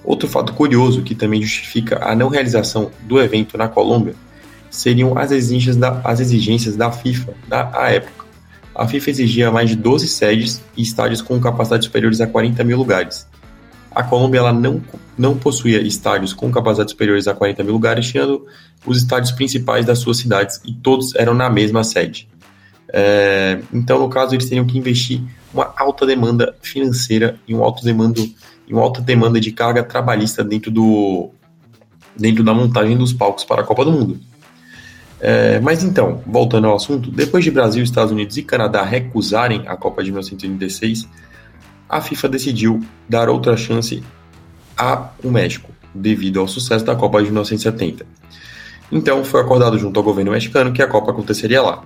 Outro 0.03 0.27
fato 0.27 0.53
curioso 0.53 1.01
que 1.01 1.15
também 1.15 1.41
justifica 1.41 2.03
a 2.03 2.15
não 2.15 2.29
realização 2.29 2.91
do 3.03 3.19
evento 3.19 3.57
na 3.57 3.67
Colômbia 3.67 4.15
seriam 4.69 5.17
as 5.17 5.31
exigências 5.31 5.75
da, 5.75 6.01
as 6.03 6.19
exigências 6.19 6.75
da 6.75 6.91
FIFA 6.91 7.33
da 7.47 7.71
à 7.73 7.91
época. 7.91 8.25
A 8.73 8.87
FIFA 8.87 9.09
exigia 9.09 9.51
mais 9.51 9.69
de 9.69 9.75
12 9.75 10.07
sedes 10.07 10.61
e 10.75 10.81
estádios 10.81 11.21
com 11.21 11.39
capacidade 11.39 11.85
superiores 11.85 12.19
a 12.19 12.27
40 12.27 12.63
mil 12.63 12.77
lugares. 12.77 13.25
A 13.95 14.03
Colômbia 14.03 14.39
ela 14.39 14.51
não, 14.51 14.81
não 15.17 15.37
possuía 15.37 15.81
estádios 15.81 16.33
com 16.33 16.51
capacidade 16.51 16.91
superiores 16.91 17.27
a 17.27 17.33
40 17.33 17.63
mil 17.63 17.73
lugares, 17.73 18.07
tirando 18.07 18.45
os 18.85 18.97
estádios 18.97 19.31
principais 19.31 19.85
das 19.85 19.99
suas 19.99 20.17
cidades, 20.17 20.59
e 20.65 20.73
todos 20.73 21.15
eram 21.15 21.33
na 21.33 21.49
mesma 21.49 21.83
sede. 21.83 22.27
É, 22.89 23.61
então, 23.73 23.99
no 23.99 24.09
caso, 24.09 24.35
eles 24.35 24.47
teriam 24.47 24.65
que 24.65 24.77
investir 24.77 25.21
uma 25.53 25.73
alta 25.77 26.05
demanda 26.05 26.55
financeira 26.61 27.39
e 27.47 27.55
um 27.55 27.63
alto 27.63 27.83
demanda 27.83 28.19
e 28.67 28.73
uma 28.73 28.81
alta 28.81 29.01
demanda 29.01 29.39
de 29.39 29.51
carga 29.51 29.83
trabalhista 29.83 30.43
dentro 30.43 30.69
do 30.71 31.29
dentro 32.17 32.43
da 32.43 32.53
montagem 32.53 32.97
dos 32.97 33.11
palcos 33.11 33.43
para 33.43 33.61
a 33.61 33.65
Copa 33.65 33.83
do 33.83 33.91
Mundo. 33.91 34.19
É, 35.19 35.59
mas 35.59 35.83
então, 35.83 36.21
voltando 36.25 36.67
ao 36.67 36.75
assunto, 36.75 37.09
depois 37.09 37.43
de 37.43 37.51
Brasil, 37.51 37.83
Estados 37.83 38.11
Unidos 38.11 38.37
e 38.37 38.43
Canadá 38.43 38.83
recusarem 38.83 39.63
a 39.67 39.75
Copa 39.75 40.03
de 40.03 40.11
1986, 40.11 41.07
a 41.89 42.01
FIFA 42.01 42.29
decidiu 42.29 42.81
dar 43.07 43.29
outra 43.29 43.55
chance 43.55 44.03
ao 44.75 45.13
México, 45.23 45.71
devido 45.93 46.39
ao 46.39 46.47
sucesso 46.47 46.83
da 46.83 46.95
Copa 46.95 47.19
de 47.19 47.25
1970. 47.25 48.05
Então, 48.91 49.23
foi 49.23 49.41
acordado 49.41 49.77
junto 49.77 49.99
ao 49.99 50.03
governo 50.03 50.31
mexicano 50.31 50.73
que 50.73 50.81
a 50.81 50.87
Copa 50.87 51.11
aconteceria 51.11 51.61
lá. 51.61 51.83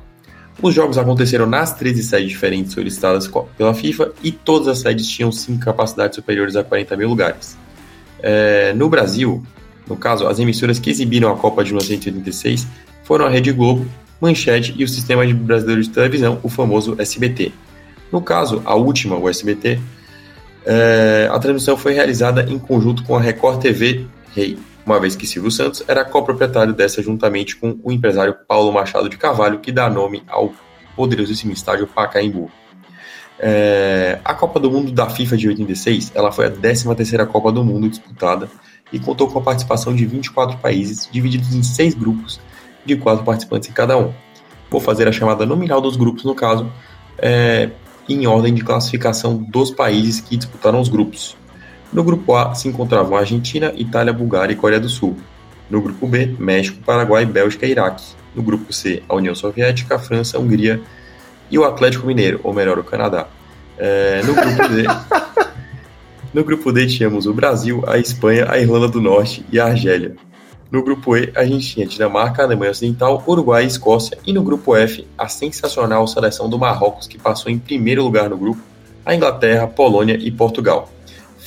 Os 0.62 0.74
jogos 0.74 0.98
aconteceram 0.98 1.46
nas 1.46 1.74
13 1.74 2.04
sedes 2.04 2.30
diferentes 2.30 2.74
solicitadas 2.74 3.30
pela 3.58 3.74
FIFA 3.74 4.12
e 4.22 4.32
todas 4.32 4.68
as 4.68 4.80
sedes 4.80 5.08
tinham 5.08 5.32
sim 5.32 5.58
capacidades 5.58 6.16
superiores 6.16 6.56
a 6.58 6.64
40 6.64 6.98
mil 6.98 7.08
lugares. 7.08 7.58
É, 8.22 8.74
no 8.74 8.90
Brasil, 8.90 9.42
no 9.88 9.96
caso, 9.96 10.28
as 10.28 10.38
emissoras 10.38 10.78
que 10.78 10.90
exibiram 10.90 11.32
a 11.32 11.38
Copa 11.38 11.64
de 11.64 11.72
1986 11.72 12.68
foram 13.04 13.26
a 13.26 13.30
Rede 13.30 13.54
Globo, 13.54 13.88
Manchete 14.20 14.76
e 14.78 14.84
o 14.84 14.88
Sistema 14.88 15.26
Brasileiro 15.34 15.82
de 15.82 15.90
Televisão, 15.90 16.40
o 16.44 16.50
famoso 16.50 16.96
SBT. 17.00 17.54
No 18.12 18.22
caso, 18.22 18.62
a 18.66 18.76
última, 18.76 19.18
o 19.18 19.30
SBT, 19.30 19.80
é, 20.66 21.30
a 21.32 21.40
transmissão 21.40 21.78
foi 21.78 21.94
realizada 21.94 22.44
em 22.44 22.60
conjunto 22.60 23.04
com 23.04 23.16
a 23.16 23.22
Record 23.22 23.62
TV 23.62 24.06
Rei, 24.36 24.58
uma 24.86 25.00
vez 25.00 25.16
que 25.16 25.28
Silvio 25.28 25.52
Santos 25.52 25.84
era 25.88 26.04
coproprietário 26.04 26.74
dessa 26.74 27.02
juntamente 27.02 27.56
com 27.56 27.80
o 27.84 27.92
empresário 27.92 28.36
Paulo 28.48 28.72
Machado 28.72 29.10
de 29.10 29.18
Carvalho, 29.18 29.60
que 29.60 29.72
dá 29.72 29.90
nome 29.90 30.24
ao 30.28 30.54
poderosíssimo 30.96 31.54
estádio 31.54 31.88
Pacaembu. 31.88 32.52
É, 33.42 34.20
a 34.26 34.34
Copa 34.34 34.60
do 34.60 34.70
Mundo 34.70 34.92
da 34.92 35.10
FIFA 35.10 35.38
de 35.38 35.48
86 35.48 36.12
ela 36.14 36.32
foi 36.32 36.48
a 36.48 36.52
13ª 36.52 37.26
Copa 37.28 37.52
do 37.52 37.64
Mundo 37.64 37.88
disputada 37.88 38.50
e 38.92 39.00
contou 39.00 39.30
com 39.30 39.40
a 39.40 39.42
participação 39.42 39.96
de 39.96 40.06
24 40.06 40.58
países, 40.58 41.08
divididos 41.10 41.54
em 41.56 41.64
seis 41.64 41.94
grupos, 41.94 42.40
de 42.86 42.98
quatro 42.98 43.24
participantes 43.24 43.70
em 43.70 43.72
cada 43.72 43.98
um. 43.98 44.14
Vou 44.70 44.82
fazer 44.82 45.08
a 45.08 45.12
chamada 45.12 45.46
nominal 45.46 45.80
dos 45.80 45.96
grupos, 45.96 46.26
no 46.26 46.36
caso, 46.36 46.70
é, 47.18 47.70
em 48.10 48.28
ordem 48.28 48.54
de 48.54 48.64
classificação 48.64 49.38
dos 49.38 49.72
países 49.72 50.20
que 50.20 50.38
disputaram 50.38 50.80
os 50.80 50.90
grupos. 50.90 51.38
No 51.92 52.04
grupo 52.04 52.36
A 52.36 52.54
se 52.54 52.68
encontravam 52.68 53.18
Argentina, 53.18 53.74
Itália, 53.76 54.14
Bulgária 54.14 54.54
e 54.54 54.56
Coreia 54.56 54.80
do 54.80 54.90
Sul. 54.90 55.18
No 55.70 55.82
grupo 55.82 56.08
B, 56.08 56.36
México, 56.40 56.84
Paraguai, 56.84 57.26
Bélgica 57.26 57.66
e 57.66 57.72
Iraque. 57.72 58.06
No 58.36 58.44
grupo 58.44 58.72
C, 58.72 59.02
a 59.10 59.16
União 59.16 59.34
Soviética, 59.34 59.96
a 59.96 60.00
França, 60.00 60.38
a 60.38 60.40
Hungria 60.40 60.82
e 61.50 61.58
o 61.58 61.64
Atlético 61.64 62.06
Mineiro, 62.06 62.40
ou 62.44 62.54
melhor, 62.54 62.78
o 62.78 62.84
Canadá. 62.84 63.28
É, 63.78 64.22
no 64.24 64.34
grupo 64.34 64.68
D, 64.68 64.84
no 66.34 66.44
grupo 66.44 66.72
D 66.72 66.86
tínhamos 66.86 67.26
o 67.26 67.34
Brasil, 67.34 67.84
a 67.88 67.98
Espanha, 67.98 68.46
a 68.50 68.60
Irlanda 68.60 68.88
do 68.88 69.02
Norte 69.02 69.44
e 69.52 69.60
a 69.60 69.66
Argélia. 69.66 70.16
No 70.72 70.84
grupo 70.84 71.18
E, 71.18 71.32
a 71.36 71.44
gente 71.46 71.68
tinha 71.68 71.88
Dinamarca, 71.88 72.44
Alemanha 72.44 72.72
Ocidental, 72.72 73.24
Uruguai 73.28 73.64
e 73.64 73.68
Escócia. 73.68 74.18
E 74.26 74.32
no 74.32 74.44
grupo 74.44 74.76
F, 74.76 75.08
a 75.18 75.28
sensacional 75.28 76.06
seleção 76.08 76.48
do 76.48 76.60
Marrocos, 76.60 77.08
que 77.08 77.18
passou 77.18 77.52
em 77.52 77.58
primeiro 77.58 78.04
lugar 78.04 78.30
no 78.30 78.38
grupo, 78.38 78.62
a 79.06 79.16
Inglaterra, 79.16 79.66
Polônia 79.68 80.18
e 80.20 80.30
Portugal 80.30 80.90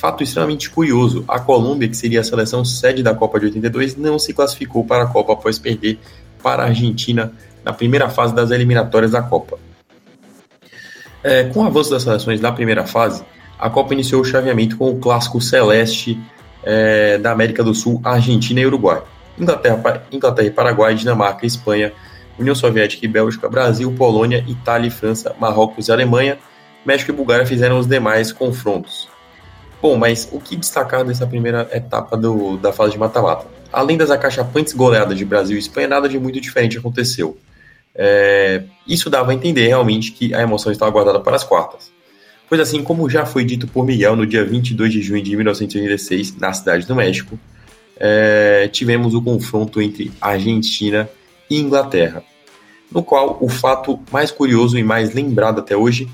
fato 0.03 0.21
extremamente 0.21 0.69
curioso: 0.69 1.23
a 1.25 1.39
Colômbia, 1.39 1.87
que 1.87 1.95
seria 1.95 2.19
a 2.19 2.23
seleção 2.25 2.65
sede 2.65 3.01
da 3.01 3.15
Copa 3.15 3.39
de 3.39 3.45
82, 3.45 3.95
não 3.95 4.19
se 4.19 4.33
classificou 4.33 4.83
para 4.83 5.03
a 5.03 5.07
Copa 5.07 5.31
após 5.31 5.57
perder 5.57 5.97
para 6.41 6.63
a 6.63 6.65
Argentina 6.65 7.31
na 7.63 7.71
primeira 7.71 8.09
fase 8.09 8.35
das 8.35 8.51
eliminatórias 8.51 9.11
da 9.11 9.21
Copa. 9.21 9.57
É, 11.23 11.45
com 11.45 11.61
o 11.61 11.63
avanço 11.63 11.89
das 11.89 12.03
seleções 12.03 12.41
na 12.41 12.51
primeira 12.51 12.85
fase, 12.85 13.23
a 13.57 13.69
Copa 13.69 13.93
iniciou 13.93 14.21
o 14.21 14.25
chaveamento 14.25 14.75
com 14.75 14.91
o 14.91 14.99
clássico 14.99 15.39
celeste 15.39 16.19
é, 16.65 17.17
da 17.17 17.31
América 17.31 17.63
do 17.63 17.73
Sul, 17.73 18.01
Argentina 18.03 18.59
e 18.59 18.65
Uruguai. 18.65 19.01
Inglaterra, 19.37 20.03
Inglaterra 20.11 20.47
e 20.47 20.51
Paraguai, 20.51 20.95
Dinamarca, 20.95 21.45
Espanha, 21.45 21.91
União 22.37 22.55
Soviética 22.55 23.05
e 23.05 23.07
Bélgica, 23.07 23.49
Brasil, 23.49 23.91
Polônia, 23.93 24.43
Itália 24.47 24.87
e 24.87 24.91
França, 24.91 25.35
Marrocos 25.39 25.87
e 25.87 25.91
Alemanha, 25.91 26.37
México 26.85 27.11
e 27.11 27.13
Bulgária 27.13 27.45
fizeram 27.45 27.79
os 27.79 27.87
demais 27.87 28.31
confrontos. 28.31 29.07
Bom, 29.81 29.97
mas 29.97 30.29
o 30.31 30.39
que 30.39 30.55
destacar 30.55 31.03
dessa 31.03 31.27
primeira 31.27 31.67
etapa 31.73 32.15
do, 32.15 32.57
da 32.57 32.71
fase 32.71 32.93
de 32.93 32.97
mata-mata? 32.97 33.45
Além 33.71 33.97
das 33.97 34.09
acachapantes 34.09 34.73
goleadas 34.73 35.17
de 35.17 35.25
Brasil 35.25 35.57
e 35.57 35.59
Espanha, 35.59 35.87
nada 35.87 36.07
de 36.07 36.17
muito 36.17 36.39
diferente 36.39 36.77
aconteceu. 36.77 37.37
É, 37.95 38.63
isso 38.87 39.09
dava 39.09 39.31
a 39.31 39.33
entender 39.33 39.67
realmente 39.67 40.11
que 40.11 40.33
a 40.33 40.41
emoção 40.41 40.71
estava 40.71 40.89
guardada 40.89 41.19
para 41.19 41.35
as 41.35 41.43
quartas. 41.43 41.91
Pois 42.47 42.61
assim, 42.61 42.83
como 42.83 43.09
já 43.09 43.25
foi 43.25 43.43
dito 43.43 43.67
por 43.67 43.85
Miguel 43.85 44.15
no 44.15 44.25
dia 44.25 44.45
22 44.45 44.91
de 44.91 45.01
junho 45.01 45.21
de 45.21 45.35
1986, 45.35 46.37
na 46.37 46.53
cidade 46.53 46.85
do 46.85 46.95
México, 46.95 47.37
é, 47.97 48.67
tivemos 48.71 49.13
o 49.13 49.21
confronto 49.21 49.81
entre 49.81 50.11
Argentina 50.19 51.09
e 51.49 51.59
Inglaterra, 51.59 52.23
no 52.91 53.03
qual 53.03 53.37
o 53.39 53.49
fato 53.49 53.99
mais 54.11 54.31
curioso 54.31 54.77
e 54.77 54.83
mais 54.83 55.13
lembrado 55.13 55.59
até 55.59 55.75
hoje 55.75 56.07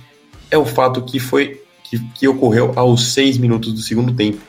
é 0.52 0.58
o 0.58 0.66
fato 0.66 1.04
que 1.04 1.20
foi 1.20 1.62
que, 1.84 2.00
que 2.16 2.28
ocorreu 2.28 2.72
aos 2.76 3.14
seis 3.14 3.38
minutos 3.38 3.74
do 3.74 3.80
segundo 3.80 4.14
tempo, 4.14 4.40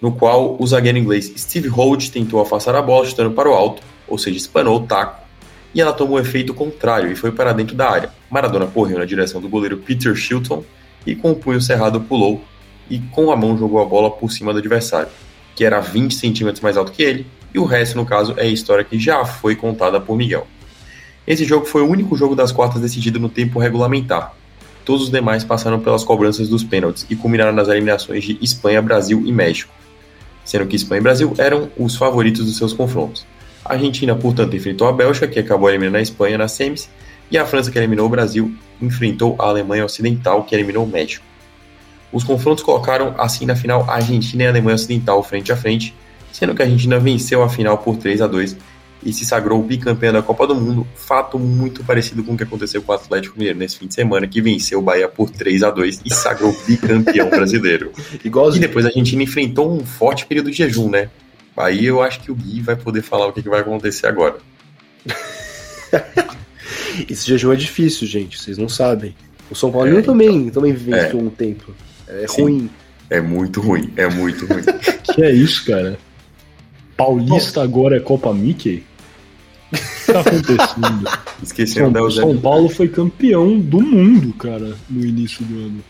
no 0.00 0.12
qual 0.12 0.56
o 0.58 0.66
zagueiro 0.66 0.98
inglês 0.98 1.32
Steve 1.36 1.68
Holt 1.68 2.10
tentou 2.10 2.40
afastar 2.40 2.74
a 2.74 2.82
bola 2.82 3.06
chutando 3.06 3.32
para 3.32 3.48
o 3.48 3.52
alto, 3.52 3.82
ou 4.06 4.18
seja, 4.18 4.36
espanou 4.36 4.76
o 4.76 4.86
taco, 4.86 5.26
e 5.74 5.80
ela 5.80 5.92
tomou 5.92 6.16
um 6.16 6.20
efeito 6.20 6.54
contrário 6.54 7.12
e 7.12 7.16
foi 7.16 7.30
para 7.30 7.52
dentro 7.52 7.76
da 7.76 7.90
área. 7.90 8.10
Maradona 8.30 8.66
correu 8.66 8.98
na 8.98 9.04
direção 9.04 9.40
do 9.40 9.48
goleiro 9.48 9.76
Peter 9.78 10.14
Shilton 10.14 10.64
e 11.06 11.14
com 11.14 11.30
o 11.30 11.36
punho 11.36 11.60
cerrado 11.60 12.00
pulou 12.00 12.42
e 12.90 12.98
com 12.98 13.30
a 13.30 13.36
mão 13.36 13.56
jogou 13.56 13.80
a 13.80 13.84
bola 13.84 14.10
por 14.10 14.32
cima 14.32 14.52
do 14.52 14.58
adversário, 14.58 15.08
que 15.58 15.64
era 15.64 15.80
20 15.80 16.14
centímetros 16.14 16.62
mais 16.62 16.76
alto 16.76 16.92
que 16.92 17.02
ele, 17.02 17.26
e 17.52 17.58
o 17.58 17.64
resto, 17.64 17.96
no 17.96 18.06
caso, 18.06 18.32
é 18.36 18.42
a 18.42 18.46
história 18.46 18.84
que 18.84 18.96
já 18.96 19.24
foi 19.24 19.56
contada 19.56 20.00
por 20.00 20.16
Miguel. 20.16 20.46
Esse 21.26 21.44
jogo 21.44 21.66
foi 21.66 21.82
o 21.82 21.88
único 21.88 22.16
jogo 22.16 22.36
das 22.36 22.52
quartas 22.52 22.80
decidido 22.80 23.18
no 23.18 23.28
tempo 23.28 23.58
regulamentar, 23.58 24.34
Todos 24.88 25.02
os 25.02 25.10
demais 25.10 25.44
passaram 25.44 25.78
pelas 25.78 26.02
cobranças 26.02 26.48
dos 26.48 26.64
pênaltis 26.64 27.04
e 27.10 27.14
culminaram 27.14 27.52
nas 27.52 27.68
eliminações 27.68 28.24
de 28.24 28.38
Espanha, 28.40 28.80
Brasil 28.80 29.22
e 29.26 29.30
México, 29.30 29.70
sendo 30.46 30.64
que 30.64 30.76
Espanha 30.76 31.00
e 31.00 31.02
Brasil 31.02 31.34
eram 31.36 31.68
os 31.76 31.94
favoritos 31.94 32.46
dos 32.46 32.56
seus 32.56 32.72
confrontos. 32.72 33.26
A 33.62 33.74
Argentina, 33.74 34.14
portanto, 34.14 34.56
enfrentou 34.56 34.88
a 34.88 34.92
Bélgica, 34.92 35.28
que 35.28 35.38
acabou 35.38 35.68
eliminando 35.68 35.98
a 35.98 36.00
Espanha 36.00 36.38
nas 36.38 36.52
semis, 36.52 36.88
e 37.30 37.36
a 37.36 37.44
França, 37.44 37.70
que 37.70 37.76
eliminou 37.76 38.06
o 38.06 38.08
Brasil, 38.08 38.50
enfrentou 38.80 39.36
a 39.38 39.48
Alemanha 39.48 39.84
Ocidental, 39.84 40.44
que 40.44 40.54
eliminou 40.54 40.84
o 40.84 40.88
México. 40.88 41.22
Os 42.12 42.24
confrontos 42.24 42.64
colocaram 42.64 43.14
assim 43.18 43.44
na 43.44 43.54
final 43.54 43.84
a 43.88 43.94
Argentina 43.94 44.44
e 44.44 44.46
a 44.46 44.50
Alemanha 44.50 44.74
Ocidental 44.74 45.22
frente 45.22 45.52
a 45.52 45.56
frente, 45.56 45.94
sendo 46.32 46.54
que 46.54 46.62
a 46.62 46.64
Argentina 46.64 46.98
venceu 46.98 47.42
a 47.42 47.48
final 47.48 47.78
por 47.78 47.96
3 47.96 48.22
a 48.22 48.26
2 48.26 48.56
e 49.04 49.12
se 49.12 49.24
sagrou 49.24 49.62
bicampeão 49.62 50.12
da 50.12 50.22
Copa 50.22 50.46
do 50.46 50.54
Mundo, 50.54 50.86
fato 50.96 51.38
muito 51.38 51.84
parecido 51.84 52.24
com 52.24 52.34
o 52.34 52.36
que 52.36 52.42
aconteceu 52.42 52.82
com 52.82 52.92
o 52.92 52.94
Atlético 52.94 53.38
Mineiro 53.38 53.58
nesse 53.58 53.78
fim 53.78 53.86
de 53.86 53.94
semana, 53.94 54.26
que 54.26 54.40
venceu 54.40 54.80
o 54.80 54.82
Bahia 54.82 55.08
por 55.08 55.30
3 55.30 55.62
a 55.62 55.70
2 55.70 56.02
e 56.04 56.12
sagrou 56.12 56.56
bicampeão 56.66 57.30
brasileiro. 57.30 57.92
Igualzinho. 58.24 58.64
E 58.64 58.66
depois 58.66 58.84
a 58.84 58.88
Argentina 58.88 59.22
enfrentou 59.22 59.72
um 59.72 59.84
forte 59.84 60.26
período 60.26 60.50
de 60.50 60.56
jejum, 60.56 60.90
né? 60.90 61.10
Aí 61.56 61.86
eu 61.86 62.02
acho 62.02 62.20
que 62.20 62.30
o 62.30 62.34
Gui 62.34 62.60
vai 62.60 62.76
poder 62.76 63.02
falar 63.02 63.26
o 63.26 63.32
que, 63.32 63.40
vai 63.48 63.60
acontecer 63.60 64.06
agora. 64.06 64.36
Esse 67.08 67.26
jejum 67.26 67.52
é 67.52 67.56
difícil, 67.56 68.06
gente, 68.06 68.38
vocês 68.38 68.58
não 68.58 68.68
sabem. 68.68 69.14
O 69.50 69.54
São 69.54 69.70
Paulo 69.70 69.98
é, 69.98 70.02
também, 70.02 70.36
então, 70.36 70.54
também 70.54 70.72
vivenciou 70.72 71.20
é. 71.20 71.24
um 71.24 71.30
tempo. 71.30 71.74
É 72.08 72.26
Sim. 72.26 72.42
ruim. 72.42 72.70
É 73.10 73.20
muito 73.20 73.60
ruim, 73.60 73.90
é 73.96 74.08
muito 74.08 74.46
ruim. 74.46 74.62
que 75.14 75.22
é 75.22 75.32
isso, 75.32 75.64
cara? 75.64 75.98
Paulista 76.96 77.62
agora 77.62 77.96
é 77.96 78.00
Copa 78.00 78.34
Mickey? 78.34 78.84
O 79.72 79.76
que 79.76 80.12
tá 80.12 80.20
acontecendo? 80.20 81.08
Esqueci 81.42 81.74
São, 81.74 82.10
São 82.10 82.38
Paulo 82.38 82.68
foi 82.68 82.88
campeão 82.88 83.58
do 83.58 83.80
mundo, 83.80 84.32
cara, 84.34 84.74
no 84.90 85.04
início 85.04 85.44
do 85.44 85.54
ano. 85.58 85.84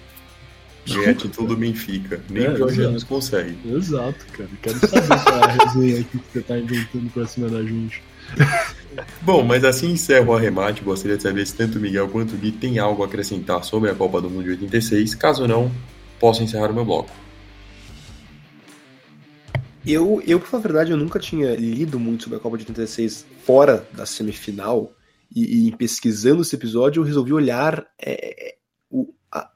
Ganhar 0.86 1.14
título 1.14 1.48
do 1.48 1.56
Benfica. 1.56 2.20
Nem 2.30 2.44
é, 2.44 2.50
o 2.50 2.56
Jorge 2.56 2.76
Jesus 2.76 3.04
consegue. 3.04 3.56
Exato, 3.66 4.24
cara. 4.32 4.48
Quero 4.62 4.78
saber 4.78 5.22
qual 5.22 5.38
é 5.38 5.44
a 5.44 5.64
resenha 5.64 6.00
aqui 6.00 6.18
que 6.18 6.32
você 6.32 6.40
tá 6.40 6.58
inventando 6.58 7.10
pra 7.12 7.26
cima 7.26 7.48
da 7.48 7.62
gente. 7.62 8.02
Bom, 9.22 9.44
mas 9.44 9.64
assim 9.64 9.92
encerro 9.92 10.32
o 10.32 10.36
arremate. 10.36 10.82
Gostaria 10.82 11.16
de 11.16 11.22
saber 11.22 11.46
se 11.46 11.54
tanto 11.54 11.78
o 11.78 11.80
Miguel 11.80 12.08
quanto 12.08 12.34
o 12.34 12.38
Gui 12.38 12.52
tem 12.52 12.78
algo 12.78 13.02
a 13.02 13.06
acrescentar 13.06 13.64
sobre 13.64 13.90
a 13.90 13.94
Copa 13.94 14.20
do 14.20 14.30
Mundo 14.30 14.44
de 14.44 14.50
86. 14.50 15.14
Caso 15.14 15.46
não, 15.46 15.70
posso 16.18 16.42
encerrar 16.42 16.70
o 16.70 16.74
meu 16.74 16.84
bloco. 16.84 17.10
Eu, 19.86 20.22
eu, 20.26 20.38
pra 20.38 20.58
verdade, 20.58 20.90
eu 20.90 20.96
nunca 20.96 21.18
tinha 21.18 21.54
lido 21.54 21.98
muito 21.98 22.24
sobre 22.24 22.36
a 22.36 22.40
Copa 22.40 22.58
de 22.58 22.64
86 22.64 23.24
fora 23.44 23.88
da 23.92 24.04
semifinal. 24.04 24.92
E, 25.34 25.68
e 25.68 25.76
pesquisando 25.76 26.42
esse 26.42 26.54
episódio, 26.54 27.00
eu 27.00 27.04
resolvi 27.04 27.32
olhar 27.32 27.86
é, 27.98 28.56
o, 28.90 29.12
a, 29.32 29.48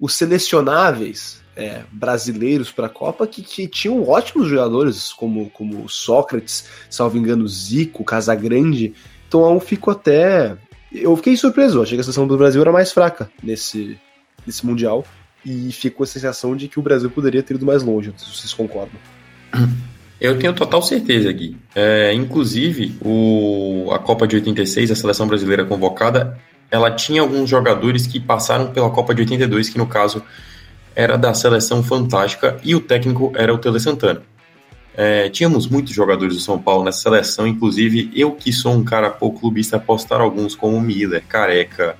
os 0.00 0.14
selecionáveis 0.14 1.42
é, 1.56 1.82
brasileiros 1.92 2.72
para 2.72 2.86
a 2.86 2.90
Copa 2.90 3.26
que, 3.26 3.42
que, 3.42 3.68
tinham 3.68 4.06
ótimos 4.06 4.48
jogadores, 4.48 5.12
como, 5.12 5.48
como 5.50 5.88
Sócrates, 5.88 6.68
salvo 6.90 7.16
engano, 7.16 7.46
Zico, 7.48 8.04
Casagrande. 8.04 8.94
Então 9.28 9.52
eu 9.52 9.60
fico 9.60 9.90
até. 9.90 10.56
Eu 10.92 11.16
fiquei 11.16 11.36
surpreso, 11.36 11.82
achei 11.82 11.96
que 11.96 12.00
a 12.00 12.04
seleção 12.04 12.26
do 12.26 12.36
Brasil 12.36 12.60
era 12.60 12.72
mais 12.72 12.92
fraca 12.92 13.30
nesse, 13.42 13.98
nesse 14.46 14.64
Mundial. 14.64 15.04
E 15.44 15.70
ficou 15.72 16.04
a 16.04 16.06
sensação 16.06 16.56
de 16.56 16.68
que 16.68 16.78
o 16.78 16.82
Brasil 16.82 17.10
poderia 17.10 17.42
ter 17.42 17.54
ido 17.54 17.66
mais 17.66 17.82
longe, 17.82 18.12
vocês 18.16 18.52
concordam. 18.52 18.98
Eu 20.20 20.38
tenho 20.38 20.54
total 20.54 20.80
certeza, 20.80 21.30
Gui. 21.32 21.56
É, 21.74 22.12
inclusive, 22.14 22.96
o, 23.02 23.90
a 23.92 23.98
Copa 23.98 24.26
de 24.26 24.36
86, 24.36 24.90
a 24.90 24.96
seleção 24.96 25.26
brasileira 25.26 25.64
convocada, 25.64 26.38
ela 26.70 26.90
tinha 26.90 27.20
alguns 27.20 27.50
jogadores 27.50 28.06
que 28.06 28.18
passaram 28.20 28.72
pela 28.72 28.90
Copa 28.90 29.14
de 29.14 29.22
82, 29.22 29.68
que 29.68 29.78
no 29.78 29.86
caso 29.86 30.22
era 30.94 31.18
da 31.18 31.34
seleção 31.34 31.82
fantástica, 31.82 32.56
e 32.62 32.74
o 32.74 32.80
técnico 32.80 33.32
era 33.34 33.52
o 33.52 33.58
Tele 33.58 33.80
Santana. 33.80 34.22
É, 34.96 35.28
tínhamos 35.28 35.66
muitos 35.66 35.92
jogadores 35.92 36.36
do 36.36 36.40
São 36.40 36.56
Paulo 36.56 36.84
nessa 36.84 37.00
seleção, 37.00 37.48
inclusive 37.48 38.12
eu 38.14 38.30
que 38.32 38.52
sou 38.52 38.72
um 38.72 38.84
cara 38.84 39.10
pouco 39.10 39.40
clubista, 39.40 39.78
posso 39.78 40.04
estar 40.04 40.20
alguns 40.20 40.54
como 40.54 40.80
Miller, 40.80 41.24
Careca, 41.28 41.96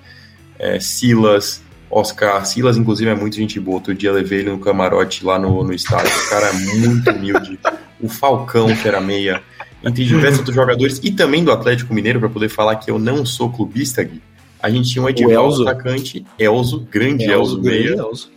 é, 0.57 0.78
Silas, 0.78 1.61
Oscar. 1.95 2.45
Silas, 2.45 2.76
inclusive, 2.76 3.11
é 3.11 3.14
muito 3.14 3.36
gente 3.36 3.61
boa. 3.61 3.76
Outro 3.76 3.95
dia 3.95 4.12
levei 4.12 4.40
ele 4.40 4.51
no 4.51 4.59
camarote 4.59 5.24
lá 5.24 5.38
no, 5.38 5.62
no 5.62 5.72
estádio. 5.72 6.12
O 6.26 6.28
cara 6.28 6.49
é 6.49 6.53
muito 6.53 7.11
humilde. 7.11 7.59
O 8.01 8.09
Falcão, 8.09 8.74
que 8.74 8.88
era 8.88 9.01
meia. 9.01 9.42
Entre 9.82 10.05
diversos 10.05 10.38
outros 10.38 10.57
jogadores 10.57 11.01
e 11.03 11.12
também 11.12 11.45
do 11.45 11.53
Atlético 11.53 11.92
Mineiro, 11.92 12.18
para 12.18 12.28
poder 12.28 12.49
falar 12.49 12.76
que 12.76 12.90
eu 12.90 12.99
não 12.99 13.24
sou 13.24 13.51
clubista, 13.51 14.03
Gui. 14.03 14.22
A 14.61 14.70
gente 14.70 14.90
tinha 14.90 15.05
um 15.05 15.09
Edivaldo 15.09 15.68
atacante, 15.68 16.24
Elzo, 16.38 16.88
grande 16.90 17.24
Elzo, 17.24 17.59
Elzo 17.59 17.62
meia. 17.62 17.90
Elzo. 17.90 18.32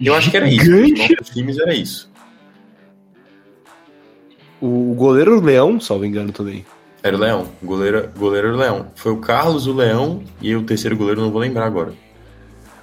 Eu 0.00 0.14
acho 0.14 0.30
que 0.30 0.36
era 0.36 0.48
isso. 0.48 0.64
Grande... 0.64 1.16
Os 1.20 1.30
times 1.30 1.58
era 1.58 1.74
isso. 1.74 2.10
O 4.60 4.94
goleiro 4.94 5.40
Leão, 5.40 5.80
salvo 5.80 6.04
engano 6.04 6.32
também. 6.32 6.64
Era 7.04 7.14
o 7.14 7.20
Leão. 7.20 7.46
O 7.62 7.66
goleiro, 7.66 8.08
goleiro 8.16 8.48
era 8.48 8.56
o 8.56 8.58
Leão. 8.58 8.86
Foi 8.94 9.12
o 9.12 9.18
Carlos, 9.18 9.66
o 9.66 9.74
Leão 9.74 10.24
e 10.40 10.56
o 10.56 10.62
terceiro 10.62 10.96
goleiro 10.96 11.20
não 11.20 11.30
vou 11.30 11.38
lembrar 11.38 11.66
agora. 11.66 11.92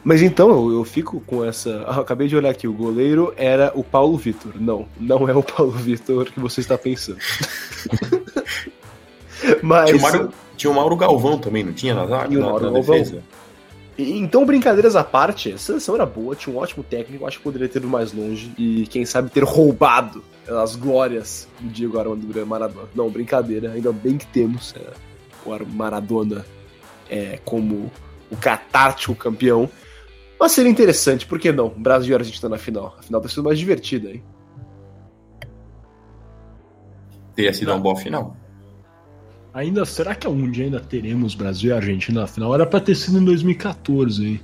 Mas 0.04 0.22
então 0.22 0.50
eu, 0.50 0.72
eu 0.74 0.84
fico 0.84 1.20
com 1.22 1.44
essa. 1.44 1.84
Ah, 1.90 2.02
acabei 2.02 2.28
de 2.28 2.36
olhar 2.36 2.52
aqui, 2.52 2.68
o 2.68 2.74
goleiro 2.74 3.34
era 3.36 3.72
o 3.74 3.84
Paulo 3.84 4.16
Vitor. 4.18 4.54
Não, 4.60 4.88
não 5.00 5.28
é 5.28 5.34
o 5.34 5.42
Paulo 5.42 5.72
Vitor 5.72 6.26
que 6.26 6.40
você 6.40 6.62
está 6.62 6.78
pensando. 6.78 7.18
Mas. 9.64 9.90
Tinha 9.90 9.98
o, 9.98 10.02
Mauro, 10.02 10.34
tinha 10.56 10.72
o 10.72 10.76
Mauro 10.76 10.96
Galvão 10.96 11.40
também, 11.40 11.64
não 11.64 11.74
tinha 11.74 11.96
na, 11.96 12.06
na, 12.06 12.28
e 12.30 12.38
o 12.38 12.42
Mauro 12.42 12.66
na 12.66 12.72
Galvão. 12.74 13.00
defesa? 13.00 13.24
Então, 13.98 14.46
brincadeiras 14.46 14.96
à 14.96 15.04
parte, 15.04 15.52
a 15.52 15.58
seleção 15.58 15.96
era 15.96 16.06
boa, 16.06 16.36
tinha 16.36 16.56
um 16.56 16.60
ótimo 16.60 16.84
técnico, 16.84 17.26
acho 17.26 17.40
que 17.40 17.44
poderia 17.44 17.68
ter 17.68 17.80
ido 17.80 17.88
mais 17.88 18.14
longe 18.14 18.52
e, 18.58 18.86
quem 18.88 19.04
sabe, 19.04 19.32
ter 19.32 19.44
roubado 19.44 20.24
as 20.48 20.76
glórias 20.76 21.48
do 21.60 21.70
Diego 21.70 22.00
Armando 22.00 22.46
Maradona. 22.46 22.88
Não, 22.96 23.10
brincadeira, 23.10 23.72
ainda 23.72 23.92
bem 23.92 24.18
que 24.18 24.28
temos 24.28 24.74
é, 24.76 24.92
o 25.46 25.66
Maradona 25.66 26.46
é, 27.10 27.40
como 27.44 27.92
o 28.30 28.38
catártico 28.38 29.16
campeão. 29.16 29.70
Mas 30.40 30.54
seria 30.54 30.72
interessante, 30.72 31.26
por 31.26 31.40
que 31.40 31.52
não? 31.52 31.70
Brasil 31.70 32.14
e 32.14 32.16
Argentina 32.16 32.50
na 32.50 32.58
final. 32.58 32.96
A 32.98 33.04
final 33.04 33.22
ter 33.22 33.30
sido 33.30 33.44
mais 33.44 33.60
divertida, 33.60 34.10
hein? 34.10 34.24
Teria 37.36 37.54
sido 37.54 37.68
não. 37.68 37.76
uma 37.76 37.82
boa 37.82 37.96
final. 37.96 38.36
Ainda, 39.54 39.86
será 39.86 40.16
que 40.16 40.28
um 40.28 40.50
dia 40.50 40.66
ainda 40.66 40.80
teremos 40.80 41.36
Brasil 41.36 41.72
e 41.72 41.74
Argentina 41.74 42.22
na 42.22 42.28
final? 42.28 42.54
Era 42.56 42.66
pra 42.66 42.80
ter 42.80 42.96
sido 42.96 43.20
em 43.20 43.26
2014, 43.26 44.26
hein? 44.26 44.40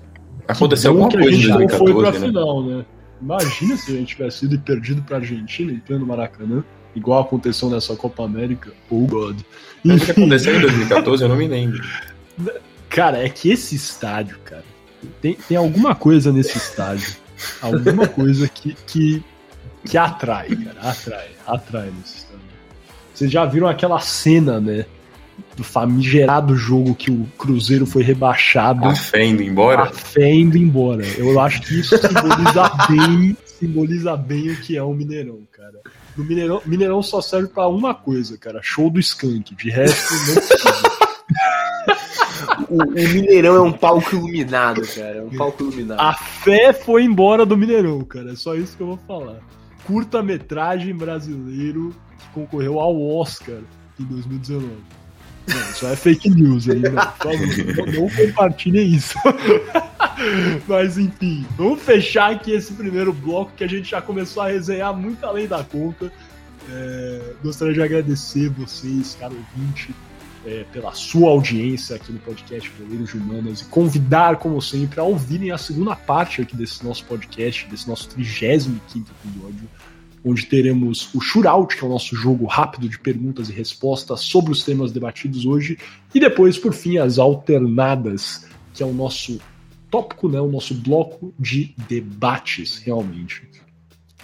Aconteceu 0.47 0.91
alguma 0.91 1.09
coisa 1.09 1.29
em 1.29 1.47
2014, 1.47 1.71
não 1.71 1.79
foi 1.79 1.93
pra 1.93 2.11
né? 2.11 2.27
final, 2.27 2.63
né? 2.63 2.85
Imagina 3.21 3.75
se 3.77 3.91
a 3.91 3.95
gente 3.95 4.15
tivesse 4.15 4.39
sido 4.39 4.59
perdido 4.59 5.01
pra 5.01 5.17
Argentina 5.17 5.71
em 5.71 5.79
pleno 5.79 6.05
Maracanã, 6.05 6.63
igual 6.95 7.21
aconteceu 7.21 7.69
nessa 7.69 7.95
Copa 7.95 8.23
América. 8.23 8.71
Oh, 8.89 9.05
God. 9.05 9.39
O 9.83 9.99
que 9.99 10.11
aconteceu 10.11 10.55
em 10.55 10.61
2014? 10.61 11.23
Eu 11.23 11.29
não 11.29 11.35
me 11.35 11.47
lembro. 11.47 11.83
Cara, 12.89 13.23
é 13.23 13.29
que 13.29 13.49
esse 13.49 13.75
estádio, 13.75 14.37
cara, 14.43 14.63
tem, 15.21 15.35
tem 15.35 15.57
alguma 15.57 15.93
coisa 15.93 16.31
nesse 16.31 16.57
estádio, 16.57 17.15
alguma 17.61 18.07
coisa 18.07 18.47
que, 18.47 18.73
que, 18.85 19.23
que 19.85 19.97
atrai, 19.97 20.55
cara, 20.55 20.81
atrai, 20.81 21.29
atrai 21.45 21.91
nesse 21.97 22.17
estádio. 22.17 22.41
Vocês 23.13 23.31
já 23.31 23.45
viram 23.45 23.67
aquela 23.67 23.99
cena, 23.99 24.59
né? 24.59 24.85
Do 25.55 25.63
famigerado 25.63 26.55
jogo 26.55 26.93
que 26.93 27.09
o 27.09 27.25
Cruzeiro 27.37 27.85
foi 27.85 28.03
rebaixado. 28.03 28.87
A 28.87 28.95
fé 28.95 29.25
indo 29.25 29.41
embora? 29.41 29.83
A 29.83 29.87
fé 29.87 30.31
indo 30.31 30.57
embora. 30.57 31.05
Eu 31.17 31.39
acho 31.39 31.61
que 31.61 31.79
isso 31.79 31.97
simboliza 31.97 32.71
bem, 32.89 33.37
simboliza 33.45 34.17
bem 34.17 34.51
o 34.51 34.61
que 34.61 34.77
é 34.77 34.83
o 34.83 34.93
Mineirão, 34.93 35.39
cara. 35.51 35.79
No 36.15 36.23
Mineirão, 36.23 36.61
Mineirão 36.65 37.01
só 37.01 37.21
serve 37.21 37.47
para 37.47 37.67
uma 37.67 37.93
coisa, 37.93 38.37
cara, 38.37 38.59
show 38.61 38.89
do 38.89 38.99
Skank. 38.99 39.55
De 39.55 39.69
resto, 39.69 40.13
não 40.13 40.35
precisa. 40.35 41.07
o, 42.69 42.83
o, 42.83 43.13
Mineirão 43.13 43.55
é 43.55 43.61
um 43.61 43.71
palco 43.71 44.15
iluminado, 44.15 44.81
cara. 44.87 45.17
É 45.17 45.21
um 45.21 45.29
palco 45.29 45.63
iluminado. 45.63 45.99
A 45.99 46.13
fé 46.13 46.73
foi 46.73 47.03
embora 47.03 47.45
do 47.45 47.57
Mineirão, 47.57 48.01
cara. 48.01 48.31
É 48.31 48.35
só 48.35 48.55
isso 48.55 48.75
que 48.75 48.83
eu 48.83 48.87
vou 48.87 48.99
falar. 49.07 49.37
Curta-metragem 49.85 50.95
brasileiro 50.95 51.95
que 52.17 52.27
concorreu 52.33 52.79
ao 52.79 52.99
Oscar 52.99 53.59
em 53.99 54.03
2019. 54.03 54.96
Não, 55.47 55.71
isso 55.71 55.87
é 55.87 55.95
fake 55.95 56.29
news 56.29 56.67
aí, 56.69 56.79
não. 56.79 56.91
Não, 56.93 58.01
não 58.01 58.09
compartilhem 58.09 58.93
isso. 58.93 59.17
Mas 60.67 60.97
enfim, 60.97 61.45
vamos 61.55 61.81
fechar 61.81 62.31
aqui 62.31 62.51
esse 62.51 62.73
primeiro 62.73 63.13
bloco 63.13 63.51
que 63.55 63.63
a 63.63 63.67
gente 63.67 63.89
já 63.89 64.01
começou 64.01 64.43
a 64.43 64.47
resenhar 64.49 64.93
muito 64.95 65.25
além 65.25 65.47
da 65.47 65.63
conta. 65.63 66.11
É, 66.69 67.33
gostaria 67.41 67.73
de 67.73 67.81
agradecer 67.81 68.49
vocês, 68.49 69.15
caro 69.17 69.35
ouvinte, 69.35 69.95
é, 70.45 70.65
pela 70.73 70.93
sua 70.93 71.29
audiência 71.29 71.95
aqui 71.95 72.11
no 72.11 72.19
podcast 72.19 72.69
Goleiros 72.77 73.09
de 73.09 73.17
Humanas 73.17 73.61
e 73.61 73.65
convidar, 73.65 74.37
como 74.37 74.61
sempre, 74.61 74.99
a 74.99 75.03
ouvirem 75.03 75.51
a 75.51 75.57
segunda 75.57 75.95
parte 75.95 76.41
aqui 76.41 76.57
desse 76.57 76.83
nosso 76.83 77.05
podcast, 77.05 77.67
desse 77.67 77.87
nosso 77.87 78.09
35 78.09 79.09
episódio 79.23 79.69
onde 80.29 80.45
teremos 80.45 81.13
o 81.13 81.21
Shootout, 81.21 81.75
que 81.75 81.83
é 81.83 81.87
o 81.87 81.89
nosso 81.89 82.15
jogo 82.15 82.45
rápido 82.45 82.89
de 82.89 82.99
perguntas 82.99 83.49
e 83.49 83.53
respostas 83.53 84.21
sobre 84.21 84.51
os 84.51 84.63
temas 84.63 84.91
debatidos 84.91 85.45
hoje, 85.45 85.77
e 86.13 86.19
depois, 86.19 86.57
por 86.57 86.73
fim, 86.73 86.97
as 86.97 87.17
alternadas, 87.17 88.45
que 88.73 88.83
é 88.83 88.85
o 88.85 88.93
nosso 88.93 89.39
tópico, 89.89 90.27
né, 90.27 90.39
o 90.39 90.51
nosso 90.51 90.73
bloco 90.73 91.33
de 91.39 91.73
debates, 91.87 92.77
realmente, 92.77 93.43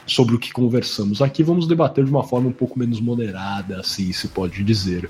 sobre 0.06 0.36
o 0.36 0.40
que 0.40 0.52
conversamos. 0.52 1.22
Aqui 1.22 1.44
vamos 1.44 1.68
debater 1.68 2.04
de 2.04 2.12
uma 2.12 2.24
forma 2.24 2.50
um 2.50 2.54
pouco 2.54 2.78
menos 2.78 3.00
moderada, 3.00 3.80
assim 3.80 4.12
se 4.12 4.28
pode 4.28 4.64
dizer. 4.64 5.10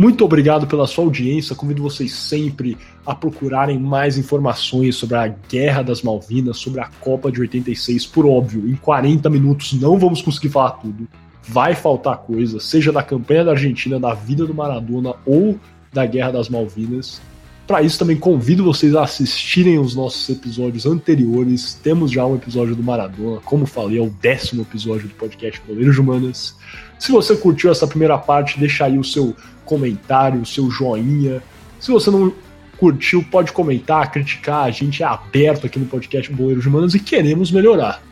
Muito 0.00 0.24
obrigado 0.24 0.66
pela 0.66 0.86
sua 0.86 1.04
audiência. 1.04 1.54
Convido 1.54 1.82
vocês 1.82 2.14
sempre 2.14 2.74
a 3.04 3.14
procurarem 3.14 3.78
mais 3.78 4.16
informações 4.16 4.96
sobre 4.96 5.14
a 5.14 5.28
Guerra 5.28 5.82
das 5.82 6.00
Malvinas, 6.00 6.56
sobre 6.56 6.80
a 6.80 6.88
Copa 7.02 7.30
de 7.30 7.38
86. 7.38 8.06
Por 8.06 8.24
óbvio, 8.24 8.66
em 8.66 8.76
40 8.76 9.28
minutos 9.28 9.74
não 9.74 9.98
vamos 9.98 10.22
conseguir 10.22 10.48
falar 10.48 10.70
tudo. 10.70 11.06
Vai 11.46 11.74
faltar 11.74 12.16
coisa, 12.16 12.58
seja 12.58 12.90
da 12.90 13.02
campanha 13.02 13.44
da 13.44 13.50
Argentina, 13.50 14.00
da 14.00 14.14
vida 14.14 14.46
do 14.46 14.54
Maradona 14.54 15.16
ou 15.26 15.60
da 15.92 16.06
Guerra 16.06 16.30
das 16.30 16.48
Malvinas. 16.48 17.20
Para 17.66 17.82
isso, 17.82 17.98
também 17.98 18.16
convido 18.16 18.64
vocês 18.64 18.94
a 18.94 19.02
assistirem 19.02 19.78
os 19.78 19.94
nossos 19.94 20.26
episódios 20.30 20.86
anteriores. 20.86 21.74
Temos 21.74 22.10
já 22.10 22.24
um 22.24 22.36
episódio 22.36 22.74
do 22.74 22.82
Maradona, 22.82 23.40
como 23.44 23.66
falei, 23.66 23.98
é 23.98 24.02
o 24.02 24.08
décimo 24.08 24.62
episódio 24.62 25.08
do 25.08 25.14
podcast 25.14 25.60
Goleiros 25.68 25.98
Humanas. 25.98 26.56
Se 27.00 27.10
você 27.10 27.34
curtiu 27.34 27.72
essa 27.72 27.86
primeira 27.86 28.18
parte, 28.18 28.60
deixa 28.60 28.84
aí 28.84 28.98
o 28.98 29.02
seu 29.02 29.34
comentário, 29.64 30.42
o 30.42 30.46
seu 30.46 30.70
joinha. 30.70 31.42
Se 31.80 31.90
você 31.90 32.10
não 32.10 32.30
curtiu, 32.76 33.24
pode 33.30 33.52
comentar, 33.52 34.12
criticar. 34.12 34.64
A 34.64 34.70
gente 34.70 35.02
é 35.02 35.06
aberto 35.06 35.66
aqui 35.66 35.78
no 35.78 35.86
podcast 35.86 36.30
Boleiros 36.30 36.66
Humanos 36.66 36.94
e 36.94 37.00
queremos 37.00 37.50
melhorar. 37.50 38.02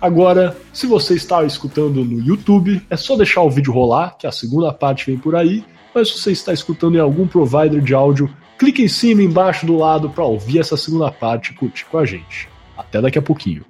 Agora, 0.00 0.56
se 0.72 0.84
você 0.84 1.14
está 1.14 1.44
escutando 1.44 2.04
no 2.04 2.20
YouTube, 2.20 2.82
é 2.90 2.96
só 2.96 3.16
deixar 3.16 3.42
o 3.42 3.50
vídeo 3.50 3.72
rolar, 3.72 4.16
que 4.18 4.26
a 4.26 4.32
segunda 4.32 4.72
parte 4.72 5.06
vem 5.06 5.16
por 5.16 5.36
aí. 5.36 5.64
Mas 5.94 6.08
se 6.08 6.18
você 6.18 6.32
está 6.32 6.52
escutando 6.52 6.96
em 6.96 7.00
algum 7.00 7.24
provider 7.24 7.80
de 7.80 7.94
áudio, 7.94 8.28
clique 8.58 8.82
em 8.82 8.88
cima, 8.88 9.22
embaixo, 9.22 9.64
do 9.64 9.76
lado 9.76 10.10
para 10.10 10.24
ouvir 10.24 10.58
essa 10.58 10.76
segunda 10.76 11.12
parte 11.12 11.52
e 11.52 11.54
curtir 11.54 11.86
com 11.86 11.98
a 11.98 12.04
gente. 12.04 12.48
Até 12.76 13.00
daqui 13.00 13.18
a 13.18 13.22
pouquinho. 13.22 13.64